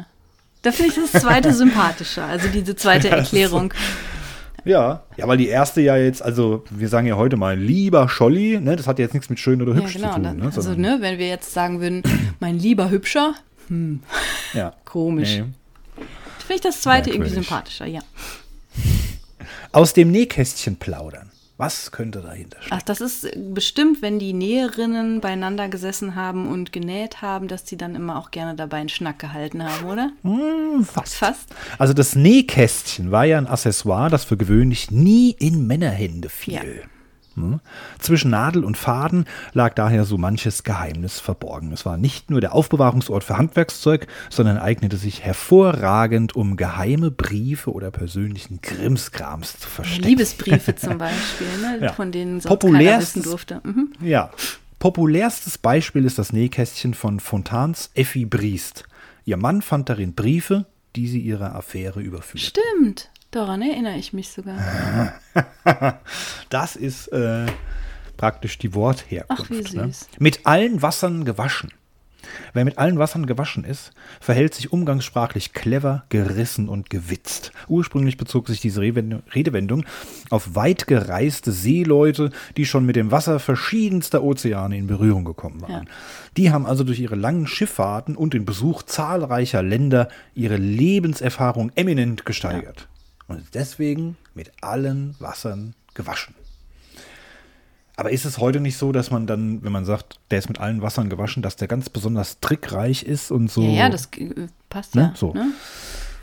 Da 0.62 0.72
finde 0.72 0.92
ich 0.92 1.10
das 1.12 1.22
zweite 1.22 1.52
sympathischer, 1.54 2.24
also 2.24 2.48
diese 2.48 2.74
zweite 2.76 3.08
Erklärung. 3.10 3.72
Ja, 4.64 5.02
ja, 5.16 5.26
weil 5.28 5.38
die 5.38 5.46
erste 5.48 5.80
ja 5.80 5.96
jetzt, 5.96 6.20
also 6.20 6.64
wir 6.70 6.88
sagen 6.88 7.06
ja 7.06 7.16
heute 7.16 7.36
mal 7.36 7.56
lieber 7.58 8.08
Scholli, 8.08 8.60
ne, 8.60 8.74
das 8.76 8.86
hat 8.86 8.98
ja 8.98 9.04
jetzt 9.04 9.14
nichts 9.14 9.30
mit 9.30 9.38
schön 9.38 9.62
oder 9.62 9.72
Ja, 9.74 9.80
hübsch 9.82 9.94
genau. 9.94 10.08
zu 10.08 10.14
tun. 10.16 10.24
dann- 10.24 10.36
Ne, 10.38 10.50
also, 10.54 10.74
ne, 10.74 10.98
wenn 11.00 11.18
wir 11.18 11.28
jetzt 11.28 11.52
sagen 11.54 11.80
würden, 11.80 12.02
mein 12.40 12.58
lieber 12.58 12.90
Hübscher, 12.90 13.34
ja. 14.52 14.72
komisch. 14.84 15.36
Nee. 15.38 15.44
finde 16.40 16.54
ich 16.54 16.60
das 16.60 16.80
zweite 16.82 17.10
irgendwie 17.10 17.30
Merkwürdig. 17.30 17.48
sympathischer, 17.48 17.86
ja. 17.86 18.00
Aus 19.72 19.92
dem 19.92 20.10
Nähkästchen 20.10 20.76
plaudern. 20.76 21.30
Was 21.58 21.90
könnte 21.90 22.20
dahinter 22.20 22.62
stehen? 22.62 22.78
Ach, 22.78 22.82
das 22.82 23.00
ist 23.00 23.28
bestimmt, 23.52 24.00
wenn 24.00 24.20
die 24.20 24.32
Näherinnen 24.32 25.20
beieinander 25.20 25.68
gesessen 25.68 26.14
haben 26.14 26.46
und 26.46 26.72
genäht 26.72 27.20
haben, 27.20 27.48
dass 27.48 27.64
die 27.64 27.76
dann 27.76 27.96
immer 27.96 28.16
auch 28.16 28.30
gerne 28.30 28.54
dabei 28.54 28.76
einen 28.76 28.88
Schnack 28.88 29.18
gehalten 29.18 29.64
haben, 29.64 29.84
oder? 29.86 30.12
Fast. 30.84 31.16
Fast. 31.16 31.54
Also 31.76 31.94
das 31.94 32.14
Nähkästchen 32.14 33.10
war 33.10 33.24
ja 33.24 33.38
ein 33.38 33.48
Accessoire, 33.48 34.08
das 34.08 34.22
für 34.24 34.36
gewöhnlich 34.36 34.92
nie 34.92 35.32
in 35.32 35.66
Männerhände 35.66 36.28
fiel. 36.28 36.54
Ja. 36.54 36.88
Hm? 37.42 37.60
Zwischen 37.98 38.30
Nadel 38.30 38.64
und 38.64 38.76
Faden 38.76 39.24
lag 39.52 39.74
daher 39.74 40.04
so 40.04 40.18
manches 40.18 40.64
Geheimnis 40.64 41.20
verborgen. 41.20 41.72
Es 41.72 41.84
war 41.86 41.96
nicht 41.96 42.30
nur 42.30 42.40
der 42.40 42.54
Aufbewahrungsort 42.54 43.24
für 43.24 43.38
Handwerkszeug, 43.38 44.06
sondern 44.30 44.58
eignete 44.58 44.96
sich 44.96 45.22
hervorragend, 45.22 46.34
um 46.36 46.56
geheime 46.56 47.10
Briefe 47.10 47.72
oder 47.72 47.90
persönlichen 47.90 48.60
Krimskrams 48.62 49.58
zu 49.58 49.68
verstecken. 49.68 50.08
Liebesbriefe 50.08 50.74
zum 50.76 50.98
Beispiel, 50.98 51.46
ne, 51.62 51.78
Ja. 51.86 51.92
von 51.92 52.12
denen 52.12 52.40
sonst 52.40 52.60
keiner 52.60 52.98
wissen 53.00 53.22
durfte. 53.22 53.60
Mhm. 53.64 53.92
Ja. 54.00 54.30
Populärstes 54.78 55.58
Beispiel 55.58 56.04
ist 56.04 56.18
das 56.18 56.32
Nähkästchen 56.32 56.94
von 56.94 57.18
Fontans 57.18 57.90
Effi 57.94 58.24
Briest. 58.24 58.84
Ihr 59.24 59.36
Mann 59.36 59.60
fand 59.60 59.88
darin 59.88 60.14
Briefe, 60.14 60.66
die 60.96 61.08
sie 61.08 61.20
ihrer 61.20 61.54
Affäre 61.56 62.00
überführte. 62.00 62.46
Stimmt, 62.46 63.10
daran 63.30 63.62
erinnere 63.62 63.96
ich 63.96 64.12
mich 64.12 64.28
sogar. 64.30 64.58
Das 66.50 66.76
ist 66.76 67.08
äh, 67.08 67.46
praktisch 68.16 68.58
die 68.58 68.74
Wortherkunft. 68.74 69.42
Ach, 69.46 69.50
wie 69.50 69.76
Ne? 69.76 69.86
süß. 69.88 70.08
Mit 70.18 70.46
allen 70.46 70.82
Wassern 70.82 71.24
gewaschen. 71.24 71.70
Wer 72.52 72.64
mit 72.64 72.76
allen 72.76 72.98
Wassern 72.98 73.24
gewaschen 73.26 73.64
ist, 73.64 73.92
verhält 74.20 74.52
sich 74.52 74.72
umgangssprachlich 74.72 75.52
clever, 75.54 76.04
gerissen 76.10 76.68
und 76.68 76.90
gewitzt. 76.90 77.52
Ursprünglich 77.68 78.16
bezog 78.18 78.48
sich 78.48 78.60
diese 78.60 78.80
Redewendung- 78.82 79.84
auf 80.28 80.54
weit 80.54 80.86
gereiste 80.86 81.52
Seeleute, 81.52 82.30
die 82.56 82.66
schon 82.66 82.84
mit 82.84 82.96
dem 82.96 83.10
Wasser 83.12 83.38
verschiedenster 83.38 84.22
Ozeane 84.22 84.76
in 84.76 84.86
Berührung 84.88 85.24
gekommen 85.24 85.62
waren. 85.62 85.70
Ja. 85.70 85.82
Die 86.36 86.50
haben 86.50 86.66
also 86.66 86.84
durch 86.84 86.98
ihre 87.00 87.14
langen 87.16 87.46
Schifffahrten 87.46 88.14
und 88.16 88.34
den 88.34 88.44
Besuch 88.44 88.82
zahlreicher 88.82 89.62
Länder 89.62 90.08
ihre 90.34 90.56
Lebenserfahrung 90.56 91.70
eminent 91.76 92.26
gesteigert. 92.26 92.88
Und 93.28 93.54
deswegen 93.54 94.16
mit 94.34 94.50
allen 94.62 95.14
Wassern 95.20 95.74
gewaschen. 95.94 96.34
Aber 97.96 98.10
ist 98.10 98.24
es 98.24 98.38
heute 98.38 98.60
nicht 98.60 98.76
so, 98.76 98.92
dass 98.92 99.10
man 99.10 99.26
dann, 99.26 99.62
wenn 99.64 99.72
man 99.72 99.84
sagt, 99.84 100.20
der 100.30 100.38
ist 100.38 100.48
mit 100.48 100.60
allen 100.60 100.82
Wassern 100.82 101.10
gewaschen, 101.10 101.42
dass 101.42 101.56
der 101.56 101.66
ganz 101.68 101.90
besonders 101.90 102.40
trickreich 102.40 103.02
ist 103.02 103.30
und 103.30 103.50
so? 103.50 103.62
Ja, 103.62 103.70
ja, 103.70 103.90
das 103.90 104.08
äh, 104.16 104.46
passt 104.70 104.94
Ne? 104.94 105.02
ja. 105.02 105.12
So. 105.16 105.34
Ne? 105.34 105.50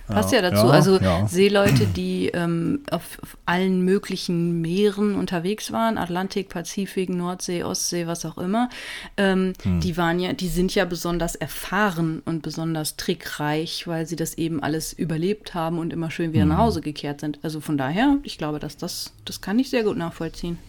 Passt 0.08 0.32
ja, 0.32 0.42
Ja, 0.42 0.52
dazu. 0.52 0.68
ja, 0.68 0.72
also 0.72 1.00
ja. 1.00 1.28
Seeleute, 1.28 1.88
die 1.88 2.28
ähm, 2.28 2.82
auf, 2.92 3.18
auf 3.24 3.38
allen 3.46 3.82
möglichen 3.82 4.62
Meeren 4.62 5.16
unterwegs 5.16 5.72
waren, 5.72 5.98
Atlantik, 5.98 6.50
Pazifik, 6.50 7.10
Nordsee, 7.10 7.64
Ostsee, 7.64 8.06
was 8.06 8.24
auch 8.26 8.38
immer, 8.38 8.70
ähm, 9.18 9.54
Hm. 9.64 9.80
die 9.80 9.98
waren 9.98 10.20
ja, 10.20 10.34
die 10.34 10.48
sind 10.48 10.76
ja 10.76 10.86
besonders 10.86 11.36
erfahren 11.36 12.22
und 12.26 12.44
besonders 12.44 12.98
trickreich, 12.98 13.88
weil 13.88 14.06
sie 14.06 14.16
das 14.16 14.36
eben 14.38 14.62
alles 14.62 14.94
überlebt 14.94 15.54
haben 15.56 15.80
und 15.80 15.92
immer 15.92 16.12
schön 16.12 16.34
wieder 16.34 16.44
Hm. 16.44 16.50
nach 16.50 16.58
Hause 16.60 16.82
gekehrt 16.82 17.22
sind. 17.22 17.40
Also 17.42 17.60
von 17.60 17.78
daher, 17.78 18.18
ich 18.24 18.38
glaube, 18.38 18.60
dass 18.60 18.78
das, 18.78 19.14
das 19.26 19.42
kann 19.42 19.58
ich 19.58 19.70
sehr 19.72 19.84
gut 19.84 19.98
nachvollziehen. 19.98 20.60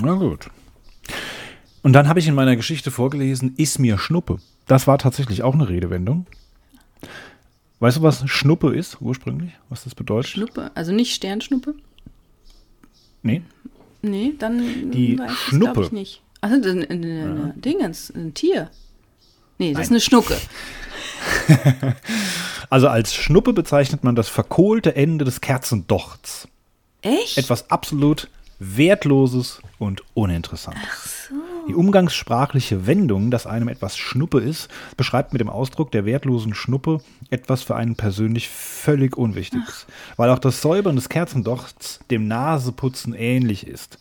Na 0.00 0.14
gut. 0.14 0.48
Und 1.82 1.92
dann 1.92 2.08
habe 2.08 2.18
ich 2.20 2.26
in 2.28 2.34
meiner 2.34 2.56
Geschichte 2.56 2.90
vorgelesen, 2.90 3.54
ist 3.56 3.78
mir 3.78 3.98
Schnuppe. 3.98 4.38
Das 4.66 4.86
war 4.86 4.98
tatsächlich 4.98 5.42
auch 5.42 5.54
eine 5.54 5.68
Redewendung. 5.68 6.26
Weißt 7.80 7.98
du, 7.98 8.02
was 8.02 8.28
Schnuppe 8.28 8.74
ist 8.74 9.00
ursprünglich? 9.00 9.52
Was 9.68 9.84
das 9.84 9.94
bedeutet? 9.94 10.30
Schnuppe, 10.30 10.70
also 10.74 10.92
nicht 10.92 11.14
Sternschnuppe? 11.14 11.74
Nee. 13.22 13.42
Nee, 14.02 14.34
dann 14.38 14.90
Die 14.90 15.18
weiß 15.18 15.30
ich 15.30 15.38
Schnuppe. 15.38 15.82
ich 15.84 15.92
nicht. 15.92 16.22
Also 16.40 16.68
ein, 16.70 16.84
ein, 16.88 17.04
ein 17.04 17.60
Dingens, 17.60 18.10
ein 18.10 18.34
Tier. 18.34 18.70
Nee, 19.58 19.72
das 19.72 19.84
ist 19.84 19.90
eine 19.90 20.00
Schnucke. 20.00 20.36
Also 22.70 22.88
als 22.88 23.14
Schnuppe 23.14 23.54
bezeichnet 23.54 24.04
man 24.04 24.14
das 24.14 24.28
verkohlte 24.28 24.94
Ende 24.94 25.24
des 25.24 25.40
Kerzendochts. 25.40 26.48
Echt? 27.00 27.38
Etwas 27.38 27.70
absolut 27.70 28.28
Wertloses 28.58 29.62
und 29.78 30.02
Uninteressantes. 30.14 31.17
Die 31.68 31.74
umgangssprachliche 31.74 32.86
Wendung, 32.86 33.30
dass 33.30 33.46
einem 33.46 33.68
etwas 33.68 33.96
Schnuppe 33.96 34.40
ist, 34.40 34.68
beschreibt 34.96 35.32
mit 35.32 35.40
dem 35.40 35.50
Ausdruck 35.50 35.90
der 35.90 36.04
wertlosen 36.04 36.54
Schnuppe 36.54 37.00
etwas 37.30 37.62
für 37.62 37.76
einen 37.76 37.96
persönlich 37.96 38.48
völlig 38.48 39.16
Unwichtiges. 39.16 39.86
Weil 40.16 40.30
auch 40.30 40.38
das 40.38 40.62
Säubern 40.62 40.96
des 40.96 41.08
Kerzendochts 41.08 42.00
dem 42.10 42.28
Naseputzen 42.28 43.14
ähnlich 43.14 43.66
ist. 43.66 43.98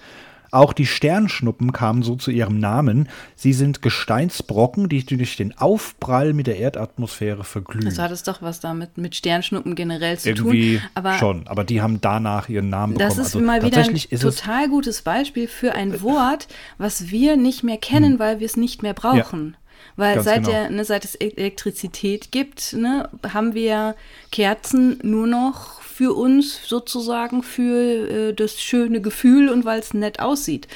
Auch 0.51 0.73
die 0.73 0.85
Sternschnuppen 0.85 1.71
kamen 1.71 2.03
so 2.03 2.15
zu 2.15 2.31
ihrem 2.31 2.59
Namen. 2.59 3.09
Sie 3.35 3.53
sind 3.53 3.81
Gesteinsbrocken, 3.81 4.89
die 4.89 5.05
durch 5.05 5.37
den 5.37 5.57
Aufprall 5.57 6.33
mit 6.33 6.47
der 6.47 6.57
Erdatmosphäre 6.57 7.43
verglühen. 7.43 7.85
Das 7.85 7.99
hat 7.99 8.11
es 8.11 8.23
doch 8.23 8.41
was 8.41 8.59
damit 8.59 8.97
mit 8.97 9.15
Sternschnuppen 9.15 9.75
generell 9.75 10.17
zu 10.17 10.29
Irgendwie 10.29 10.77
tun. 10.77 10.89
Aber 10.95 11.13
schon, 11.17 11.47
aber 11.47 11.63
die 11.63 11.81
haben 11.81 12.01
danach 12.01 12.49
ihren 12.49 12.69
Namen 12.69 12.93
bekommen. 12.93 13.09
das 13.09 13.17
ist 13.17 13.35
also 13.35 13.39
mal 13.39 13.63
wieder 13.63 13.83
ein 13.83 14.19
total 14.19 14.69
gutes 14.69 15.01
Beispiel 15.01 15.47
für 15.47 15.73
ein 15.73 16.01
Wort, 16.01 16.47
was 16.77 17.09
wir 17.09 17.37
nicht 17.37 17.63
mehr 17.63 17.77
kennen, 17.77 18.19
weil 18.19 18.39
wir 18.39 18.45
es 18.45 18.57
nicht 18.57 18.83
mehr 18.83 18.93
brauchen. 18.93 19.57
Weil 19.95 20.15
Ganz 20.15 20.25
seit, 20.25 20.35
genau. 20.37 20.49
der, 20.49 20.69
ne, 20.69 20.85
seit 20.85 21.05
es 21.05 21.15
Elektrizität 21.15 22.31
gibt, 22.31 22.73
ne, 22.73 23.09
haben 23.33 23.53
wir 23.53 23.95
Kerzen 24.31 24.99
nur 25.01 25.27
noch 25.27 25.81
für 25.97 26.13
uns 26.15 26.59
sozusagen 26.67 27.41
für 27.41 28.29
äh, 28.29 28.33
das 28.33 28.61
schöne 28.61 29.01
Gefühl 29.01 29.49
und 29.49 29.65
weil 29.65 29.79
es 29.79 29.95
nett 29.95 30.19
aussieht. 30.19 30.67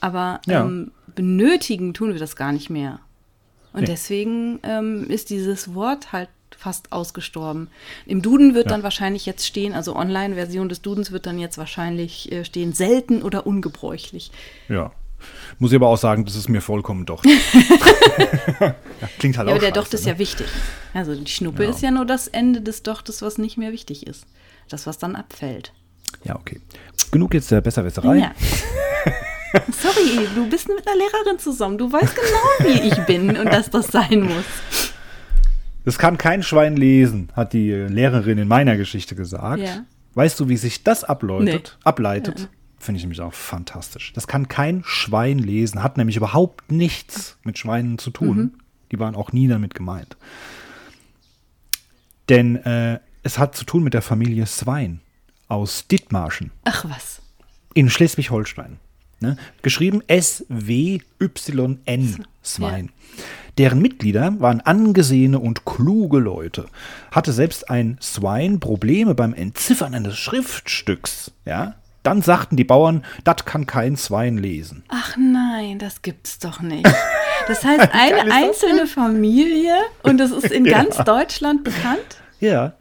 Aber 0.00 0.40
Ja. 0.46 0.62
ähm, 0.64 0.90
benötigen 1.14 1.92
tun 1.92 2.14
wir 2.14 2.18
das 2.18 2.34
gar 2.34 2.50
nicht 2.52 2.70
mehr. 2.70 2.98
Und 3.74 3.80
Nee. 3.82 3.86
deswegen 3.88 4.58
ähm, 4.62 5.08
ist 5.10 5.28
dieses 5.28 5.74
Wort 5.74 6.12
halt 6.12 6.30
fast 6.56 6.92
ausgestorben. 6.92 7.68
Im 8.06 8.22
Duden 8.22 8.54
wird 8.54 8.70
dann 8.70 8.82
wahrscheinlich 8.82 9.26
jetzt 9.26 9.46
stehen, 9.46 9.74
also 9.74 9.94
Online-Version 9.96 10.70
des 10.70 10.80
Dudens 10.80 11.12
wird 11.12 11.26
dann 11.26 11.38
jetzt 11.38 11.58
wahrscheinlich 11.58 12.32
äh, 12.32 12.44
stehen, 12.46 12.72
selten 12.72 13.22
oder 13.22 13.46
ungebräuchlich. 13.46 14.30
Ja. 14.70 14.92
Muss 15.58 15.72
ich 15.72 15.76
aber 15.76 15.88
auch 15.88 15.98
sagen, 15.98 16.24
das 16.24 16.36
ist 16.36 16.48
mir 16.48 16.62
vollkommen 16.62 17.04
doch. 17.04 17.22
ja, 18.60 18.74
klingt 19.18 19.36
halt 19.36 19.48
Ja, 19.48 19.52
auch 19.54 19.58
aber 19.58 19.60
der 19.60 19.68
scheiße, 19.68 19.72
Docht 19.72 19.94
ist 19.94 20.06
ne? 20.06 20.12
ja 20.12 20.18
wichtig. 20.18 20.46
Also 20.94 21.14
die 21.14 21.30
Schnuppe 21.30 21.64
Ja. 21.64 21.70
ist 21.70 21.82
ja 21.82 21.90
nur 21.90 22.06
das 22.06 22.28
Ende 22.28 22.62
des 22.62 22.82
Dochtes, 22.82 23.20
was 23.20 23.36
nicht 23.38 23.58
mehr 23.58 23.72
wichtig 23.72 24.06
ist. 24.06 24.24
Das, 24.70 24.86
was 24.86 24.98
dann 24.98 25.16
abfällt. 25.16 25.72
Ja, 26.24 26.36
okay. 26.36 26.60
Genug 27.10 27.34
jetzt 27.34 27.50
der 27.50 27.60
Besserwisserei. 27.60 28.18
Ja. 28.18 28.32
Sorry, 29.72 30.28
du 30.34 30.48
bist 30.48 30.68
mit 30.68 30.86
einer 30.86 30.96
Lehrerin 30.96 31.38
zusammen. 31.38 31.76
Du 31.76 31.92
weißt 31.92 32.14
genau, 32.14 32.70
wie 32.70 32.88
ich 32.88 32.96
bin 33.06 33.36
und 33.36 33.46
dass 33.46 33.68
das 33.68 33.88
sein 33.88 34.22
muss. 34.22 34.44
Das 35.84 35.98
kann 35.98 36.18
kein 36.18 36.42
Schwein 36.42 36.76
lesen, 36.76 37.30
hat 37.34 37.52
die 37.52 37.72
Lehrerin 37.72 38.38
in 38.38 38.46
meiner 38.46 38.76
Geschichte 38.76 39.16
gesagt. 39.16 39.60
Ja. 39.60 39.84
Weißt 40.14 40.38
du, 40.38 40.48
wie 40.48 40.56
sich 40.56 40.84
das 40.84 41.02
abläutet? 41.02 41.78
Nee. 41.78 41.84
ableitet? 41.84 42.48
Finde 42.78 42.98
ich 42.98 43.02
nämlich 43.02 43.20
auch 43.20 43.34
fantastisch. 43.34 44.12
Das 44.12 44.26
kann 44.26 44.48
kein 44.48 44.82
Schwein 44.84 45.38
lesen, 45.38 45.82
hat 45.82 45.96
nämlich 45.96 46.16
überhaupt 46.16 46.70
nichts 46.70 47.38
mit 47.42 47.58
Schweinen 47.58 47.98
zu 47.98 48.10
tun. 48.10 48.36
Mhm. 48.36 48.52
Die 48.92 48.98
waren 48.98 49.14
auch 49.14 49.32
nie 49.32 49.48
damit 49.48 49.74
gemeint. 49.74 50.16
Denn 52.28 52.56
äh, 52.56 53.00
es 53.22 53.38
hat 53.38 53.54
zu 53.56 53.64
tun 53.64 53.82
mit 53.82 53.94
der 53.94 54.02
Familie 54.02 54.46
Svein 54.46 55.00
aus 55.48 55.86
Dithmarschen 55.88 56.50
Ach 56.64 56.84
was. 56.88 57.20
in 57.74 57.90
Schleswig-Holstein. 57.90 58.78
Ne? 59.20 59.36
Geschrieben 59.62 60.02
S-W-Y-N, 60.06 61.04
Svein. 62.42 62.90
Deren 63.58 63.82
Mitglieder 63.82 64.34
waren 64.38 64.62
angesehene 64.62 65.38
und 65.38 65.66
kluge 65.66 66.18
Leute. 66.18 66.66
Hatte 67.10 67.32
selbst 67.32 67.68
ein 67.68 67.98
Swine 68.00 68.58
Probleme 68.58 69.14
beim 69.14 69.34
Entziffern 69.34 69.94
eines 69.94 70.16
Schriftstücks. 70.16 71.32
Ja? 71.44 71.74
Dann 72.02 72.22
sagten 72.22 72.56
die 72.56 72.64
Bauern, 72.64 73.04
das 73.24 73.44
kann 73.44 73.66
kein 73.66 73.96
Swine 73.96 74.40
lesen. 74.40 74.84
Ach 74.88 75.18
nein, 75.18 75.78
das 75.78 76.00
gibt's 76.00 76.38
doch 76.38 76.62
nicht. 76.62 76.88
Das 77.46 77.62
heißt, 77.62 77.90
eine 77.92 78.32
einzelne 78.32 78.86
Familie 78.86 79.74
und 80.02 80.16
das 80.16 80.30
ist 80.30 80.50
in 80.50 80.64
ganz 80.70 80.96
Deutschland 80.96 81.62
bekannt? 81.62 82.22
Ja, 82.40 82.72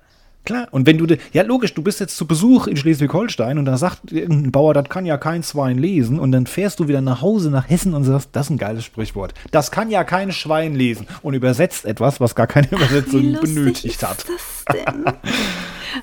klar. 0.45 0.67
Und 0.71 0.85
wenn 0.85 0.97
du, 0.97 1.17
ja 1.33 1.43
logisch, 1.43 1.73
du 1.73 1.81
bist 1.81 1.99
jetzt 1.99 2.17
zu 2.17 2.25
Besuch 2.25 2.67
in 2.67 2.77
Schleswig-Holstein 2.77 3.57
und 3.57 3.65
da 3.65 3.77
sagt 3.77 4.11
irgendein 4.11 4.51
Bauer, 4.51 4.73
das 4.73 4.89
kann 4.89 5.05
ja 5.05 5.17
kein 5.17 5.43
Schwein 5.43 5.77
lesen 5.77 6.19
und 6.19 6.31
dann 6.31 6.47
fährst 6.47 6.79
du 6.79 6.87
wieder 6.87 7.01
nach 7.01 7.21
Hause 7.21 7.49
nach 7.49 7.69
Hessen 7.69 7.93
und 7.93 8.03
sagst, 8.03 8.29
das 8.33 8.47
ist 8.47 8.51
ein 8.51 8.57
geiles 8.57 8.83
Sprichwort. 8.85 9.33
Das 9.51 9.71
kann 9.71 9.89
ja 9.89 10.03
kein 10.03 10.31
Schwein 10.31 10.75
lesen 10.75 11.07
und 11.21 11.33
übersetzt 11.33 11.85
etwas, 11.85 12.19
was 12.19 12.35
gar 12.35 12.47
keine 12.47 12.67
Übersetzung 12.71 13.31
lustig 13.31 13.55
benötigt 13.55 13.85
ist 13.85 14.07
hat. 14.07 14.25
das 14.27 14.65
denn? 14.73 15.05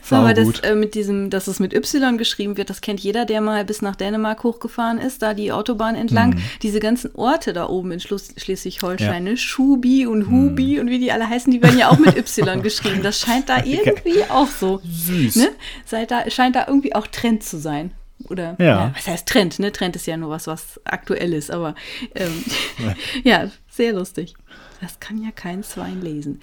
So, 0.03 0.17
aber 0.17 0.35
das 0.35 0.61
äh, 0.61 0.75
mit 0.75 0.95
diesem, 0.95 1.31
dass 1.31 1.47
es 1.47 1.61
mit 1.61 1.75
Y 1.75 2.19
geschrieben 2.19 2.57
wird, 2.57 2.71
das 2.71 2.81
kennt 2.81 3.01
jeder, 3.01 3.25
der 3.25 3.41
mal 3.41 3.65
bis 3.65 3.83
nach 3.83 3.97
Dänemark 3.97 4.43
hochgefahren 4.43 4.99
ist, 4.99 5.23
da 5.23 5.35
die 5.35 5.53
Autobahn 5.53 5.95
entlang. 5.95 6.31
Mhm. 6.31 6.43
Diese 6.63 6.81
ganzen 6.81 7.15
Orte 7.15 7.53
da 7.53 7.69
oben 7.69 7.93
in 7.93 8.01
Schleswig-Holstein, 8.01 9.25
ne? 9.25 9.37
Schubi 9.37 10.07
und 10.07 10.31
Hubi 10.31 10.81
und 10.81 10.89
wie 10.89 10.99
die 10.99 11.13
alle 11.13 11.29
heißen, 11.29 11.53
die 11.53 11.63
werden 11.63 11.79
ja 11.79 11.89
auch 11.91 11.99
mit 11.99 12.17
Y 12.17 12.63
geschrieben. 12.63 13.03
Das 13.03 13.21
scheint 13.21 13.49
da 13.49 13.65
irgendwie 13.65 14.25
auch 14.31 14.49
so. 14.49 14.81
Süß. 14.85 15.37
Ne? 15.37 15.49
Seit 15.85 16.11
da, 16.11 16.29
scheint 16.31 16.57
da 16.57 16.67
irgendwie 16.69 16.95
auch 16.95 17.07
Trend 17.07 17.43
zu 17.43 17.59
sein. 17.59 17.93
Oder 18.25 18.57
Ja. 18.59 18.93
was 18.97 19.07
heißt 19.07 19.29
Trend? 19.29 19.59
Ne? 19.59 19.73
Trend 19.73 19.95
ist 19.97 20.07
ja 20.07 20.17
nur 20.17 20.31
was, 20.31 20.47
was 20.47 20.81
aktuell 20.85 21.33
ist, 21.35 21.51
aber 21.51 21.75
ähm, 22.15 22.45
ja, 23.25 23.51
sehr 23.69 23.93
lustig. 23.93 24.35
Das 24.81 25.01
kann 25.01 25.23
ja 25.23 25.31
kein 25.31 25.63
Schwein 25.63 26.01
lesen. 26.03 26.41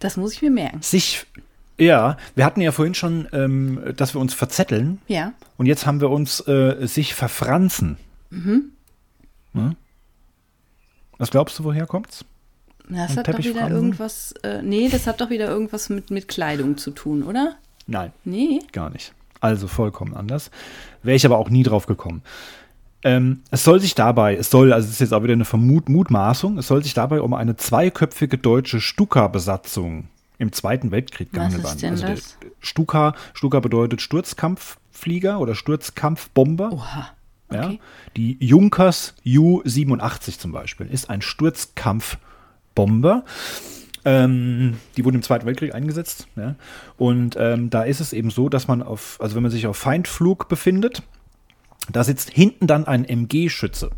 Das 0.00 0.16
muss 0.16 0.32
ich 0.32 0.42
mir 0.42 0.50
merken. 0.50 0.82
Sich, 0.82 1.24
ja, 1.78 2.16
wir 2.34 2.44
hatten 2.44 2.60
ja 2.60 2.72
vorhin 2.72 2.94
schon, 2.94 3.28
ähm, 3.32 3.80
dass 3.96 4.14
wir 4.14 4.20
uns 4.20 4.34
verzetteln 4.34 5.00
Ja. 5.06 5.32
und 5.56 5.66
jetzt 5.66 5.86
haben 5.86 6.00
wir 6.00 6.10
uns 6.10 6.40
äh, 6.48 6.86
sich 6.86 7.14
verfranzen. 7.14 7.96
Mhm. 8.30 8.72
Was 11.18 11.30
glaubst 11.30 11.58
du, 11.58 11.64
woher 11.64 11.86
kommt's? 11.86 12.24
Das 12.88 13.16
hat 13.16 13.28
doch 13.28 13.38
wieder 13.38 13.70
irgendwas, 13.70 14.32
äh, 14.42 14.62
nee, 14.62 14.88
das 14.88 15.06
hat 15.06 15.20
doch 15.20 15.30
wieder 15.30 15.48
irgendwas 15.48 15.88
mit, 15.88 16.10
mit 16.10 16.28
Kleidung 16.28 16.76
zu 16.76 16.90
tun, 16.90 17.22
oder? 17.22 17.56
Nein. 17.86 18.12
Nee. 18.24 18.60
Gar 18.72 18.90
nicht. 18.90 19.14
Also 19.40 19.68
vollkommen 19.68 20.14
anders. 20.14 20.50
Wäre 21.02 21.16
ich 21.16 21.26
aber 21.26 21.38
auch 21.38 21.50
nie 21.50 21.62
drauf 21.62 21.86
gekommen. 21.86 22.22
Ähm, 23.02 23.42
es 23.50 23.64
soll 23.64 23.80
sich 23.80 23.94
dabei, 23.94 24.34
es 24.34 24.50
soll, 24.50 24.72
also 24.72 24.86
es 24.86 24.94
ist 24.94 25.00
jetzt 25.00 25.12
auch 25.12 25.22
wieder 25.22 25.34
eine 25.34 25.44
Vermut 25.44 25.90
Mutmaßung, 25.90 26.56
es 26.56 26.68
soll 26.68 26.82
sich 26.82 26.94
dabei 26.94 27.20
um 27.20 27.34
eine 27.34 27.54
zweiköpfige 27.54 28.38
deutsche 28.38 28.80
Stuka-Besatzung 28.80 30.08
im 30.38 30.52
Zweiten 30.52 30.90
Weltkrieg 30.90 31.28
Was 31.32 31.36
gehandelt 31.36 31.64
ist 31.64 31.70
haben. 31.70 31.78
denn 31.80 31.92
also 31.92 32.06
das? 32.06 32.36
Stuka, 32.60 33.14
Stuka 33.34 33.60
bedeutet 33.60 34.00
Sturzkampfflieger 34.00 35.38
oder 35.38 35.54
Sturzkampfbomber. 35.54 36.72
Oha. 36.72 37.10
Ja? 37.52 37.66
Okay. 37.66 37.80
Die 38.16 38.38
Junkers 38.40 39.14
Ju-87 39.22 40.38
zum 40.38 40.52
Beispiel 40.52 40.86
ist 40.86 41.10
ein 41.10 41.20
Sturzkampfbomber. 42.74 43.24
Ähm, 44.06 44.76
die 44.96 45.04
wurden 45.04 45.16
im 45.16 45.22
Zweiten 45.22 45.46
Weltkrieg 45.46 45.74
eingesetzt. 45.74 46.26
Ja? 46.36 46.56
Und 46.98 47.36
ähm, 47.38 47.70
da 47.70 47.84
ist 47.84 48.00
es 48.00 48.12
eben 48.12 48.30
so, 48.30 48.48
dass 48.48 48.68
man 48.68 48.82
auf, 48.82 49.16
also 49.20 49.34
wenn 49.34 49.42
man 49.42 49.52
sich 49.52 49.66
auf 49.66 49.78
Feindflug 49.78 50.48
befindet, 50.48 51.02
da 51.90 52.04
sitzt 52.04 52.30
hinten 52.30 52.66
dann 52.66 52.86
ein 52.86 53.04
MG-Schütze. 53.04 53.90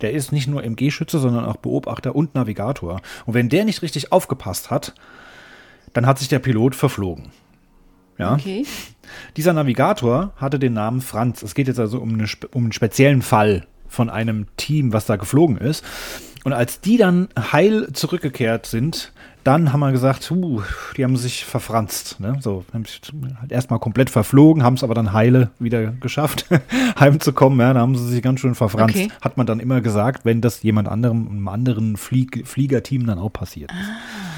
Der 0.00 0.12
ist 0.12 0.32
nicht 0.32 0.46
nur 0.46 0.62
MG-Schütze, 0.62 1.18
sondern 1.18 1.46
auch 1.46 1.56
Beobachter 1.56 2.14
und 2.14 2.34
Navigator. 2.34 3.00
Und 3.24 3.34
wenn 3.34 3.48
der 3.48 3.64
nicht 3.64 3.82
richtig 3.82 4.12
aufgepasst 4.12 4.70
hat, 4.70 4.94
dann 5.94 6.06
hat 6.06 6.18
sich 6.18 6.28
der 6.28 6.38
Pilot 6.38 6.74
verflogen. 6.74 7.30
Ja? 8.18 8.34
Okay. 8.34 8.66
Dieser 9.36 9.52
Navigator 9.54 10.32
hatte 10.36 10.58
den 10.58 10.74
Namen 10.74 11.00
Franz. 11.00 11.42
Es 11.42 11.54
geht 11.54 11.68
jetzt 11.68 11.80
also 11.80 11.98
um, 11.98 12.14
eine, 12.14 12.26
um 12.52 12.64
einen 12.64 12.72
speziellen 12.72 13.22
Fall 13.22 13.66
von 13.94 14.10
einem 14.10 14.46
Team, 14.56 14.92
was 14.92 15.06
da 15.06 15.16
geflogen 15.16 15.56
ist. 15.56 15.84
Und 16.44 16.52
als 16.52 16.80
die 16.80 16.98
dann 16.98 17.28
heil 17.38 17.88
zurückgekehrt 17.92 18.66
sind, 18.66 19.12
dann 19.44 19.72
haben 19.72 19.80
wir 19.80 19.92
gesagt, 19.92 20.30
uh, 20.30 20.62
die 20.96 21.04
haben 21.04 21.16
sich 21.16 21.44
verfranst. 21.44 22.18
Ne? 22.18 22.36
So, 22.40 22.64
haben 22.72 22.84
sich 22.84 23.00
halt 23.40 23.52
erstmal 23.52 23.78
komplett 23.78 24.10
verflogen, 24.10 24.62
haben 24.62 24.74
es 24.74 24.82
aber 24.82 24.94
dann 24.94 25.12
heile 25.12 25.50
wieder 25.58 25.86
geschafft, 25.92 26.46
heimzukommen. 26.98 27.60
Ja, 27.60 27.72
da 27.72 27.80
haben 27.80 27.96
sie 27.96 28.08
sich 28.08 28.22
ganz 28.22 28.40
schön 28.40 28.54
verfranst. 28.54 28.96
Okay. 28.96 29.08
Hat 29.20 29.36
man 29.36 29.46
dann 29.46 29.60
immer 29.60 29.80
gesagt, 29.80 30.24
wenn 30.24 30.40
das 30.40 30.62
jemand 30.62 30.88
anderem, 30.88 31.28
einem 31.28 31.48
anderen 31.48 31.96
Flieg, 31.96 32.46
Fliegerteam 32.46 33.06
dann 33.06 33.18
auch 33.18 33.32
passiert 33.32 33.70
ist. 33.70 34.33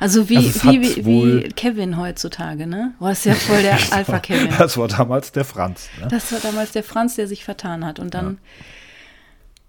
Also 0.00 0.30
wie, 0.30 0.38
Also 0.38 0.62
wie, 0.72 0.82
wie, 0.82 1.06
wie 1.06 1.48
Kevin 1.50 1.98
heutzutage, 1.98 2.66
ne? 2.66 2.94
Boah, 2.98 3.12
ist 3.12 3.26
ja 3.26 3.34
voll 3.34 3.60
der 3.62 3.78
Alpha-Kevin. 3.92 4.54
Das 4.58 4.78
war 4.78 4.88
damals 4.88 5.30
der 5.30 5.44
Franz. 5.44 5.88
Ne? 6.00 6.08
Das 6.08 6.32
war 6.32 6.40
damals 6.40 6.72
der 6.72 6.82
Franz, 6.82 7.16
der 7.16 7.28
sich 7.28 7.44
vertan 7.44 7.84
hat. 7.84 7.98
Und 7.98 8.14
dann, 8.14 8.38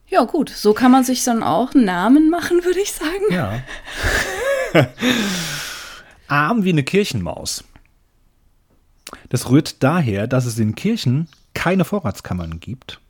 ja, 0.07 0.23
gut, 0.23 0.49
so 0.49 0.73
kann 0.73 0.89
man 0.91 1.03
sich 1.03 1.23
dann 1.25 1.43
auch 1.43 1.75
einen 1.75 1.84
Namen 1.84 2.29
machen, 2.29 2.63
würde 2.63 2.79
ich 2.79 2.93
sagen. 2.93 3.25
Ja. 3.29 3.61
Arm 6.27 6.63
wie 6.63 6.69
eine 6.69 6.84
Kirchenmaus. 6.84 7.65
Das 9.27 9.49
rührt 9.49 9.84
daher, 9.84 10.27
dass 10.27 10.45
es 10.45 10.57
in 10.57 10.75
Kirchen 10.75 11.27
keine 11.53 11.84
Vorratskammern 11.84 12.61
gibt. 12.61 13.01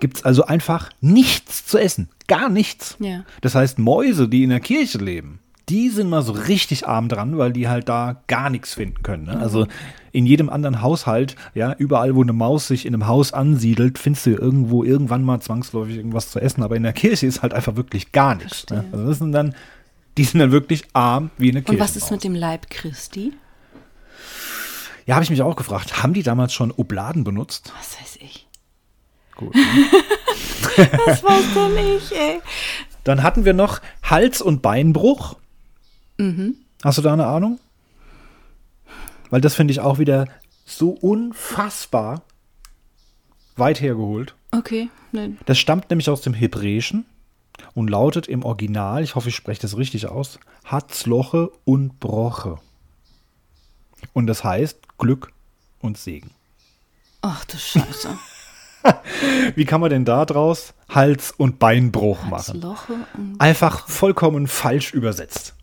Gibt 0.00 0.16
es 0.16 0.24
also 0.24 0.44
einfach 0.44 0.90
nichts 1.00 1.64
zu 1.66 1.78
essen. 1.78 2.08
Gar 2.26 2.48
nichts. 2.48 2.96
Ja. 2.98 3.22
Das 3.42 3.54
heißt, 3.54 3.78
Mäuse, 3.78 4.28
die 4.28 4.42
in 4.42 4.50
der 4.50 4.58
Kirche 4.58 4.98
leben, 4.98 5.38
die 5.68 5.88
sind 5.88 6.10
mal 6.10 6.22
so 6.22 6.32
richtig 6.32 6.86
arm 6.86 7.08
dran, 7.08 7.38
weil 7.38 7.52
die 7.52 7.68
halt 7.68 7.88
da 7.88 8.22
gar 8.26 8.50
nichts 8.50 8.74
finden 8.74 9.02
können. 9.02 9.24
Ne? 9.24 9.38
Also 9.38 9.66
in 10.12 10.26
jedem 10.26 10.50
anderen 10.50 10.82
Haushalt, 10.82 11.36
ja, 11.54 11.74
überall, 11.78 12.14
wo 12.14 12.22
eine 12.22 12.32
Maus 12.34 12.68
sich 12.68 12.84
in 12.86 12.94
einem 12.94 13.06
Haus 13.06 13.32
ansiedelt, 13.32 13.98
findest 13.98 14.26
du 14.26 14.30
irgendwo 14.30 14.84
irgendwann 14.84 15.24
mal 15.24 15.40
zwangsläufig 15.40 15.96
irgendwas 15.96 16.30
zu 16.30 16.38
essen. 16.40 16.62
Aber 16.62 16.76
in 16.76 16.82
der 16.82 16.92
Kirche 16.92 17.26
ist 17.26 17.42
halt 17.42 17.54
einfach 17.54 17.76
wirklich 17.76 18.12
gar 18.12 18.34
nichts. 18.34 18.66
Ne? 18.70 18.84
Also 18.92 19.06
das 19.06 19.18
sind 19.18 19.32
dann, 19.32 19.54
die 20.18 20.24
sind 20.24 20.40
dann 20.40 20.52
wirklich 20.52 20.84
arm 20.92 21.30
wie 21.38 21.50
eine 21.50 21.60
Und 21.60 21.64
Kirche. 21.66 21.80
was 21.80 21.96
ist 21.96 22.10
mit 22.10 22.22
dem 22.24 22.34
Leib 22.34 22.68
Christi? 22.70 23.32
Ja, 25.06 25.14
habe 25.16 25.24
ich 25.24 25.30
mich 25.30 25.42
auch 25.42 25.56
gefragt. 25.56 26.02
Haben 26.02 26.14
die 26.14 26.22
damals 26.22 26.52
schon 26.54 26.72
Obladen 26.72 27.24
benutzt? 27.24 27.72
Was 27.78 27.98
weiß 28.00 28.16
ich. 28.20 28.46
Gut. 29.36 29.54
Das 31.06 31.22
weiß 31.22 31.44
doch 31.54 31.68
nicht, 31.68 32.10
ey. 32.12 32.40
Dann 33.04 33.22
hatten 33.22 33.44
wir 33.44 33.52
noch 33.52 33.80
Hals- 34.02 34.42
und 34.42 34.60
Beinbruch. 34.62 35.36
Mhm. 36.18 36.56
Hast 36.82 36.98
du 36.98 37.02
da 37.02 37.12
eine 37.12 37.26
Ahnung? 37.26 37.58
Weil 39.30 39.40
das 39.40 39.54
finde 39.54 39.72
ich 39.72 39.80
auch 39.80 39.98
wieder 39.98 40.26
so 40.64 40.90
unfassbar 40.90 42.22
weit 43.56 43.80
hergeholt. 43.80 44.34
Okay, 44.52 44.88
ne, 45.12 45.36
Das 45.46 45.58
stammt 45.58 45.90
nämlich 45.90 46.08
aus 46.10 46.20
dem 46.20 46.34
Hebräischen 46.34 47.06
und 47.74 47.88
lautet 47.88 48.26
im 48.28 48.44
Original, 48.44 49.02
ich 49.02 49.14
hoffe, 49.14 49.28
ich 49.28 49.36
spreche 49.36 49.62
das 49.62 49.76
richtig 49.76 50.06
aus, 50.06 50.38
Hatzloche 50.64 51.50
und 51.64 51.98
Broche. 52.00 52.58
Und 54.12 54.26
das 54.26 54.44
heißt 54.44 54.98
Glück 54.98 55.32
und 55.80 55.98
Segen. 55.98 56.30
ach 57.22 57.44
du 57.44 57.56
Scheiße. 57.56 58.16
Wie 59.54 59.64
kann 59.64 59.80
man 59.80 59.90
denn 59.90 60.04
da 60.04 60.24
draus 60.26 60.74
Hals- 60.90 61.32
und 61.32 61.58
Beinbruch 61.58 62.24
machen? 62.24 62.60
Loche 62.60 62.92
und 63.16 63.40
Einfach 63.40 63.88
vollkommen 63.88 64.46
falsch 64.46 64.92
übersetzt. 64.92 65.54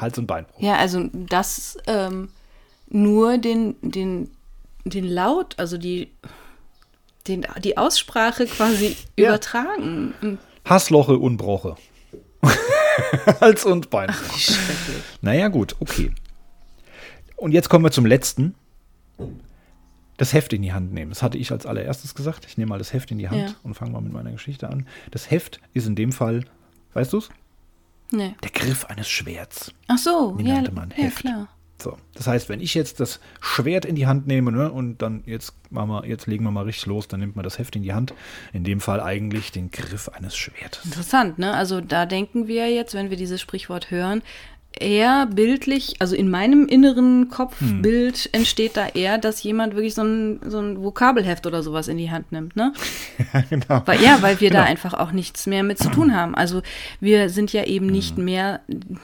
Hals- 0.00 0.18
und 0.18 0.26
Beinbruch. 0.26 0.60
Ja, 0.60 0.76
also 0.76 1.08
das 1.12 1.76
ähm, 1.86 2.28
nur 2.88 3.38
den, 3.38 3.76
den, 3.82 4.30
den 4.84 5.04
Laut, 5.06 5.54
also 5.58 5.76
die, 5.78 6.10
den, 7.26 7.46
die 7.62 7.76
Aussprache 7.76 8.46
quasi 8.46 8.96
Ja. 9.18 9.28
übertragen. 9.30 10.38
Hassloche 10.64 11.18
und 11.18 11.36
Broche. 11.36 11.76
Hals- 13.40 13.64
und 13.64 13.90
Beinbruch. 13.90 14.34
Wie 14.36 14.40
schrecklich. 14.40 15.02
Naja, 15.20 15.48
gut, 15.48 15.76
okay. 15.80 16.12
Und 17.36 17.52
jetzt 17.52 17.68
kommen 17.68 17.84
wir 17.84 17.90
zum 17.90 18.06
letzten. 18.06 18.54
Das 20.16 20.32
Heft 20.32 20.52
in 20.52 20.62
die 20.62 20.72
Hand 20.72 20.92
nehmen. 20.92 21.10
Das 21.12 21.22
hatte 21.22 21.38
ich 21.38 21.52
als 21.52 21.64
allererstes 21.64 22.14
gesagt. 22.16 22.44
Ich 22.46 22.58
nehme 22.58 22.70
mal 22.70 22.78
das 22.78 22.92
Heft 22.92 23.10
in 23.12 23.18
die 23.18 23.28
Hand 23.28 23.50
Ja. 23.50 23.54
und 23.62 23.74
fange 23.74 23.92
mal 23.92 24.00
mit 24.00 24.12
meiner 24.12 24.32
Geschichte 24.32 24.68
an. 24.68 24.86
Das 25.12 25.30
Heft 25.30 25.60
ist 25.74 25.86
in 25.86 25.94
dem 25.94 26.10
Fall, 26.10 26.44
weißt 26.94 27.12
du's? 27.12 27.28
Nee. 28.10 28.34
Der 28.42 28.50
Griff 28.50 28.86
eines 28.86 29.08
Schwerts. 29.08 29.72
Ach 29.86 29.98
so, 29.98 30.32
Den 30.36 30.46
ja, 30.46 30.62
man 30.70 30.90
ja 30.90 31.04
Heft. 31.04 31.18
klar. 31.18 31.48
So, 31.80 31.96
das 32.14 32.26
heißt, 32.26 32.48
wenn 32.48 32.60
ich 32.60 32.74
jetzt 32.74 32.98
das 32.98 33.20
Schwert 33.40 33.84
in 33.84 33.94
die 33.94 34.08
Hand 34.08 34.26
nehme 34.26 34.50
ne, 34.50 34.72
und 34.72 35.00
dann 35.00 35.22
jetzt 35.26 35.52
machen 35.70 35.90
wir, 35.90 36.06
jetzt 36.06 36.26
legen 36.26 36.42
wir 36.42 36.50
mal 36.50 36.64
richtig 36.64 36.86
los, 36.86 37.06
dann 37.06 37.20
nimmt 37.20 37.36
man 37.36 37.44
das 37.44 37.58
Heft 37.58 37.76
in 37.76 37.84
die 37.84 37.92
Hand. 37.92 38.14
In 38.52 38.64
dem 38.64 38.80
Fall 38.80 39.00
eigentlich 39.00 39.52
den 39.52 39.70
Griff 39.70 40.08
eines 40.08 40.36
Schwertes. 40.36 40.84
Interessant, 40.84 41.38
ne? 41.38 41.54
Also 41.54 41.80
da 41.80 42.04
denken 42.04 42.48
wir 42.48 42.68
jetzt, 42.68 42.94
wenn 42.94 43.10
wir 43.10 43.16
dieses 43.16 43.40
Sprichwort 43.40 43.92
hören, 43.92 44.22
eher 44.80 45.26
bildlich, 45.26 45.96
also 45.98 46.14
in 46.16 46.30
meinem 46.30 46.66
inneren 46.66 47.28
Kopfbild 47.28 48.28
entsteht 48.32 48.76
da 48.76 48.88
eher, 48.88 49.18
dass 49.18 49.42
jemand 49.42 49.74
wirklich 49.74 49.94
so 49.94 50.02
ein, 50.02 50.40
so 50.46 50.58
ein 50.58 50.82
Vokabelheft 50.82 51.46
oder 51.46 51.62
sowas 51.62 51.88
in 51.88 51.98
die 51.98 52.10
Hand 52.10 52.32
nimmt, 52.32 52.56
ne? 52.56 52.72
genau. 53.50 53.82
Weil, 53.86 54.00
ja, 54.02 54.18
weil 54.22 54.40
wir 54.40 54.50
da 54.50 54.58
Genau. 54.60 54.70
einfach 54.70 54.94
auch 54.94 55.12
nichts 55.12 55.46
mehr 55.46 55.62
mit 55.62 55.78
zu 55.78 55.90
tun 55.90 56.14
haben. 56.16 56.34
Also 56.34 56.62
wir 57.00 57.28
sind 57.30 57.52
ja 57.52 57.64
eben 57.64 57.86
nicht 57.86 58.16
Mhm. 58.18 58.24
mehr, 58.24 58.60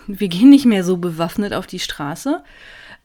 wir 0.06 0.28
gehen 0.28 0.50
nicht 0.50 0.66
mehr 0.66 0.84
so 0.84 0.96
bewaffnet 0.96 1.52
auf 1.52 1.66
die 1.66 1.78
Straße. 1.80 2.42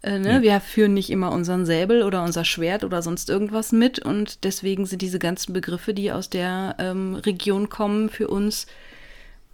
Äh, 0.01 0.19
ne? 0.19 0.41
Wir 0.41 0.61
führen 0.61 0.93
nicht 0.93 1.09
immer 1.09 1.31
unseren 1.31 1.65
Säbel 1.65 2.03
oder 2.03 2.23
unser 2.23 2.45
Schwert 2.45 2.83
oder 2.85 3.01
sonst 3.01 3.29
irgendwas 3.29 3.71
mit 3.73 3.99
und 3.99 4.45
deswegen 4.45 4.85
sind 4.85 5.01
diese 5.01 5.19
ganzen 5.19 5.51
Begriffe, 5.51 5.93
die 5.93 6.11
aus 6.11 6.29
der 6.29 6.75
ähm, 6.79 7.15
Region 7.15 7.67
kommen, 7.67 8.09
für 8.09 8.29
uns 8.29 8.65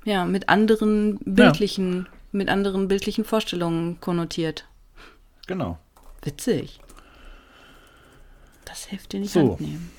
ja 0.03 0.23
mit 0.25 0.49
anderen 0.49 1.17
bildlichen, 1.25 2.05
mit 2.35 2.49
anderen 2.49 2.87
bildlichen 2.87 3.25
Vorstellungen 3.25 3.99
konnotiert. 4.01 4.67
Genau. 5.47 5.77
Witzig. 6.23 6.79
Das 8.65 8.91
Heft 8.91 9.13
in 9.13 9.23
die 9.23 9.27
So. 9.27 9.51
Hand 9.51 9.61
nehmen. 9.61 9.91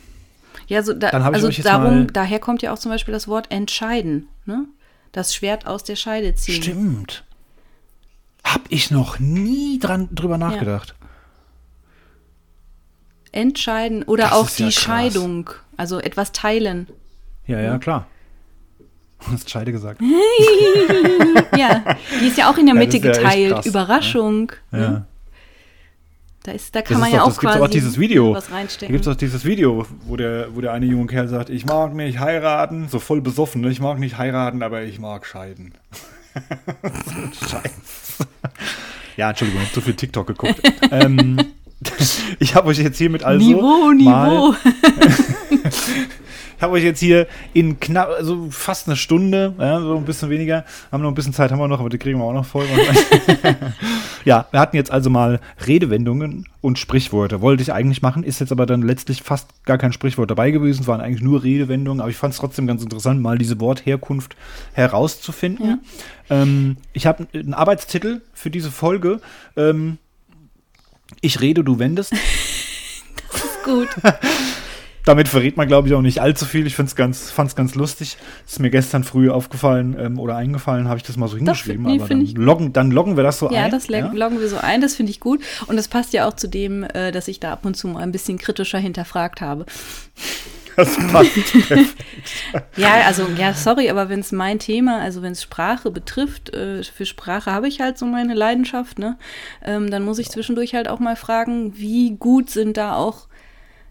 Ja, 0.68 0.82
so 0.82 0.92
da, 0.92 1.08
also 1.08 1.48
darum, 1.62 2.12
daher 2.12 2.40
kommt 2.40 2.62
ja 2.62 2.72
auch 2.72 2.78
zum 2.78 2.90
Beispiel 2.90 3.12
das 3.12 3.28
Wort 3.28 3.50
entscheiden, 3.52 4.28
ne? 4.46 4.64
Das 5.12 5.34
Schwert 5.34 5.66
aus 5.66 5.84
der 5.84 5.96
Scheide 5.96 6.34
ziehen. 6.34 6.62
Stimmt. 6.62 7.24
Hab 8.42 8.62
ich 8.68 8.90
noch 8.90 9.18
nie 9.18 9.78
dran 9.78 10.08
drüber 10.12 10.38
nachgedacht. 10.38 10.94
Entscheiden 13.32 14.02
oder 14.02 14.24
Das 14.24 14.32
auch 14.32 14.48
ja 14.50 14.56
die 14.56 14.72
krass. 14.72 14.74
Scheidung, 14.82 15.50
also 15.76 16.00
etwas 16.00 16.32
teilen. 16.32 16.88
Ja, 17.46 17.60
ja, 17.60 17.78
klar. 17.78 18.06
Du 19.24 19.32
hast 19.32 19.48
Scheide 19.50 19.72
gesagt. 19.72 20.00
Ja, 21.56 21.82
die 22.20 22.26
ist 22.28 22.36
ja 22.36 22.50
auch 22.50 22.58
in 22.58 22.66
der 22.66 22.74
Ja, 22.74 22.84
das 22.84 22.92
Mitte 22.94 23.06
ja 23.06 23.12
geteilt. 23.12 23.56
ne? 23.56 23.62
Überraschung. 23.64 24.52
Ja. 24.72 24.78
Ne? 24.78 25.06
Da, 26.42 26.52
ist, 26.52 26.74
da 26.74 26.80
Das, 26.80 26.88
kann 26.90 27.00
man 27.00 27.08
ist 27.08 27.14
ja 27.14 27.18
doch, 27.20 27.26
auch 27.26 27.30
das 27.30 27.38
quasi 27.38 27.58
auch 27.60 27.68
dieses 27.68 27.98
Video. 27.98 28.34
was 28.34 28.48
Da 28.48 28.54
reinstecken. 28.54 28.92
gibt 28.92 29.06
es 29.06 29.12
auch 29.12 29.16
dieses 29.16 29.44
Video, 29.44 29.86
wo 30.06 30.16
der, 30.16 30.54
wo 30.54 30.60
der 30.60 30.72
eine 30.72 30.86
junge 30.86 31.06
Kerl 31.06 31.28
sagt, 31.28 31.50
ich 31.50 31.64
mag 31.66 31.94
nicht 31.94 32.18
heiraten, 32.20 32.88
so 32.88 32.98
voll 33.00 33.20
besoffen, 33.20 33.62
ne? 33.62 33.70
ich 33.70 33.80
mag 33.80 33.98
nicht 33.98 34.16
heiraten, 34.18 34.62
aber 34.62 34.82
ich 34.82 34.98
mag 35.00 35.26
scheiden. 35.26 35.72
Scheiße. 37.50 38.26
Ja, 39.16 39.30
Entschuldigung, 39.30 39.62
ich 39.62 39.68
habe 39.68 39.74
zu 39.74 39.80
viel 39.80 39.94
TikTok 39.94 40.26
geguckt. 40.26 40.60
ähm, 40.90 41.38
ich 42.38 42.54
habe 42.54 42.68
euch 42.68 42.78
jetzt 42.78 42.98
hiermit 42.98 43.24
also 43.24 43.44
Niveau, 43.44 43.92
mal 43.94 43.94
Niveau. 43.94 44.54
Ich 46.56 46.62
habe 46.62 46.72
euch 46.72 46.84
jetzt 46.84 47.00
hier 47.00 47.26
in 47.52 47.80
knapp, 47.80 48.08
also 48.08 48.48
fast 48.50 48.86
eine 48.86 48.96
Stunde, 48.96 49.54
ja, 49.58 49.78
so 49.80 49.96
ein 49.96 50.04
bisschen 50.04 50.30
weniger, 50.30 50.64
haben 50.90 51.02
noch 51.02 51.10
ein 51.10 51.14
bisschen 51.14 51.34
Zeit, 51.34 51.50
haben 51.50 51.58
wir 51.58 51.68
noch, 51.68 51.80
aber 51.80 51.90
die 51.90 51.98
kriegen 51.98 52.18
wir 52.18 52.24
auch 52.24 52.32
noch 52.32 52.46
voll. 52.46 52.64
ja, 54.24 54.46
wir 54.50 54.60
hatten 54.60 54.74
jetzt 54.74 54.90
also 54.90 55.10
mal 55.10 55.40
Redewendungen 55.66 56.48
und 56.62 56.78
Sprichworte. 56.78 57.42
Wollte 57.42 57.62
ich 57.62 57.72
eigentlich 57.74 58.00
machen, 58.00 58.22
ist 58.22 58.40
jetzt 58.40 58.52
aber 58.52 58.64
dann 58.64 58.80
letztlich 58.80 59.22
fast 59.22 59.48
gar 59.64 59.76
kein 59.76 59.92
Sprichwort 59.92 60.30
dabei 60.30 60.50
gewesen, 60.50 60.82
es 60.82 60.86
waren 60.86 61.02
eigentlich 61.02 61.22
nur 61.22 61.42
Redewendungen, 61.42 62.00
aber 62.00 62.10
ich 62.10 62.16
fand 62.16 62.32
es 62.32 62.40
trotzdem 62.40 62.66
ganz 62.66 62.82
interessant, 62.82 63.20
mal 63.20 63.36
diese 63.36 63.60
Wortherkunft 63.60 64.34
herauszufinden. 64.72 65.82
Ähm, 66.30 66.78
ich 66.94 67.06
habe 67.06 67.26
einen 67.34 67.54
Arbeitstitel 67.54 68.22
für 68.32 68.50
diese 68.50 68.70
Folge. 68.70 69.20
Ähm, 69.56 69.98
ich 71.20 71.40
rede, 71.40 71.62
du 71.64 71.78
wendest. 71.78 72.14
Gut. 73.64 73.88
Damit 75.06 75.28
verrät 75.28 75.56
man, 75.56 75.66
glaube 75.68 75.88
ich, 75.88 75.94
auch 75.94 76.02
nicht 76.02 76.20
allzu 76.20 76.44
viel. 76.44 76.66
Ich 76.66 76.74
fand 76.76 76.88
es 76.90 76.96
ganz, 76.96 77.30
fand's 77.30 77.54
ganz 77.56 77.74
lustig. 77.76 78.18
Ist 78.44 78.58
mir 78.60 78.70
gestern 78.70 79.04
früh 79.04 79.30
aufgefallen 79.30 79.96
ähm, 79.98 80.18
oder 80.18 80.36
eingefallen, 80.36 80.88
habe 80.88 80.98
ich 80.98 81.04
das 81.04 81.16
mal 81.16 81.28
so 81.28 81.36
hingeschrieben. 81.36 81.84
nee, 81.86 81.98
aber 82.00 82.08
dann 82.08 82.20
ich- 82.20 82.36
loggen, 82.36 82.72
dann 82.74 82.90
loggen 82.90 83.16
wir 83.16 83.22
das 83.22 83.38
so 83.38 83.50
Ja, 83.50 83.64
ein. 83.66 83.70
das 83.70 83.88
log- 83.88 84.12
loggen 84.12 84.40
wir 84.40 84.48
so 84.48 84.58
ein, 84.58 84.80
das 84.80 84.94
finde 84.96 85.10
ich 85.10 85.20
gut. 85.20 85.40
Und 85.68 85.76
das 85.76 85.86
passt 85.88 86.12
ja 86.12 86.26
auch 86.28 86.34
zu 86.34 86.48
dem, 86.48 86.82
äh, 86.82 87.12
dass 87.12 87.28
ich 87.28 87.38
da 87.40 87.52
ab 87.52 87.64
und 87.64 87.76
zu 87.76 87.86
mal 87.88 88.02
ein 88.02 88.10
bisschen 88.12 88.36
kritischer 88.36 88.78
hinterfragt 88.78 89.40
habe. 89.40 89.64
Das 90.76 90.96
passt. 91.10 91.30
Ja, 92.76 92.94
also, 93.06 93.26
ja, 93.38 93.54
sorry, 93.54 93.88
aber 93.88 94.08
wenn 94.08 94.20
es 94.20 94.32
mein 94.32 94.58
Thema, 94.58 94.98
also 95.00 95.22
wenn 95.22 95.32
es 95.32 95.42
Sprache 95.42 95.90
betrifft, 95.90 96.54
äh, 96.54 96.82
für 96.82 97.06
Sprache 97.06 97.50
habe 97.52 97.68
ich 97.68 97.80
halt 97.80 97.96
so 97.98 98.04
meine 98.06 98.34
Leidenschaft, 98.34 98.98
ne? 98.98 99.16
Ähm, 99.64 99.90
dann 99.90 100.02
muss 100.04 100.18
ich 100.18 100.28
zwischendurch 100.28 100.74
halt 100.74 100.88
auch 100.88 100.98
mal 100.98 101.16
fragen, 101.16 101.72
wie 101.78 102.16
gut 102.18 102.50
sind 102.50 102.76
da 102.76 102.94
auch 102.96 103.28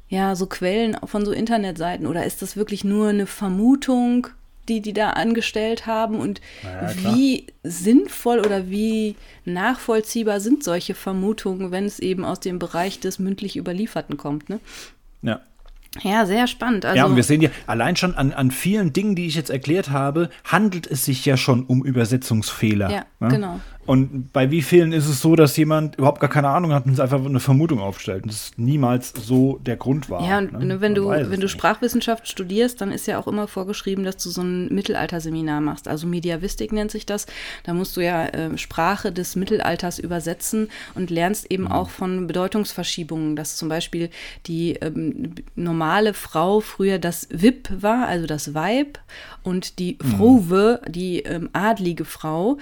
ja, 0.08 0.36
so 0.36 0.46
Quellen 0.46 0.98
von 1.04 1.26
so 1.26 1.32
Internetseiten 1.32 2.08
oder 2.08 2.26
ist 2.26 2.42
das 2.42 2.56
wirklich 2.56 2.84
nur 2.84 3.10
eine 3.10 3.26
Vermutung, 3.26 4.28
die 4.68 4.82
die 4.82 4.94
da 4.94 5.12
angestellt 5.12 5.86
haben 5.86 6.20
und 6.20 6.42
Ja, 6.64 6.92
wie 7.04 7.48
sinnvoll 7.64 8.40
oder 8.40 8.70
wie 8.70 9.16
nachvollziehbar 9.46 10.40
sind 10.40 10.64
solche 10.64 10.96
Vermutungen, 10.96 11.72
wenn 11.72 11.86
es 11.86 12.00
eben 12.00 12.26
aus 12.26 12.40
dem 12.40 12.60
Bereich 12.60 13.00
des 13.00 13.20
mündlich 13.20 13.58
Überlieferten 13.58 14.18
kommt, 14.18 14.50
ne? 14.50 14.60
Ja. 15.22 15.42
Ja, 16.02 16.26
sehr 16.26 16.48
spannend. 16.48 16.84
Also, 16.84 16.98
ja, 16.98 17.06
und 17.06 17.16
wir 17.16 17.24
sehen 17.24 17.42
ja, 17.42 17.50
allein 17.68 17.96
schon 17.96 18.16
an, 18.16 18.34
an 18.34 18.52
vielen 18.52 18.92
Dingen, 18.92 19.16
die 19.16 19.28
ich 19.28 19.36
jetzt 19.36 19.50
erklärt 19.50 19.92
habe, 19.92 20.30
handelt 20.44 20.88
es 20.88 21.06
sich 21.06 21.26
ja 21.26 21.38
schon 21.38 21.64
um 21.64 21.86
Übersetzungsfehler. 21.86 22.92
Ja, 22.92 23.06
ne? 23.22 23.28
genau. 23.30 23.62
Und 23.86 24.34
bei 24.34 24.50
wie 24.50 24.62
vielen 24.62 24.94
ist 24.94 25.08
es 25.08 25.22
so, 25.22 25.36
dass 25.36 25.56
jemand 25.58 25.96
überhaupt 25.98 26.20
gar 26.20 26.30
keine 26.30 26.50
Ahnung 26.50 26.74
hat 26.74 26.86
und 26.86 26.94
es 26.94 27.00
einfach 27.00 27.24
eine 27.24 27.40
Vermutung 27.40 27.80
aufstellt 27.80 28.24
und 28.24 28.32
das 28.32 28.52
niemals 28.58 29.14
so 29.16 29.60
der 29.64 29.78
Grund 29.78 30.10
war. 30.10 30.28
Ja, 30.28 30.40
und 30.40 30.54
ne? 30.54 30.82
wenn 30.82 30.94
Man 30.94 30.96
du, 30.96 31.12
es 31.12 31.30
wenn 31.30 31.40
du 31.40 31.46
nicht. 31.46 31.52
Sprachwissenschaft 31.52 32.28
studierst, 32.28 32.82
dann 32.82 32.92
ist 32.92 33.06
ja 33.06 33.20
auch 33.20 33.28
immer 33.28 33.48
vorgeschrieben, 33.48 34.04
dass 34.04 34.18
du 34.18 34.30
so 34.30 34.42
ein 34.42 34.74
Mittelalterseminar 34.74 35.62
machst. 35.62 35.88
Also 35.88 36.08
Mediavistik 36.08 36.72
nennt 36.72 36.92
sich 36.92 37.06
das. 37.06 37.28
Da 37.64 37.74
musst 37.74 37.96
du 37.96 38.02
ja 38.02 38.26
äh, 38.26 38.58
Sprache 38.58 39.12
des 39.12 39.36
Mittelalters 39.36 40.00
übersetzen 40.00 40.70
und 40.96 41.12
lernst 41.12 41.52
eben 41.52 41.68
auch 41.68 41.90
von 41.90 42.28
Bedeutungsverschiebungen, 42.28 43.36
dass 43.36 43.56
zum 43.56 43.70
Beispiel 43.70 44.10
die 44.48 44.74
ähm, 44.74 45.36
normale 45.56 46.14
Frau 46.14 46.60
früher 46.60 46.98
das 46.98 47.28
Wip 47.32 47.70
war, 47.82 48.08
also 48.08 48.26
das 48.26 48.54
Weib, 48.54 49.00
und 49.44 49.78
die 49.78 49.98
Frowe, 50.02 50.82
die 50.88 51.20
ähm, 51.20 51.50
adlige 51.54 52.04
Frau, 52.04 52.58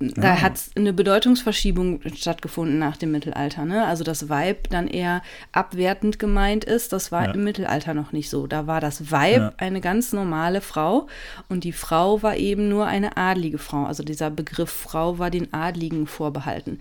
da 0.00 0.40
hat 0.40 0.60
eine 0.76 0.92
Bedeutungsverschiebung 0.92 2.00
stattgefunden 2.14 2.78
nach 2.78 2.96
dem 2.96 3.10
Mittelalter. 3.10 3.64
Ne? 3.64 3.84
Also 3.86 4.04
das 4.04 4.28
Weib 4.28 4.68
dann 4.70 4.86
eher 4.86 5.22
abwertend 5.52 6.18
gemeint 6.18 6.64
ist. 6.64 6.92
Das 6.92 7.10
war 7.10 7.24
Ja. 7.26 7.30
im 7.32 7.42
Mittelalter 7.44 7.94
noch 7.94 8.12
nicht 8.12 8.30
so. 8.30 8.46
Da 8.46 8.66
war 8.66 8.80
das 8.80 9.10
Weib 9.10 9.36
Ja. 9.38 9.52
eine 9.56 9.80
ganz 9.80 10.12
normale 10.12 10.60
Frau 10.60 11.08
und 11.48 11.64
die 11.64 11.72
Frau 11.72 12.22
war 12.22 12.36
eben 12.36 12.68
nur 12.68 12.86
eine 12.86 13.16
adlige 13.16 13.58
Frau. 13.58 13.84
Also 13.86 14.02
dieser 14.04 14.30
Begriff 14.30 14.70
Frau 14.70 15.18
war 15.18 15.30
den 15.30 15.52
Adligen 15.52 16.06
vorbehalten. 16.06 16.78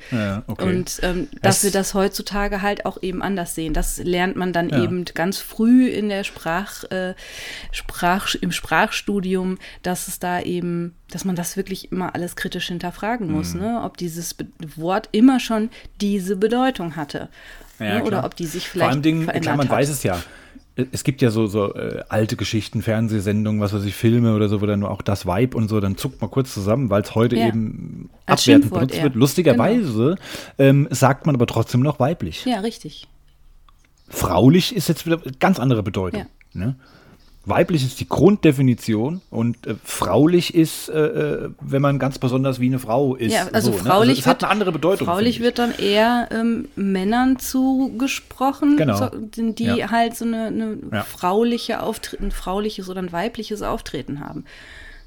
Okay. 0.47 0.63
Und 0.63 0.99
ähm, 1.01 1.27
dass 1.41 1.57
Es- 1.57 1.63
wir 1.63 1.71
das 1.71 1.93
heutzutage 1.93 2.61
halt 2.61 2.85
auch 2.85 3.01
eben 3.01 3.21
anders 3.23 3.55
sehen. 3.55 3.73
Das 3.73 3.97
lernt 3.97 4.35
man 4.35 4.53
dann 4.53 4.69
eben 4.69 5.05
ganz 5.05 5.39
früh 5.39 5.87
in 5.87 6.09
der 6.09 6.23
Sprach, 6.23 6.83
äh, 6.91 7.15
Sprach, 7.71 8.35
im 8.35 8.51
Sprachstudium, 8.51 9.57
dass 9.83 10.07
es 10.07 10.19
da 10.19 10.39
eben, 10.41 10.95
dass 11.11 11.25
man 11.25 11.35
das 11.35 11.57
wirklich 11.57 11.91
immer 11.91 12.13
alles 12.15 12.35
kritisch 12.35 12.69
hinterfragen 13.07 13.31
muss, 13.31 13.53
Mhm. 13.53 13.61
ne? 13.61 13.81
ob 13.83 13.97
dieses 13.97 14.33
Be 14.33 14.47
Wort 14.75 15.09
immer 15.11 15.39
schon 15.39 15.69
diese 16.01 16.35
Bedeutung 16.35 16.95
hatte. 16.95 17.29
Ja, 17.79 17.99
ne? 17.99 18.03
Oder 18.03 18.23
ob 18.25 18.35
die 18.35 18.45
sich 18.45 18.63
Vor 18.67 18.73
vielleicht 18.73 18.91
allem 18.91 19.01
Dingen, 19.01 19.23
verändert 19.23 19.43
klar, 19.43 19.57
man 19.57 19.69
hat. 19.69 19.75
weiß 19.77 19.89
es 19.89 20.03
ja. 20.03 20.19
Es 20.91 21.03
gibt 21.03 21.23
ja 21.23 21.31
so, 21.31 21.47
so 21.47 21.73
äh, 21.73 22.03
alte 22.07 22.35
Geschichten, 22.35 22.83
Fernsehsendungen, 22.83 23.59
was 23.61 23.73
weiß 23.73 23.83
ich, 23.85 23.95
Filme 23.95 24.35
oder 24.35 24.47
so, 24.47 24.61
wo 24.61 24.67
dann 24.67 24.83
auch 24.83 25.01
das 25.01 25.25
Vibe 25.25 25.57
und 25.57 25.69
so, 25.69 25.79
dann 25.79 25.97
zuckt 25.97 26.21
man 26.21 26.29
kurz 26.29 26.53
zusammen, 26.53 26.91
weil 26.91 27.01
es 27.01 27.15
heute 27.15 27.35
Ja. 27.35 27.47
eben 27.47 28.11
Als 28.27 28.41
abwertend 28.43 28.71
benutzt 28.71 28.95
eher. 28.95 29.03
wird. 29.03 29.15
Lustigerweise 29.15 30.17
ähm, 30.59 30.87
sagt 30.91 31.25
man 31.25 31.33
aber 31.35 31.47
trotzdem 31.47 31.81
noch 31.81 31.99
weiblich. 31.99 32.45
Ja, 32.45 32.59
richtig. 32.59 33.07
Fraulich 34.09 34.75
ist 34.75 34.87
jetzt 34.87 35.05
wieder 35.07 35.19
eine 35.23 35.31
ganz 35.39 35.59
andere 35.59 35.81
Bedeutung. 35.83 36.27
Ne? 36.53 36.75
Weiblich 37.49 37.85
ist 37.85 37.99
die 38.01 38.09
Grunddefinition 38.09 39.21
und 39.29 39.65
äh, 39.67 39.75
fraulich 39.83 40.53
ist, 40.53 40.89
äh, 40.89 40.99
äh, 41.45 41.49
wenn 41.61 41.81
man 41.81 41.97
ganz 41.97 42.19
besonders 42.19 42.59
wie 42.59 42.65
eine 42.67 42.77
Frau 42.79 43.15
ist. 43.15 43.33
Ja, 43.33 43.47
also 43.53 43.71
so, 43.71 43.77
ne? 43.77 43.83
fraulich 43.85 44.19
es 44.19 44.25
wird 44.25 44.35
hat 44.35 44.43
eine 44.43 44.51
andere 44.51 44.71
Bedeutung. 44.73 45.07
Fraulich 45.07 45.39
wird 45.39 45.57
dann 45.57 45.73
eher 45.77 46.27
ähm, 46.31 46.67
Männern 46.75 47.39
zugesprochen, 47.39 48.75
Genau. 48.77 48.97
so, 48.97 49.09
die 49.17 49.55
die 49.55 49.63
Ja. 49.63 49.91
halt 49.91 50.15
so 50.15 50.25
eine, 50.25 50.47
eine 50.47 50.77
Ja. 50.91 51.03
frauliche 51.03 51.81
Auftritt, 51.81 52.19
ein 52.19 52.31
frauliches 52.31 52.89
oder 52.89 53.01
ein 53.01 53.11
weibliches 53.13 53.61
Auftreten 53.61 54.19
haben. 54.19 54.43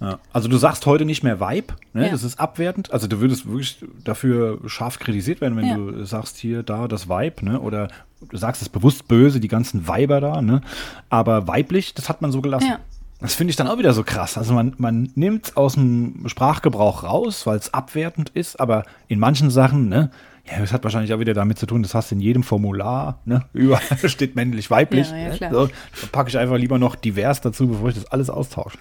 Ja. 0.01 0.19
Also 0.33 0.49
du 0.49 0.57
sagst 0.57 0.87
heute 0.87 1.05
nicht 1.05 1.23
mehr 1.23 1.41
Weib, 1.41 1.75
ne? 1.93 2.07
Ja. 2.07 2.13
das 2.13 2.25
ist 2.25 2.41
abwertend. 2.41 2.93
Also 2.93 3.07
du 3.07 3.21
würdest 3.21 3.47
wirklich 3.47 3.85
dafür 4.03 4.59
scharf 4.67 4.99
kritisiert 4.99 5.41
werden, 5.41 5.57
wenn 5.57 5.67
Ja. 5.67 5.77
du 5.77 6.05
sagst 6.07 6.39
hier, 6.39 6.63
da, 6.63 6.89
das 6.89 7.09
Weib, 7.09 7.43
ne? 7.43 7.61
oder 7.61 7.89
du 8.29 8.37
sagst 8.37 8.63
es 8.63 8.69
bewusst 8.69 9.09
böse, 9.09 9.41
die 9.41 9.49
ganzen 9.49 9.87
Weiber 9.89 10.21
da. 10.21 10.41
Ne? 10.41 10.63
Aber 11.11 11.47
weiblich, 11.49 11.93
das 11.95 12.09
hat 12.09 12.23
man 12.23 12.33
so 12.33 12.41
gelassen. 12.41 12.69
Ja. 12.69 12.79
Das 13.21 13.35
finde 13.35 13.51
ich 13.51 13.57
dann 13.57 13.69
auch 13.69 13.77
wieder 13.77 13.93
so 13.93 14.03
krass. 14.03 14.39
Also 14.39 14.55
man, 14.55 14.73
man 14.79 15.11
nimmt 15.15 15.49
es 15.49 15.57
aus 15.57 15.75
dem 15.75 16.23
Sprachgebrauch 16.27 17.03
raus, 17.05 17.47
weil 17.47 17.59
es 17.59 17.75
abwertend 17.75 18.31
ist, 18.31 18.59
aber 18.59 18.85
in 19.09 19.19
manchen 19.19 19.51
Sachen, 19.51 19.91
ne, 19.91 20.11
ja, 20.51 20.59
das 20.59 20.73
hat 20.73 20.83
wahrscheinlich 20.85 21.13
auch 21.13 21.19
wieder 21.21 21.35
damit 21.35 21.59
zu 21.59 21.67
tun, 21.67 21.83
das 21.83 21.95
hast 21.95 22.11
du 22.11 22.15
in 22.15 22.23
jedem 22.23 22.43
Formular, 22.43 23.19
ne, 23.27 23.45
überall 23.53 24.09
steht 24.09 24.37
männlich, 24.37 24.71
weiblich. 24.71 25.11
Ja, 25.11 25.17
ja, 25.19 25.37
klar. 25.37 25.53
So, 25.53 25.67
dann 25.67 26.09
packe 26.13 26.31
ich 26.31 26.39
einfach 26.39 26.57
lieber 26.57 26.79
noch 26.79 26.95
divers 26.97 27.43
dazu, 27.43 27.69
bevor 27.69 27.91
ich 27.91 27.97
das 27.97 28.07
alles 28.07 28.31
austausche. 28.31 28.79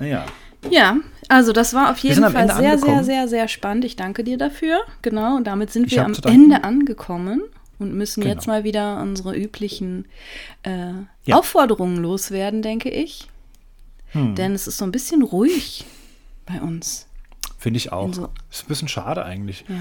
Naja. 0.00 0.26
Ja, 0.68 0.96
also 1.28 1.52
das 1.52 1.72
war 1.72 1.90
auf 1.90 1.98
jeden 1.98 2.20
Fall 2.22 2.46
sehr, 2.48 2.56
sehr, 2.56 2.72
angekommen. 2.72 3.04
sehr, 3.04 3.28
sehr 3.28 3.48
spannend. 3.48 3.84
Ich 3.84 3.96
danke 3.96 4.24
dir 4.24 4.36
dafür. 4.36 4.80
Genau, 5.02 5.36
und 5.36 5.46
damit 5.46 5.70
sind 5.70 5.86
Ich 5.86 5.92
wir 5.92 6.04
am. 6.04 6.14
Ende 6.24 6.64
angekommen 6.64 7.42
und 7.78 7.94
müssen 7.94 8.20
Genau. 8.22 8.34
jetzt 8.34 8.46
mal 8.46 8.64
wieder 8.64 9.00
unsere 9.00 9.34
üblichen 9.36 10.06
äh, 10.64 10.92
Ja. 11.24 11.36
Aufforderungen 11.36 11.96
loswerden, 11.98 12.60
denke 12.62 12.90
ich. 12.90 13.28
Hm. 14.12 14.34
Denn 14.34 14.52
es 14.54 14.66
ist 14.66 14.76
so 14.78 14.84
ein 14.84 14.92
bisschen 14.92 15.22
ruhig 15.22 15.86
bei 16.44 16.60
uns. 16.60 17.06
Finde 17.58 17.76
ich 17.78 17.92
auch. 17.92 18.12
so- 18.12 18.28
ist 18.50 18.64
ein 18.64 18.68
bisschen 18.68 18.88
schade 18.88 19.24
eigentlich. 19.24 19.64
Ja. 19.68 19.74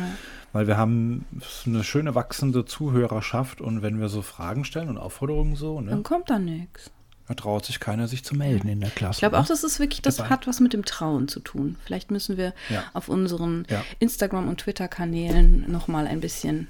Weil 0.54 0.68
wir 0.68 0.78
haben 0.78 1.26
eine 1.66 1.84
schöne 1.84 2.16
wachsende 2.16 2.64
Zuhörerschaft 2.66 3.60
und 3.62 3.82
wenn 3.82 4.00
wir 4.00 4.08
so 4.10 4.22
Fragen 4.22 4.66
stellen 4.66 4.90
und 4.90 4.98
Aufforderungen 4.98 5.56
so, 5.56 5.80
ne, 5.82 5.92
Dann 5.92 6.04
kommt 6.04 6.30
da 6.30 6.40
nichts. 6.40 6.90
Da 7.30 7.36
traut 7.36 7.64
sich 7.64 7.80
keiner, 7.80 8.08
sich 8.08 8.24
zu 8.26 8.36
melden 8.36 8.68
in 8.68 8.82
der 8.82 8.90
Klasse. 8.90 9.18
Ich 9.18 9.20
glaube 9.20 9.36
ne? 9.36 9.42
auch, 9.44 9.48
das 9.48 9.64
ist 9.64 9.80
wirklich, 9.80 10.02
das 10.02 10.16
Dabei. 10.18 10.32
hat 10.32 10.48
was 10.48 10.60
mit 10.60 10.74
dem 10.74 10.84
Trauen 10.84 11.28
zu 11.28 11.40
tun. 11.40 11.76
Vielleicht 11.86 12.10
müssen 12.10 12.38
wir 12.38 12.54
Ja. 12.70 12.84
auf 12.94 13.08
unseren 13.08 13.68
Ja. 13.70 13.84
Instagram- 14.00 14.50
und 14.50 14.62
Twitter-Kanälen 14.62 15.72
nochmal 15.72 16.08
ein 16.08 16.22
bisschen 16.22 16.68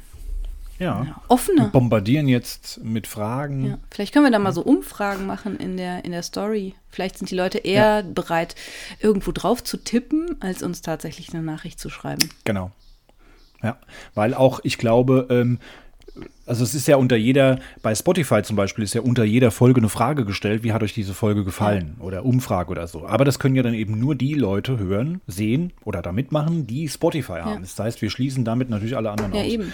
ja. 0.80 1.04
ja, 1.06 1.22
offener. 1.30 1.64
Wir 1.68 1.70
bombardieren 1.72 2.28
jetzt 2.28 2.84
mit 2.84 3.08
Fragen. 3.08 3.66
Ja. 3.68 3.78
Vielleicht 3.90 4.14
können 4.14 4.26
wir 4.26 4.32
da 4.32 4.40
mal 4.40 4.52
so 4.52 4.62
Umfragen 4.62 5.26
machen 5.26 5.58
in 5.58 5.78
der, 5.78 6.04
in 6.04 6.12
der 6.12 6.24
Story. 6.24 6.76
Vielleicht 6.90 7.18
sind 7.20 7.32
die 7.32 7.36
Leute 7.36 7.60
eher 7.60 8.04
bereit, 8.04 8.56
irgendwo 9.00 9.32
drauf 9.32 9.64
zu 9.64 9.78
tippen, 9.78 10.36
als 10.42 10.62
uns 10.62 10.82
tatsächlich 10.82 11.34
eine 11.34 11.42
Nachricht 11.42 11.80
zu 11.80 11.90
schreiben. 11.90 12.30
Genau. 12.44 12.72
Ja, 13.64 13.78
weil 14.14 14.34
auch, 14.34 14.60
ich 14.64 14.78
glaube, 14.78 15.28
ähm, 15.30 15.60
also 16.46 16.64
es 16.64 16.74
ist 16.74 16.88
ja 16.88 16.96
unter 16.98 17.16
jeder, 17.16 17.60
bei 17.82 17.94
Spotify 17.94 18.42
zum 18.42 18.56
Beispiel 18.56 18.84
ist 18.84 18.94
ja 18.94 19.02
unter 19.02 19.24
jeder 19.24 19.52
Folge 19.52 19.80
eine 19.82 19.90
Frage 19.90 20.26
gestellt, 20.26 20.64
wie 20.64 20.74
hat 20.74 20.82
euch 20.84 20.94
diese 20.94 21.14
Folge 21.14 21.44
gefallen 21.44 21.96
oder 22.00 22.26
Umfrage 22.26 22.72
oder 22.72 22.88
so. 22.88 23.06
Aber 23.08 23.24
das 23.26 23.40
können 23.40 23.56
ja 23.56 23.64
dann 23.64 23.74
eben 23.76 24.00
nur 24.00 24.16
die 24.16 24.34
Leute 24.34 24.80
hören, 24.80 25.22
sehen 25.28 25.72
oder 25.86 26.02
da 26.02 26.12
mitmachen, 26.12 26.66
die 26.66 26.90
Spotify 26.90 27.42
haben. 27.42 27.62
Das 27.62 27.78
heißt, 27.78 28.02
wir 28.02 28.10
schließen 28.10 28.46
damit 28.46 28.70
natürlich 28.70 28.98
alle 28.98 29.12
anderen 29.12 29.34
Ja, 29.34 29.42
aus. 29.42 29.48
eben. 29.48 29.74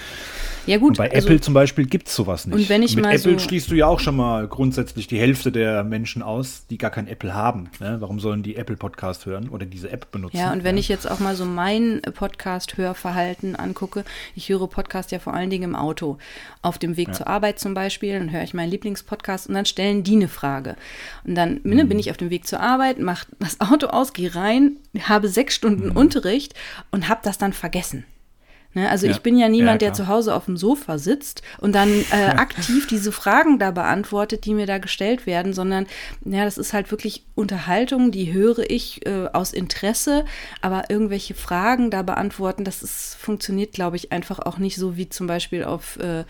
Ja, 0.68 0.78
gut. 0.78 0.90
Und 0.92 0.98
bei 0.98 1.12
also, 1.12 1.28
Apple 1.28 1.42
zum 1.42 1.54
Beispiel 1.54 1.86
gibt 1.86 2.08
es 2.08 2.16
sowas 2.16 2.46
nicht. 2.48 2.56
Und 2.56 2.70
wenn 2.70 2.82
ich 2.84 2.96
Mit 2.96 3.06
mal 3.06 3.16
Apple 3.16 3.34
so- 3.34 3.40
schließt 3.40 3.70
du 3.72 3.76
ja 3.76 3.88
auch 3.88 4.00
schon 4.00 4.16
mal 4.16 4.48
grundsätzlich 4.48 5.08
die 5.08 5.20
Hälfte 5.20 5.52
der 5.52 5.84
Menschen 5.84 6.22
aus, 6.24 6.66
die 6.70 6.78
gar 6.78 6.92
kein 6.92 7.08
Apple 7.08 7.34
haben. 7.34 7.70
Ne? 7.80 7.98
Warum 8.00 8.20
sollen 8.20 8.42
die 8.44 8.56
Apple 8.56 8.76
Podcast 8.78 9.26
hören 9.26 9.50
oder 9.50 9.66
diese 9.66 9.92
App 9.92 10.12
benutzen? 10.12 10.38
Ja, 10.38 10.52
und 10.52 10.64
wenn 10.64 10.78
ich 10.78 10.88
jetzt 10.88 11.10
auch 11.10 11.20
mal 11.20 11.36
so 11.36 11.46
mein 11.46 12.02
Podcast-Hörverhalten 12.14 13.56
angucke, 13.56 14.04
ich 14.36 14.50
höre 14.50 14.68
Podcast 14.68 15.12
ja 15.12 15.20
vor 15.20 15.34
allen 15.34 15.50
Dingen 15.50 15.64
im 15.64 15.76
Auto. 15.76 16.18
Auf 16.62 16.78
dem 16.80 16.98
Weg 16.98 17.14
zur 17.14 17.28
Arbeit 17.28 17.60
zum 17.60 17.74
Beispiel, 17.74 18.18
dann 18.18 18.32
höre 18.32 18.44
ich 18.44 18.54
meinen 18.54 18.72
Lieblingspodcast 18.72 19.48
und 19.48 19.54
dann 19.56 19.66
stellen 19.66 20.04
die 20.04 20.16
eine 20.16 20.28
Frage. 20.28 20.76
Und 21.26 21.36
dann 21.36 21.60
ne, 21.64 21.84
Mhm. 21.84 21.90
bin 21.90 22.00
ich 22.00 22.10
auf 22.12 22.18
dem 22.18 22.30
Weg 22.30 22.48
zur 22.48 22.60
Arbeit, 22.60 23.00
mache 23.00 23.28
das 23.40 23.60
Auto 23.62 23.88
aus, 23.88 24.14
gehe 24.14 24.34
rein, 24.36 24.78
habe 25.00 25.28
sechs 25.28 25.56
Stunden 25.56 25.90
Mhm. 25.90 25.96
Unterricht 25.98 26.54
und 26.92 27.08
habe 27.10 27.22
das 27.24 27.38
dann 27.38 27.54
vergessen. 27.54 28.06
Ne, 28.76 28.90
also 28.90 29.06
Ja. 29.08 29.14
ich 29.14 29.22
bin 29.22 29.38
ja 29.38 29.48
niemand, 29.48 29.82
Ja, 29.82 29.88
der 29.88 29.94
zu 29.94 30.08
Hause 30.08 30.36
auf 30.36 30.46
dem 30.46 30.58
Sofa 30.58 30.98
sitzt 30.98 31.42
und 31.60 31.74
dann 31.74 31.90
äh, 32.12 32.26
aktiv 32.36 32.88
diese 32.88 33.14
Fragen 33.14 33.58
da 33.58 33.72
beantwortet, 33.72 34.44
die 34.44 34.54
mir 34.54 34.66
da 34.68 34.80
gestellt 34.80 35.26
werden, 35.26 35.54
sondern 35.54 35.88
ja, 36.26 36.44
das 36.44 36.58
ist 36.58 36.74
halt 36.74 36.92
wirklich 36.92 37.24
Unterhaltung, 37.36 38.12
die 38.12 38.34
höre 38.34 38.70
ich 38.70 39.06
äh, 39.06 39.28
aus 39.32 39.54
Interesse, 39.54 40.26
aber 40.62 40.90
irgendwelche 40.90 41.36
Fragen 41.36 41.90
da 41.90 42.02
beantworten, 42.02 42.66
das 42.66 42.84
ist, 42.84 43.16
funktioniert, 43.16 43.72
glaube 43.72 43.96
ich, 43.96 44.12
einfach 44.12 44.40
auch 44.40 44.58
nicht 44.58 44.76
so 44.76 44.98
wie 44.98 45.08
zum 45.08 45.26
Beispiel 45.26 45.64
auf, 45.64 45.98
äh, 45.98 46.26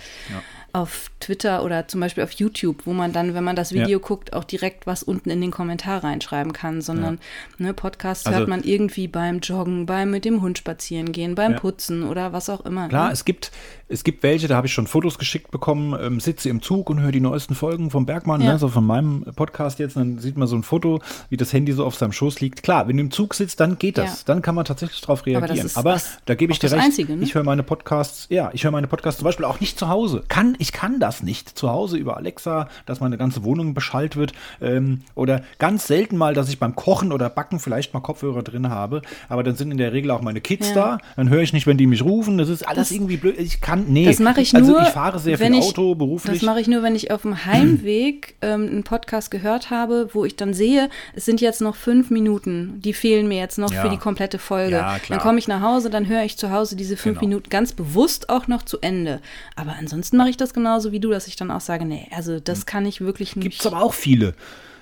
auf 0.75 1.09
Twitter 1.21 1.63
oder 1.63 1.87
zum 1.87 2.01
Beispiel 2.01 2.23
auf 2.23 2.31
YouTube, 2.31 2.85
wo 2.85 2.91
man 2.93 3.13
dann, 3.13 3.33
wenn 3.33 3.43
man 3.43 3.55
das 3.55 3.71
Video 3.71 3.87
Ja. 3.87 3.97
guckt, 3.97 4.33
auch 4.33 4.43
direkt 4.43 4.85
was 4.85 5.03
unten 5.03 5.29
in 5.29 5.39
den 5.39 5.49
Kommentar 5.51 6.03
reinschreiben 6.03 6.51
kann, 6.53 6.81
sondern 6.81 7.19
ne, 7.57 7.73
Podcasts 7.73 8.25
Also- 8.25 8.39
hört 8.39 8.49
man 8.49 8.61
irgendwie 8.63 9.07
beim 9.07 9.39
Joggen, 9.39 9.85
beim 9.85 10.11
mit 10.11 10.25
dem 10.25 10.41
Hund 10.41 10.57
spazieren 10.57 11.11
gehen, 11.13 11.33
beim 11.33 11.53
Ja. 11.53 11.59
Putzen 11.59 12.03
oder 12.03 12.33
was 12.33 12.49
auch 12.49 12.65
immer. 12.65 12.89
Klar, 12.89 13.07
ne? 13.07 13.13
es 13.13 13.23
gibt, 13.23 13.51
es 13.87 14.03
gibt 14.03 14.21
welche, 14.23 14.47
da 14.49 14.57
habe 14.57 14.67
ich 14.67 14.73
schon 14.73 14.85
Fotos 14.87 15.17
geschickt 15.17 15.49
bekommen, 15.51 15.97
ähm, 15.99 16.19
sitze 16.19 16.49
im 16.49 16.61
Zug 16.61 16.89
und 16.89 16.99
höre 17.01 17.11
die 17.13 17.21
neuesten 17.21 17.55
Folgen 17.55 17.89
vom 17.89 18.05
Bergmann, 18.05 18.41
Ja. 18.41 18.53
ne, 18.53 18.59
so 18.59 18.67
von 18.67 18.85
meinem 18.85 19.23
Podcast 19.35 19.79
jetzt, 19.79 19.95
dann 19.95 20.19
sieht 20.19 20.35
man 20.37 20.47
so 20.49 20.57
ein 20.57 20.63
Foto, 20.63 20.99
wie 21.29 21.37
das 21.37 21.53
Handy 21.53 21.71
so 21.71 21.85
auf 21.85 21.95
seinem 21.95 22.11
Schoß 22.11 22.41
liegt. 22.41 22.63
Klar, 22.63 22.87
wenn 22.89 22.97
du 22.97 23.03
im 23.03 23.11
Zug 23.11 23.33
sitzt, 23.33 23.59
dann 23.61 23.77
geht 23.79 23.97
das. 23.97 24.05
Ja. 24.19 24.23
Dann 24.25 24.41
kann 24.41 24.55
man 24.55 24.65
tatsächlich 24.65 24.99
drauf 25.01 25.21
Aber 25.21 25.31
das 25.31 25.49
reagieren. 25.51 25.65
ist 25.67 25.77
Aber, 25.77 26.01
da 26.25 26.35
gebe 26.35 26.51
ich 26.51 26.59
dir 26.59 26.67
das 26.67 26.73
recht, 26.77 26.85
Einzige, 26.85 27.15
ne? 27.15 27.23
ich 27.23 27.33
höre 27.33 27.43
meine 27.43 27.63
Podcasts, 27.63 28.27
ja, 28.29 28.49
ich 28.53 28.65
höre 28.65 28.71
meine 28.71 28.87
Podcasts 28.87 29.19
zum 29.19 29.25
Beispiel 29.25 29.45
auch 29.45 29.61
nicht 29.61 29.79
zu 29.79 29.87
Hause. 29.87 30.23
Kann 30.27 30.57
Ich 30.64 30.64
kann 30.71 30.99
das 30.99 31.23
nicht. 31.23 31.57
Zu 31.57 31.69
Hause 31.69 31.97
über 31.97 32.17
Alexa, 32.17 32.67
dass 32.85 32.99
meine 32.99 33.17
ganze 33.17 33.43
Wohnung 33.43 33.73
beschallt 33.73 34.15
wird. 34.15 34.33
Ähm, 34.61 35.01
oder 35.15 35.41
ganz 35.59 35.87
selten 35.87 36.17
mal, 36.17 36.33
dass 36.33 36.49
ich 36.49 36.59
beim 36.59 36.75
Kochen 36.75 37.11
oder 37.11 37.29
Backen 37.29 37.59
vielleicht 37.59 37.93
mal 37.93 37.99
Kopfhörer 38.01 38.43
drin 38.43 38.69
habe. 38.69 39.01
Aber 39.29 39.43
dann 39.43 39.55
sind 39.55 39.71
in 39.71 39.77
der 39.77 39.93
Regel 39.93 40.11
auch 40.11 40.21
meine 40.21 40.41
Kids 40.41 40.69
Ja. 40.69 40.75
da. 40.75 40.97
Dann 41.15 41.29
höre 41.29 41.41
ich 41.41 41.53
nicht, 41.53 41.67
wenn 41.67 41.77
die 41.77 41.87
mich 41.87 42.03
rufen. 42.03 42.37
Das 42.37 42.49
ist 42.49 42.63
alles 42.67 42.89
Das- 42.89 42.91
irgendwie 42.91 43.17
blöd. 43.17 43.35
Ich 43.39 43.61
kann, 43.61 43.85
nee. 43.87 44.05
Das 44.05 44.19
mache 44.19 44.41
ich 44.41 44.55
also 44.55 44.71
nur, 44.71 44.81
ich 44.81 44.89
fahre 44.89 45.19
sehr 45.19 45.37
viel 45.37 45.53
ich, 45.53 45.63
Auto 45.65 45.95
beruflich. 45.95 46.39
Das 46.39 46.45
mache 46.45 46.59
ich 46.61 46.67
nur, 46.67 46.83
wenn 46.83 46.95
ich 46.95 47.11
auf 47.11 47.21
dem 47.23 47.45
Heimweg 47.45 48.35
ähm, 48.41 48.67
einen 48.67 48.83
Podcast 48.83 49.31
gehört 49.31 49.69
habe, 49.69 50.09
wo 50.13 50.25
ich 50.25 50.35
dann 50.35 50.53
sehe, 50.53 50.89
es 51.15 51.25
sind 51.25 51.41
jetzt 51.41 51.61
noch 51.61 51.75
fünf 51.75 52.09
Minuten, 52.09 52.81
die 52.81 52.93
fehlen 52.93 53.27
mir 53.27 53.37
jetzt 53.37 53.57
noch 53.57 53.71
Ja. 53.73 53.81
für 53.81 53.89
die 53.89 53.97
komplette 53.97 54.39
Folge. 54.39 54.75
Ja. 54.77 54.97
Dann 55.09 55.19
komme 55.19 55.39
ich 55.39 55.47
nach 55.47 55.61
Hause, 55.61 55.89
dann 55.89 56.07
höre 56.07 56.23
ich 56.23 56.37
zu 56.37 56.51
Hause 56.51 56.75
diese 56.75 56.97
fünf 56.97 57.19
Genau. 57.19 57.29
Minuten 57.29 57.49
ganz 57.49 57.73
bewusst 57.73 58.29
auch 58.29 58.47
noch 58.47 58.63
zu 58.63 58.79
Ende. 58.81 59.21
Aber 59.55 59.75
ansonsten 59.79 60.17
mache 60.17 60.29
ich 60.29 60.37
das 60.37 60.53
genauso 60.55 60.91
wie 60.91 60.99
du, 60.99 61.11
dass 61.11 61.27
ich 61.27 61.35
dann 61.35 61.51
auch 61.51 61.61
sage, 61.61 61.85
nee, 61.85 62.07
also 62.15 62.39
das 62.39 62.65
kann 62.65 62.87
ich 62.87 63.01
wirklich 63.01 63.35
nicht. 63.35 63.43
Gibt 63.43 63.59
es 63.59 63.67
aber 63.67 63.83
auch 63.83 63.93
viele. 63.93 64.33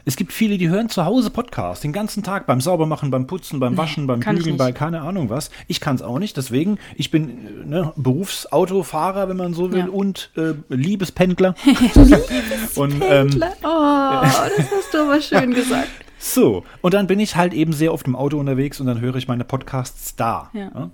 Es 0.05 0.17
gibt 0.17 0.33
viele, 0.33 0.57
die 0.57 0.67
hören 0.67 0.89
zu 0.89 1.05
Hause 1.05 1.29
Podcasts 1.29 1.81
den 1.81 1.93
ganzen 1.93 2.23
Tag 2.23 2.45
beim 2.45 2.59
Saubermachen, 2.59 3.09
beim 3.09 3.25
Putzen, 3.25 3.61
beim 3.61 3.77
Waschen, 3.77 4.05
beim 4.05 4.19
kann 4.19 4.35
Bügeln, 4.35 4.57
bei 4.57 4.73
keine 4.73 4.99
Ahnung 5.01 5.29
was. 5.29 5.49
Ich 5.67 5.79
kann 5.79 5.95
es 5.95 6.01
auch 6.01 6.19
nicht. 6.19 6.35
Deswegen, 6.35 6.77
ich 6.95 7.09
bin 7.09 7.69
ne, 7.69 7.93
Berufsautofahrer, 7.95 9.29
wenn 9.29 9.37
man 9.37 9.53
so 9.53 9.71
will, 9.71 9.79
Ja. 9.79 9.87
und 9.87 10.31
äh, 10.35 10.53
Liebespendler. 10.67 11.55
und 12.75 13.01
ähm. 13.01 13.29
Oh, 13.63 14.21
das 14.21 14.71
hast 14.71 14.93
du 14.93 14.97
aber 15.03 15.21
schön 15.21 15.53
gesagt. 15.53 15.87
so, 16.19 16.65
und 16.81 16.93
dann 16.93 17.07
bin 17.07 17.21
ich 17.21 17.37
halt 17.37 17.53
eben 17.53 17.71
sehr 17.71 17.93
oft 17.93 18.05
im 18.05 18.17
Auto 18.17 18.37
unterwegs 18.37 18.81
und 18.81 18.87
dann 18.87 18.99
höre 18.99 19.15
ich 19.15 19.29
meine 19.29 19.45
Podcasts 19.45 20.17
da. 20.17 20.49
Ja. 20.53 20.91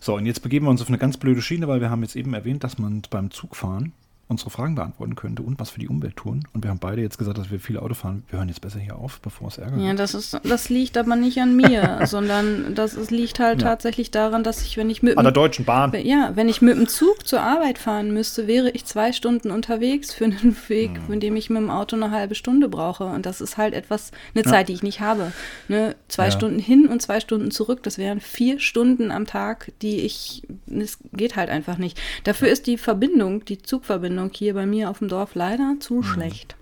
So, 0.00 0.14
und 0.14 0.24
jetzt 0.24 0.42
begeben 0.42 0.64
wir 0.64 0.70
uns 0.70 0.80
auf 0.80 0.88
eine 0.88 0.98
ganz 0.98 1.18
blöde 1.18 1.42
Schiene, 1.42 1.68
weil 1.68 1.82
wir 1.82 1.90
haben 1.90 2.02
jetzt 2.02 2.16
eben 2.16 2.32
erwähnt, 2.32 2.64
dass 2.64 2.78
man 2.78 3.02
beim 3.10 3.30
Zugfahren 3.30 3.92
unsere 4.28 4.50
Fragen 4.50 4.74
beantworten 4.74 5.14
könnte 5.14 5.42
und 5.42 5.58
was 5.58 5.70
für 5.70 5.80
die 5.80 5.88
Umwelt 5.88 6.16
tun. 6.16 6.44
Und 6.52 6.62
wir 6.62 6.70
haben 6.70 6.78
beide 6.78 7.00
jetzt 7.00 7.16
gesagt, 7.18 7.38
dass 7.38 7.50
wir 7.50 7.58
viel 7.60 7.78
Auto 7.78 7.94
fahren. 7.94 8.24
Wir 8.28 8.38
hören 8.38 8.48
jetzt 8.48 8.60
besser 8.60 8.78
hier 8.78 8.96
auf, 8.96 9.20
bevor 9.20 9.48
es 9.48 9.56
Ärger 9.58 9.78
Ja, 9.78 9.88
gibt. 9.88 10.00
das 10.00 10.14
ist, 10.14 10.38
das 10.44 10.68
liegt 10.68 10.96
aber 10.98 11.16
nicht 11.16 11.38
an 11.38 11.56
mir, 11.56 12.00
sondern 12.06 12.74
das 12.74 12.94
ist, 12.94 13.10
liegt 13.10 13.38
halt 13.40 13.62
Ja. 13.62 13.68
tatsächlich 13.68 14.10
daran, 14.10 14.44
dass 14.44 14.62
ich, 14.62 14.76
wenn 14.76 14.90
ich 14.90 15.02
mit 15.02 15.16
An 15.16 15.24
der 15.24 15.32
dem- 15.32 15.34
Deutschen 15.34 15.64
Bahn. 15.64 15.94
ja, 16.04 16.32
wenn 16.34 16.48
ich 16.48 16.60
mit 16.60 16.76
dem 16.76 16.88
Zug 16.88 17.26
zur 17.26 17.40
Arbeit 17.40 17.78
fahren 17.78 18.12
müsste, 18.12 18.46
wäre 18.46 18.70
ich 18.70 18.84
zwei 18.84 19.12
Stunden 19.12 19.50
unterwegs 19.50 20.12
für 20.12 20.26
einen 20.26 20.56
Weg, 20.68 20.90
Mhm. 21.08 21.14
in 21.14 21.20
dem 21.20 21.34
ich 21.36 21.48
mit 21.48 21.62
dem 21.62 21.70
Auto 21.70 21.96
eine 21.96 22.10
halbe 22.10 22.34
Stunde 22.34 22.68
brauche. 22.68 23.04
Und 23.04 23.24
das 23.24 23.40
ist 23.40 23.56
halt 23.56 23.72
etwas, 23.72 24.10
eine 24.34 24.44
Zeit, 24.44 24.68
die 24.68 24.74
ich 24.74 24.82
nicht 24.82 25.00
habe. 25.00 25.32
Ne? 25.68 25.96
Zwei 26.08 26.26
Ja. 26.26 26.30
Stunden 26.32 26.58
hin 26.58 26.86
und 26.86 27.00
zwei 27.00 27.20
Stunden 27.20 27.50
zurück, 27.50 27.82
das 27.82 27.96
wären 27.96 28.20
vier 28.20 28.60
Stunden 28.60 29.10
am 29.10 29.26
Tag, 29.26 29.72
die 29.80 30.00
ich, 30.00 30.42
das 30.66 30.98
geht 31.14 31.36
halt 31.36 31.48
einfach 31.48 31.78
nicht. 31.78 31.98
Dafür 32.24 32.48
ist 32.48 32.66
die 32.66 32.76
Verbindung, 32.76 33.44
die 33.46 33.58
Zugverbindung 33.58 34.17
hier 34.36 34.54
bei 34.54 34.66
mir 34.66 34.90
auf 34.90 34.98
dem 34.98 35.08
Dorf 35.08 35.34
leider 35.34 35.76
zu 35.80 35.94
Mhm. 35.94 36.02
schlecht. 36.04 36.54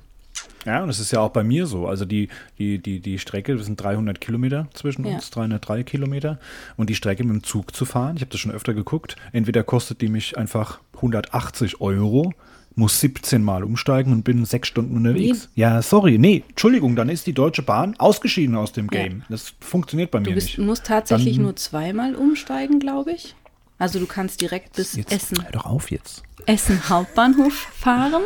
Ja, 0.67 0.83
und 0.83 0.89
das 0.89 0.99
ist 1.01 1.13
ja 1.13 1.21
auch 1.21 1.31
bei 1.31 1.45
mir 1.45 1.67
so. 1.67 1.87
Also 1.87 2.05
die, 2.05 2.29
die, 2.59 2.79
die, 2.79 2.99
die 3.01 3.19
Strecke, 3.19 3.57
das 3.57 3.67
sind 3.67 3.81
300 3.81 4.21
Kilometer 4.21 4.67
zwischen 4.75 5.05
Ja. 5.07 5.15
uns, 5.15 5.31
303 5.31 5.83
Kilometer. 5.85 6.39
Und 6.77 6.91
die 6.91 6.95
Strecke 6.97 7.23
mit 7.25 7.33
dem 7.35 7.43
Zug 7.45 7.75
zu 7.75 7.85
fahren, 7.85 8.17
ich 8.17 8.23
habe 8.23 8.33
das 8.33 8.41
schon 8.41 8.51
öfter 8.53 8.75
geguckt, 8.75 9.17
entweder 9.33 9.63
kostet 9.63 10.01
die 10.01 10.09
mich 10.09 10.37
einfach 10.37 10.81
180 10.97 11.81
Euro, 11.81 12.33
muss 12.75 13.01
17 13.01 13.43
Mal 13.43 13.65
umsteigen 13.65 14.13
und 14.13 14.23
bin 14.25 14.45
sechs 14.45 14.69
Stunden 14.69 14.97
unterwegs. 14.97 15.49
Ja, 15.55 15.81
sorry, 15.83 16.19
nee, 16.19 16.43
Entschuldigung, 16.51 16.95
dann 16.97 17.09
ist 17.09 17.27
die 17.27 17.33
Deutsche 17.33 17.63
Bahn 17.63 17.95
ausgeschieden 17.99 18.57
aus 18.57 18.73
dem 18.73 18.89
Ja. 18.93 19.03
Game. 19.05 19.23
Das 19.31 19.55
funktioniert 19.61 20.11
bei 20.11 20.19
Du 20.19 20.31
mir 20.31 20.35
bist, 20.35 20.49
nicht. 20.49 20.59
musst 20.59 20.85
tatsächlich 20.85 21.37
Dann- 21.37 21.45
nur 21.45 21.57
zweimal 21.57 22.15
umsteigen, 22.17 22.79
glaube 22.81 23.13
ich. 23.13 23.35
Also 23.79 23.99
du 23.99 24.07
kannst 24.07 24.41
direkt 24.41 24.75
bis 24.77 24.95
Jetzt, 24.97 25.13
Essen, 25.13 25.43
Hör 25.43 25.53
doch 25.53 25.67
auf 25.67 25.91
jetzt. 25.91 26.23
Essen 26.47 26.89
Hauptbahnhof 26.89 27.53
fahren. 27.79 28.23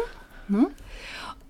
Ne? 0.48 0.68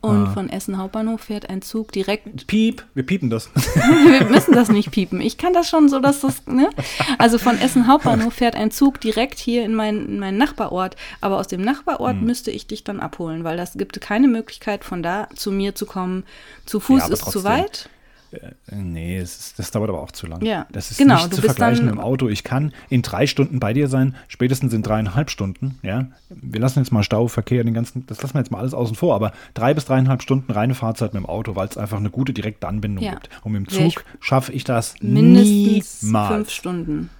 Und 0.02 0.28
Ah. 0.28 0.32
von 0.32 0.48
Essen 0.48 0.78
Hauptbahnhof 0.78 1.20
fährt 1.20 1.50
ein 1.50 1.60
Zug 1.60 1.92
direkt. 1.92 2.46
Piep, 2.46 2.82
wir 2.94 3.04
piepen 3.04 3.28
das. 3.28 3.50
Wir 3.74 4.24
müssen 4.30 4.54
das 4.54 4.70
nicht 4.70 4.90
piepen. 4.90 5.20
Ich 5.20 5.36
kann 5.36 5.52
das 5.52 5.68
schon 5.68 5.90
so, 5.90 6.00
dass 6.00 6.20
das. 6.20 6.46
Ne? 6.46 6.70
Also 7.18 7.36
von 7.36 7.58
Essen 7.58 7.86
Hauptbahnhof 7.86 8.32
fährt 8.32 8.56
ein 8.56 8.70
Zug 8.70 8.98
direkt 9.02 9.38
hier 9.38 9.62
in, 9.62 9.74
mein, 9.74 10.06
in 10.06 10.18
meinen 10.18 10.38
Nachbarort. 10.38 10.96
Aber 11.20 11.38
aus 11.38 11.48
dem 11.48 11.60
Nachbarort 11.60 12.16
Hm. 12.16 12.24
müsste 12.24 12.50
ich 12.50 12.66
dich 12.66 12.82
dann 12.82 12.98
abholen, 13.00 13.44
weil 13.44 13.58
das 13.58 13.74
gibt 13.74 14.00
keine 14.00 14.26
Möglichkeit, 14.28 14.84
von 14.84 15.02
da 15.02 15.28
zu 15.36 15.52
mir 15.52 15.74
zu 15.74 15.84
kommen. 15.84 16.24
Zu 16.64 16.80
Fuß 16.80 17.00
Ja, 17.00 17.08
ist 17.08 17.18
zu 17.18 17.24
trotzdem. 17.24 17.44
weit. 17.44 17.90
Äh, 18.32 18.52
Nee, 18.76 19.18
es 19.18 19.38
ist, 19.38 19.58
das 19.58 19.70
dauert 19.70 19.88
aber 19.88 20.00
auch 20.00 20.12
zu 20.12 20.26
lang. 20.26 20.42
Ja, 20.44 20.66
Das 20.70 20.90
ist 20.90 20.98
genau, 20.98 21.16
nicht 21.16 21.34
zu 21.34 21.42
vergleichen 21.42 21.88
im 21.88 21.98
Auto. 21.98 22.28
Ich 22.28 22.44
kann 22.44 22.72
in 22.88 23.02
drei 23.02 23.26
Stunden 23.26 23.58
bei 23.60 23.72
dir 23.72 23.88
sein, 23.88 24.14
spätestens 24.28 24.72
in 24.72 24.82
dreieinhalb 24.82 25.30
Stunden. 25.30 25.78
Ja, 25.82 26.06
wir 26.28 26.60
lassen 26.60 26.78
jetzt 26.78 26.92
mal 26.92 27.02
Stau, 27.02 27.28
Verkehr, 27.28 27.64
den 27.64 27.74
ganzen, 27.74 28.06
das 28.06 28.22
lassen 28.22 28.34
wir 28.34 28.40
jetzt 28.40 28.50
mal 28.50 28.58
alles 28.58 28.74
außen 28.74 28.94
vor. 28.96 29.14
Aber 29.14 29.32
drei 29.54 29.74
bis 29.74 29.84
dreieinhalb 29.84 30.22
Stunden 30.22 30.52
reine 30.52 30.74
Fahrzeit 30.74 31.12
mit 31.14 31.22
dem 31.22 31.26
Auto, 31.26 31.56
weil 31.56 31.68
es 31.68 31.76
einfach 31.76 31.98
eine 31.98 32.10
gute 32.10 32.32
direkte 32.32 32.68
Anbindung 32.68 33.04
Ja. 33.04 33.12
gibt. 33.12 33.28
Und 33.42 33.52
mit 33.52 33.66
dem 33.66 33.68
Zug 33.92 34.04
schaffe 34.20 34.52
ich 34.52 34.64
das 34.64 34.94
Mindestens 35.00 36.02
niemals. 36.02 36.34
fünf 36.34 36.50
Stunden. 36.50 37.10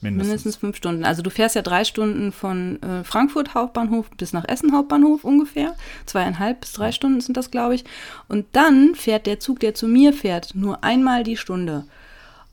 Mindestens. 0.00 0.28
Mindestens 0.28 0.56
fünf 0.56 0.76
Stunden. 0.76 1.04
Also 1.04 1.22
du 1.22 1.30
fährst 1.30 1.56
ja 1.56 1.62
drei 1.62 1.84
Stunden 1.84 2.32
von 2.32 2.80
äh, 2.82 3.02
Frankfurt 3.04 3.54
Hauptbahnhof 3.54 4.10
bis 4.10 4.32
nach 4.32 4.44
Essen 4.46 4.72
Hauptbahnhof 4.72 5.24
ungefähr. 5.24 5.74
Zweieinhalb 6.04 6.60
bis 6.60 6.72
drei 6.72 6.92
Stunden 6.92 7.20
sind 7.20 7.36
das, 7.36 7.50
glaube 7.50 7.74
ich. 7.74 7.84
Und 8.28 8.46
dann 8.52 8.94
fährt 8.94 9.26
der 9.26 9.40
Zug, 9.40 9.60
der 9.60 9.74
zu 9.74 9.88
mir 9.88 10.12
fährt, 10.12 10.54
nur 10.54 10.84
einmal 10.84 11.22
die 11.22 11.36
Stunde. 11.36 11.84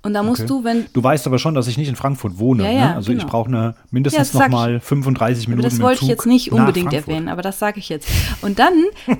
Und 0.04 0.14
da 0.14 0.22
musst 0.22 0.42
Okay. 0.42 0.48
du, 0.50 0.64
wenn. 0.66 0.86
Du 0.92 1.02
weißt 1.02 1.26
aber 1.28 1.40
schon, 1.40 1.56
dass 1.56 1.68
ich 1.68 1.78
nicht 1.78 1.88
in 1.88 1.96
Frankfurt 1.96 2.38
wohne. 2.38 2.64
Ja, 2.66 2.70
ja, 2.72 2.90
ne? 2.90 2.96
Also 2.96 3.12
ich 3.14 3.20
genau. 3.20 3.30
brauche 3.30 3.48
eine, 3.48 3.58
Ja, 3.58 3.76
mindestens 3.90 4.32
das 4.32 4.38
sag 4.38 4.52
noch 4.52 4.60
mal 4.60 4.80
35 4.82 5.46
Aber 5.46 5.56
Minuten 5.56 5.70
das 5.70 5.80
wollte 5.80 6.04
ich 6.04 6.10
jetzt 6.10 6.26
nicht 6.26 6.52
unbedingt 6.52 6.92
erwähnen, 6.94 7.30
aber 7.30 7.42
das 7.42 7.58
sage 7.58 7.80
ich 7.80 7.88
jetzt. 7.88 8.10
Und 8.42 8.60
dann, 8.60 8.74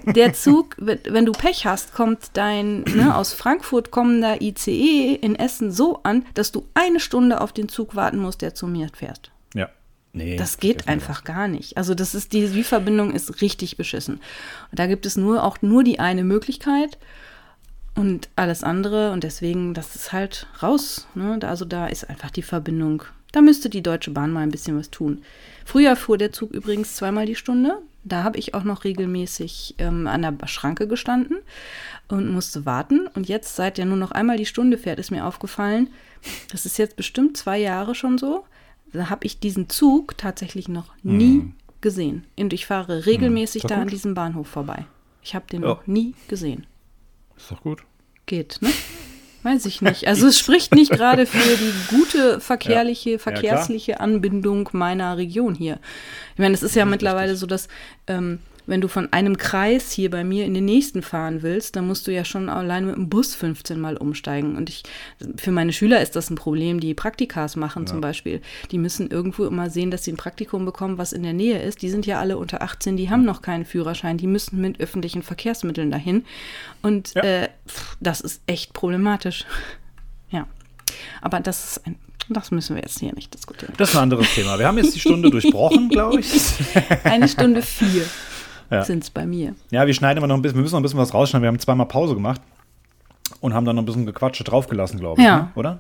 der 0.06 0.34
Zug, 0.34 0.76
wenn 0.78 1.26
du 1.26 1.32
Pech 1.32 1.66
hast, 1.66 1.94
kommt 1.94 2.32
dein 2.34 2.82
ne, 2.82 3.16
aus 3.16 3.34
Frankfurt 3.34 3.92
kommender 3.92 4.42
ICE 4.42 5.16
in 5.16 5.36
Essen 5.36 5.72
so 5.72 6.02
an, 6.04 6.26
dass 6.34 6.52
du 6.52 6.66
eine 6.74 7.00
Stunde 7.00 7.40
auf 7.40 7.54
den 7.54 7.70
Zug 7.70 7.96
warten 7.96 8.18
musst, 8.20 8.42
der 8.42 8.54
zu 8.54 8.68
mir 8.68 8.90
fährt. 8.94 9.32
Ja. 9.56 9.70
Nee, 10.12 10.36
Das 10.36 10.58
geht 10.58 10.90
einfach 10.90 11.24
gar 11.24 11.48
nicht. 11.48 11.78
Also 11.78 11.96
das 11.96 12.14
ist, 12.14 12.34
die, 12.34 12.48
die 12.48 12.64
Verbindung 12.64 13.14
ist 13.14 13.42
richtig 13.42 13.78
beschissen. 13.78 14.16
Und 14.70 14.80
da 14.80 14.86
gibt 14.88 15.06
es 15.06 15.16
nur 15.16 15.44
auch 15.44 15.62
nur 15.62 15.84
die 15.84 16.00
eine 16.00 16.24
Möglichkeit 16.26 16.98
und 17.96 18.30
alles 18.36 18.64
andere 18.64 19.12
und 19.12 19.24
deswegen, 19.24 19.74
das 19.74 19.96
ist 19.96 20.12
halt 20.14 20.48
raus. 20.62 21.08
Ne? 21.16 21.40
Also 21.44 21.66
da 21.66 21.88
ist 21.88 22.10
einfach 22.10 22.32
die 22.32 22.42
Verbindung. 22.42 23.04
Da 23.32 23.42
müsste 23.42 23.70
die 23.70 23.82
Deutsche 23.84 24.12
Bahn 24.12 24.32
mal 24.32 24.42
ein 24.42 24.52
bisschen 24.52 24.78
was 24.78 24.90
tun. 24.92 25.24
Früher 25.66 25.96
fuhr 25.96 26.18
der 26.18 26.32
Zug 26.32 26.52
übrigens 26.52 26.96
zweimal 26.96 27.26
die 27.26 27.36
Stunde. 27.36 27.80
Da 28.04 28.24
habe 28.24 28.38
ich 28.38 28.54
auch 28.54 28.64
noch 28.64 28.84
regelmäßig 28.84 29.76
ähm, 29.78 30.08
an 30.08 30.22
der 30.22 30.36
Schranke 30.48 30.88
gestanden 30.88 31.38
und 32.10 32.30
musste 32.32 32.66
warten. 32.66 33.08
Und 33.16 33.28
jetzt, 33.30 33.56
seit 33.56 33.78
der 33.78 33.86
nur 33.86 33.98
noch 33.98 34.12
einmal 34.12 34.38
die 34.38 34.46
Stunde 34.46 34.78
fährt, 34.78 35.00
ist 35.00 35.10
mir 35.10 35.26
aufgefallen, 35.26 35.88
das 36.52 36.66
ist 36.66 36.78
jetzt 36.78 36.96
bestimmt 36.96 37.38
zwei 37.38 37.58
Jahre 37.60 37.96
schon 37.96 38.18
so. 38.18 38.44
Da 38.92 39.10
habe 39.10 39.26
ich 39.26 39.40
diesen 39.40 39.70
Zug 39.70 40.18
tatsächlich 40.18 40.68
noch 40.68 40.94
nie 41.02 41.52
gesehen. 41.82 42.26
Und 42.38 42.54
ich 42.54 42.66
fahre 42.66 43.06
regelmäßig 43.06 43.64
Hm. 43.64 43.68
da 43.70 43.76
an 43.78 43.84
gut. 43.84 43.94
diesem 43.94 44.14
Bahnhof 44.14 44.48
vorbei. 44.48 44.86
Ich 45.24 45.34
habe 45.34 45.46
den 45.52 45.62
Ja. 45.64 45.70
noch 45.70 45.88
nie 45.88 46.14
gesehen. 46.28 46.66
Ist 47.44 47.52
doch 47.52 47.62
gut. 47.62 47.84
Geht, 48.26 48.60
ne? 48.62 48.70
Weiß 49.44 49.66
ich 49.66 49.82
nicht. 49.82 50.08
Also 50.08 50.28
es 50.28 50.40
spricht 50.40 50.74
nicht 50.74 50.92
gerade 50.92 51.26
für 51.26 51.58
die 51.58 51.74
gute 51.90 52.40
verkehrliche, 52.40 53.18
klar. 53.18 53.34
verkehrsliche 53.36 54.00
Anbindung 54.00 54.70
meiner 54.72 55.18
Region 55.18 55.54
hier. 55.54 55.80
Ich 56.36 56.40
meine, 56.40 56.54
es 56.54 56.64
ist 56.64 56.74
ja 56.78 56.86
mittlerweile 56.86 57.36
so, 57.36 57.46
dass 57.46 57.68
ähm, 58.08 58.40
wenn 58.66 58.82
du 58.82 58.88
von 58.88 59.12
einem 59.12 59.38
Kreis 59.38 59.92
hier 59.92 60.10
bei 60.10 60.24
mir 60.24 60.46
in 60.46 60.54
den 60.54 60.66
nächsten 60.66 61.02
fahren 61.02 61.42
willst, 61.42 61.76
dann 61.76 61.88
musst 61.88 62.08
du 62.08 62.12
ja 62.12 62.24
schon 62.24 62.50
allein 62.50 62.86
mit 62.86 62.96
dem 62.96 63.10
Bus 63.10 63.36
15 63.36 63.80
Mal 63.80 63.98
umsteigen. 63.98 64.56
Und 64.56 64.70
ich, 64.70 64.84
für 65.38 65.52
meine 65.52 65.74
Schüler 65.74 66.02
ist 66.02 66.16
das 66.16 66.30
ein 66.30 66.36
Problem, 66.36 66.80
die 66.80 66.94
Praktikas 66.94 67.56
machen 67.56 67.88
zum 67.88 68.00
Beispiel. 68.02 68.42
Die 68.72 68.78
müssen 68.78 69.10
irgendwo 69.10 69.46
immer 69.46 69.70
sehen, 69.70 69.92
dass 69.92 70.04
sie 70.06 70.14
ein 70.14 70.18
Praktikum 70.18 70.66
bekommen, 70.66 70.98
was 70.98 71.14
in 71.14 71.24
der 71.24 71.34
Nähe 71.34 71.62
ist. 71.62 71.82
Die 71.82 71.90
sind 71.90 72.06
ja 72.06 72.20
alle 72.20 72.38
unter 72.38 72.62
18, 72.62 72.96
die 72.98 73.10
haben 73.10 73.26
noch 73.26 73.42
keinen 73.42 73.66
Führerschein, 73.66 74.18
die 74.18 74.28
müssen 74.28 74.62
mit 74.62 74.80
öffentlichen 74.80 75.24
Verkehrsmitteln 75.24 75.92
dahin. 75.92 76.24
Und 76.82 77.14
Ja. 77.16 77.22
äh, 77.24 77.50
pff, 77.68 77.98
das 78.00 78.22
ist 78.22 78.42
echt 78.48 78.74
problematisch. 78.74 79.46
Ja. 80.32 80.48
Aber 81.22 81.40
das 81.42 81.64
ist 81.78 81.86
ein, 81.86 81.96
das 82.30 82.50
müssen 82.50 82.76
wir 82.76 82.82
jetzt 82.82 83.00
hier 83.00 83.14
nicht 83.14 83.32
diskutieren. 83.36 83.72
Das 83.78 83.90
ist 83.92 83.96
ein 83.96 84.02
anderes 84.04 84.34
Thema. 84.34 84.58
Wir 84.58 84.66
haben 84.66 84.78
jetzt 84.80 84.96
die 84.96 85.00
Stunde 85.00 85.30
durchbrochen, 85.30 85.90
glaube 85.90 86.22
ich. 86.22 86.28
Eine 87.04 87.28
Stunde 87.28 87.62
vier 87.62 88.04
Ja. 88.74 88.84
sind 88.84 89.04
es 89.04 89.10
bei 89.10 89.26
mir. 89.26 89.56
Ja, 89.72 89.86
wir 89.88 89.94
schneiden 89.94 90.18
immer 90.18 90.28
noch 90.28 90.36
ein 90.36 90.42
bisschen, 90.42 90.58
wir 90.58 90.62
müssen 90.64 90.74
noch 90.74 90.80
ein 90.80 90.84
bisschen 90.84 91.00
was 91.00 91.14
rausschneiden. 91.14 91.44
Wir 91.44 91.48
haben 91.50 91.60
zweimal 91.60 91.88
Pause 91.88 92.14
gemacht 92.14 92.42
und 93.40 93.54
haben 93.54 93.66
dann 93.66 93.76
noch 93.76 93.84
ein 93.84 93.86
bisschen 93.86 94.06
Gequatsche 94.06 94.44
draufgelassen, 94.44 95.00
glaube 95.00 95.22
ich. 95.22 95.28
Ja. 95.28 95.38
Ne? 95.38 95.50
Oder? 95.56 95.80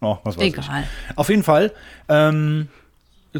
Oh, 0.00 0.18
was 0.24 0.36
weiß 0.36 0.44
Egal. 0.44 0.84
ich. 1.10 1.18
Auf 1.18 1.28
jeden 1.28 1.42
Fall, 1.42 1.72
ähm, 2.08 2.68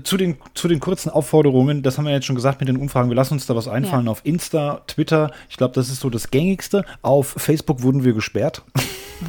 zu 0.05 0.17
den, 0.17 0.37
zu 0.55 0.69
den 0.69 0.81
kurzen 0.81 1.11
Aufforderungen, 1.11 1.83
das 1.83 1.97
haben 1.97 2.05
wir 2.05 2.13
jetzt 2.13 2.27
schon 2.27 2.37
gesagt 2.37 2.61
mit 2.61 2.69
den 2.69 2.77
Umfragen, 2.77 3.09
wir 3.09 3.15
lassen 3.17 3.35
uns 3.35 3.47
da 3.47 3.57
was 3.57 3.67
einfallen 3.69 4.07
Ja. 4.07 4.11
auf 4.13 4.21
Insta, 4.25 4.83
Twitter. 4.87 5.31
Ich 5.49 5.57
glaube, 5.57 5.75
das 5.75 5.89
ist 5.89 6.01
so 6.01 6.11
das 6.11 6.31
gängigste. 6.31 6.85
Auf 7.03 7.29
Facebook 7.39 7.83
wurden 7.83 8.05
wir 8.05 8.13
gesperrt. 8.13 8.63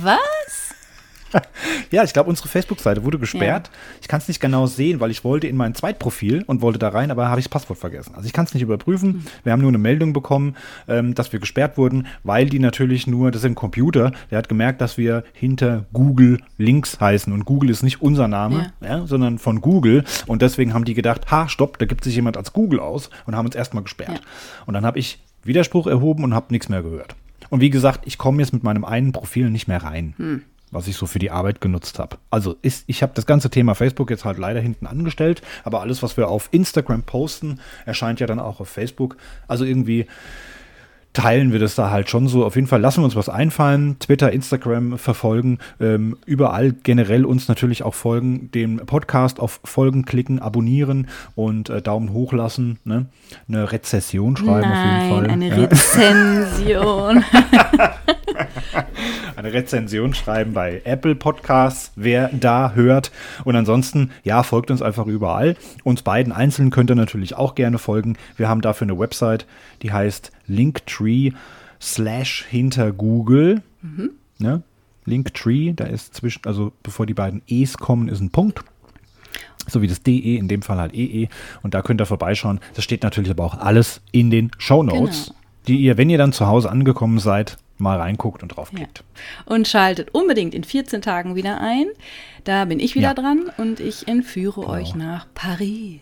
Was? 0.01 0.17
Ja, 1.91 2.03
ich 2.03 2.13
glaube, 2.13 2.29
unsere 2.29 2.47
Facebook-Seite 2.47 3.03
wurde 3.03 3.17
gesperrt. 3.17 3.69
Ich 4.01 4.07
kann 4.07 4.19
es 4.19 4.27
nicht 4.27 4.39
genau 4.39 4.65
sehen, 4.65 4.99
weil 4.99 5.11
ich 5.11 5.23
wollte 5.23 5.47
in 5.47 5.55
mein 5.55 5.73
Zweitprofil 5.73 6.43
und 6.45 6.61
wollte 6.61 6.79
da 6.79 6.89
rein, 6.89 7.11
aber 7.11 7.29
habe 7.29 7.39
ich 7.39 7.45
das 7.45 7.51
Passwort 7.51 7.79
vergessen. 7.79 8.13
Also 8.15 8.27
ich 8.27 8.33
kann 8.33 8.45
es 8.45 8.53
nicht 8.53 8.63
überprüfen. 8.63 9.25
Wir 9.43 9.53
haben 9.53 9.61
nur 9.61 9.69
eine 9.69 9.77
Meldung 9.77 10.13
bekommen, 10.13 10.55
ähm, 10.87 11.15
dass 11.15 11.31
wir 11.31 11.39
gesperrt 11.39 11.77
wurden, 11.77 12.07
weil 12.23 12.47
die 12.47 12.59
natürlich 12.59 13.07
nur, 13.07 13.31
das 13.31 13.41
ist 13.41 13.45
ein 13.45 13.55
Computer, 13.55 14.11
der 14.31 14.39
hat 14.39 14.49
gemerkt, 14.49 14.81
dass 14.81 14.97
wir 14.97 15.23
hinter 15.33 15.85
Google 15.93 16.41
Links 16.57 16.99
heißen. 16.99 17.31
Und 17.31 17.45
Google 17.45 17.69
ist 17.69 17.83
nicht 17.83 18.01
unser 18.01 18.27
Name, 18.27 18.73
ja. 18.81 19.05
sondern 19.05 19.37
von 19.37 19.61
Google. 19.61 20.03
Und 20.25 20.41
deswegen 20.41 20.73
haben 20.73 20.85
die 20.85 20.93
gedacht, 20.93 21.31
ha, 21.31 21.47
stopp, 21.47 21.79
da 21.79 21.85
gibt 21.85 22.03
sich 22.03 22.15
jemand 22.15 22.37
als 22.37 22.53
Google 22.53 22.79
aus 22.79 23.09
und 23.25 23.35
haben 23.35 23.45
uns 23.45 23.55
erstmal 23.55 23.83
gesperrt. 23.83 24.19
Ja. 24.19 24.65
Und 24.65 24.73
dann 24.73 24.85
habe 24.85 24.99
ich 24.99 25.19
Widerspruch 25.43 25.87
erhoben 25.87 26.23
und 26.23 26.33
habe 26.33 26.47
nichts 26.49 26.69
mehr 26.69 26.83
gehört. 26.83 27.15
Und 27.49 27.61
wie 27.61 27.69
gesagt, 27.69 28.01
ich 28.05 28.17
komme 28.17 28.41
jetzt 28.41 28.51
mit 28.51 28.63
meinem 28.63 28.83
einen 28.83 29.13
Profil 29.13 29.49
nicht 29.49 29.67
mehr 29.67 29.81
rein, 29.81 30.13
was 30.71 30.87
ich 30.87 30.95
so 30.95 31.05
für 31.05 31.19
die 31.19 31.31
Arbeit 31.31 31.61
genutzt 31.61 31.99
habe. 31.99 32.17
Also 32.29 32.55
ist, 32.61 32.83
ich 32.87 33.01
habe 33.01 33.13
das 33.15 33.25
ganze 33.25 33.49
Thema 33.49 33.75
Facebook 33.75 34.09
jetzt 34.09 34.25
halt 34.25 34.37
leider 34.37 34.59
hinten 34.59 34.87
angestellt, 34.87 35.41
aber 35.63 35.81
alles, 35.81 36.03
was 36.03 36.17
wir 36.17 36.27
auf 36.27 36.49
Instagram 36.51 37.03
posten, 37.03 37.59
erscheint 37.85 38.19
ja 38.19 38.27
dann 38.27 38.39
auch 38.39 38.59
auf 38.59 38.69
Facebook. 38.69 39.17
Also 39.47 39.63
irgendwie 39.63 40.07
teilen 41.17 41.51
wir 41.51 41.59
das 41.59 41.73
da 41.73 41.89
halt 41.89 42.11
schon 42.11 42.27
so. 42.27 42.45
Auf 42.45 42.55
jeden 42.55 42.67
Fall 42.67 42.79
lassen 42.79 43.01
wir 43.01 43.05
uns 43.05 43.15
was 43.15 43.27
einfallen. 43.27 43.97
Twitter, 43.97 44.31
Instagram 44.31 44.99
verfolgen, 44.99 45.57
ähm, 45.79 46.15
überall 46.27 46.73
generell 46.73 47.25
uns 47.25 47.47
natürlich 47.47 47.81
auch 47.81 47.95
folgen, 47.95 48.51
dem 48.51 48.77
Podcast 48.77 49.39
auf 49.39 49.59
Folgen 49.63 50.05
klicken, 50.05 50.39
abonnieren 50.39 51.07
und 51.33 51.71
äh, 51.71 51.81
Daumen 51.81 52.13
hoch 52.13 52.33
lassen. 52.33 52.77
Ne? 52.83 53.07
Eine 53.47 53.71
Rezession 53.71 54.37
schreiben 54.37 54.71
auf 54.71 54.85
jeden 54.85 55.09
Fall. 55.09 55.21
Nein, 55.23 55.31
eine 55.31 55.47
ja. 55.47 55.55
Rezension. 55.55 57.23
eine 59.35 59.53
Rezension 59.53 60.13
schreiben 60.13 60.53
bei 60.53 60.81
Apple 60.83 61.15
Podcasts, 61.15 61.91
wer 61.95 62.29
da 62.29 62.71
hört. 62.73 63.11
Und 63.43 63.55
ansonsten, 63.55 64.11
ja, 64.23 64.43
folgt 64.43 64.71
uns 64.71 64.81
einfach 64.81 65.05
überall. 65.05 65.55
Uns 65.83 66.01
beiden 66.01 66.33
einzeln 66.33 66.69
könnt 66.69 66.89
ihr 66.89 66.95
natürlich 66.95 67.35
auch 67.35 67.55
gerne 67.55 67.77
folgen. 67.77 68.17
Wir 68.35 68.49
haben 68.49 68.61
dafür 68.61 68.85
eine 68.85 68.99
Website, 68.99 69.45
die 69.81 69.91
heißt 69.91 70.31
Linktree 70.47 71.31
slash 71.81 72.45
hinter 72.49 72.91
Google. 72.91 73.61
Ne? 74.39 74.63
Linktree, 75.05 75.73
da 75.73 75.85
ist 75.85 76.15
zwischen, 76.15 76.41
also 76.45 76.73
bevor 76.83 77.05
die 77.05 77.13
beiden 77.13 77.41
E's 77.47 77.77
kommen, 77.77 78.09
ist 78.09 78.19
ein 78.19 78.31
Punkt. 78.31 78.63
So 79.67 79.81
wie 79.81 79.87
das 79.87 80.01
DE, 80.01 80.37
in 80.37 80.47
dem 80.47 80.61
Fall 80.61 80.77
halt 80.77 80.93
EE. 80.93 81.27
Und 81.61 81.73
da 81.73 81.81
könnt 81.81 82.01
ihr 82.01 82.05
vorbeischauen. 82.05 82.59
Das 82.75 82.83
steht 82.83 83.03
natürlich 83.03 83.31
aber 83.31 83.43
auch 83.43 83.57
alles 83.57 84.01
in 84.11 84.31
den 84.31 84.51
Show 84.57 84.83
Notes, 84.83 85.27
Genau. 85.27 85.37
Die 85.67 85.77
ihr, 85.77 85.97
wenn 85.97 86.09
ihr 86.09 86.17
dann 86.17 86.33
zu 86.33 86.47
Hause 86.47 86.69
angekommen 86.69 87.19
seid, 87.19 87.57
mal 87.77 87.99
reinguckt 87.99 88.41
und 88.43 88.51
Ja. 88.51 88.55
draufklickt. 88.55 89.03
Und 89.45 89.67
schaltet 89.67 90.09
unbedingt 90.13 90.53
in 90.55 90.63
14 90.63 91.01
Tagen 91.01 91.35
wieder 91.35 91.59
ein. 91.61 91.85
Da 92.43 92.65
bin 92.65 92.79
ich 92.79 92.95
wieder 92.95 93.09
Ja. 93.09 93.13
dran 93.13 93.51
und 93.57 93.79
ich 93.79 94.07
entführe 94.07 94.67
euch 94.67 94.95
nach 94.95 95.27
Paris. 95.33 95.99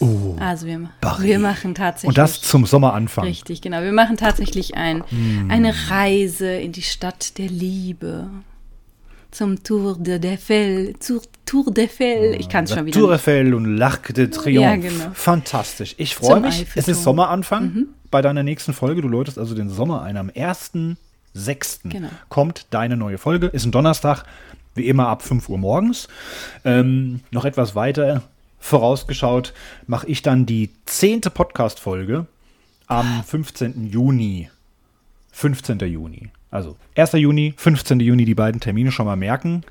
Oh, 0.00 0.36
Also 0.38 0.66
wir, 0.66 0.90
wir 1.20 1.38
machen 1.38 1.74
tatsächlich. 1.74 2.08
Und 2.08 2.18
das 2.18 2.42
zum 2.42 2.66
Sommeranfang. 2.66 3.24
Richtig, 3.24 3.62
genau. 3.62 3.80
Wir 3.82 3.92
machen 3.92 4.16
tatsächlich 4.18 4.74
ein, 4.74 5.02
Hm. 5.08 5.50
eine 5.50 5.72
Reise 5.88 6.48
in 6.50 6.72
die 6.72 6.82
Stadt 6.82 7.38
der 7.38 7.48
Liebe. 7.48 8.28
Zum 9.36 9.62
Tour 9.62 9.98
de 9.98 10.18
Eiffel. 10.32 10.94
Tour, 10.94 11.20
Tour 11.44 11.66
d'Eiffel. 11.66 12.36
Ich 12.38 12.48
kann 12.48 12.64
es 12.64 12.72
schon 12.72 12.86
wieder. 12.86 12.98
Tour 12.98 13.10
nicht. 13.10 13.20
Eiffel 13.20 13.52
und 13.52 13.66
l'Arc 13.66 14.14
de 14.14 14.28
Triomphe. 14.28 14.62
Ja, 14.62 14.76
genau. 14.76 15.10
Fantastisch. 15.12 15.94
Ich 15.98 16.14
freue 16.14 16.40
mich. 16.40 16.64
Es 16.74 16.88
ist 16.88 17.02
Sommeranfang 17.02 17.88
bei 18.10 18.22
deiner 18.22 18.42
nächsten 18.42 18.72
Folge. 18.72 19.02
Du 19.02 19.08
läutest 19.08 19.38
also 19.38 19.54
den 19.54 19.68
Sommer 19.68 20.00
ein. 20.00 20.16
Am 20.16 20.30
1.6. 20.30 21.80
Genau. 21.90 22.08
kommt 22.30 22.66
deine 22.70 22.96
neue 22.96 23.18
Folge. 23.18 23.48
Ist 23.48 23.66
ein 23.66 23.72
Donnerstag, 23.72 24.24
wie 24.74 24.86
immer 24.86 25.08
ab 25.08 25.20
5 25.20 25.50
Uhr 25.50 25.58
morgens. 25.58 26.08
Ähm, 26.64 27.20
noch 27.30 27.44
etwas 27.44 27.74
weiter 27.74 28.22
vorausgeschaut 28.58 29.52
mache 29.86 30.06
ich 30.06 30.22
dann 30.22 30.46
die 30.46 30.70
zehnte 30.86 31.28
Podcast-Folge 31.28 32.24
am 32.86 33.22
15. 33.22 33.86
Juni. 33.86 34.48
15. 35.32 35.78
Juni. 35.80 36.30
Also 36.50 36.76
1. 36.96 37.12
Juni, 37.12 37.54
15. 37.56 38.00
Juni, 38.00 38.24
die 38.24 38.34
beiden 38.34 38.60
Termine 38.60 38.92
schon 38.92 39.06
mal 39.06 39.16
merken. 39.16 39.64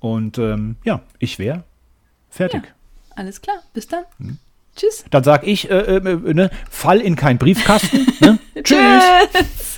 Und 0.00 0.38
ähm, 0.38 0.76
ja, 0.84 1.02
ich 1.18 1.38
wäre 1.38 1.64
fertig. 2.30 2.62
Ja, 2.64 2.70
alles 3.16 3.40
klar. 3.40 3.56
Bis 3.72 3.88
dann. 3.88 4.04
Hm. 4.18 4.38
Tschüss. 4.76 5.04
Dann 5.10 5.24
sag 5.24 5.44
ich, 5.46 5.70
äh, 5.70 5.74
äh, 5.74 5.96
äh, 5.96 6.34
ne, 6.34 6.50
fall 6.70 7.00
in 7.00 7.16
kein 7.16 7.38
Briefkasten. 7.38 8.06
ne? 8.20 8.38
Tschüss. 8.62 9.02
Tschüss. 9.32 9.77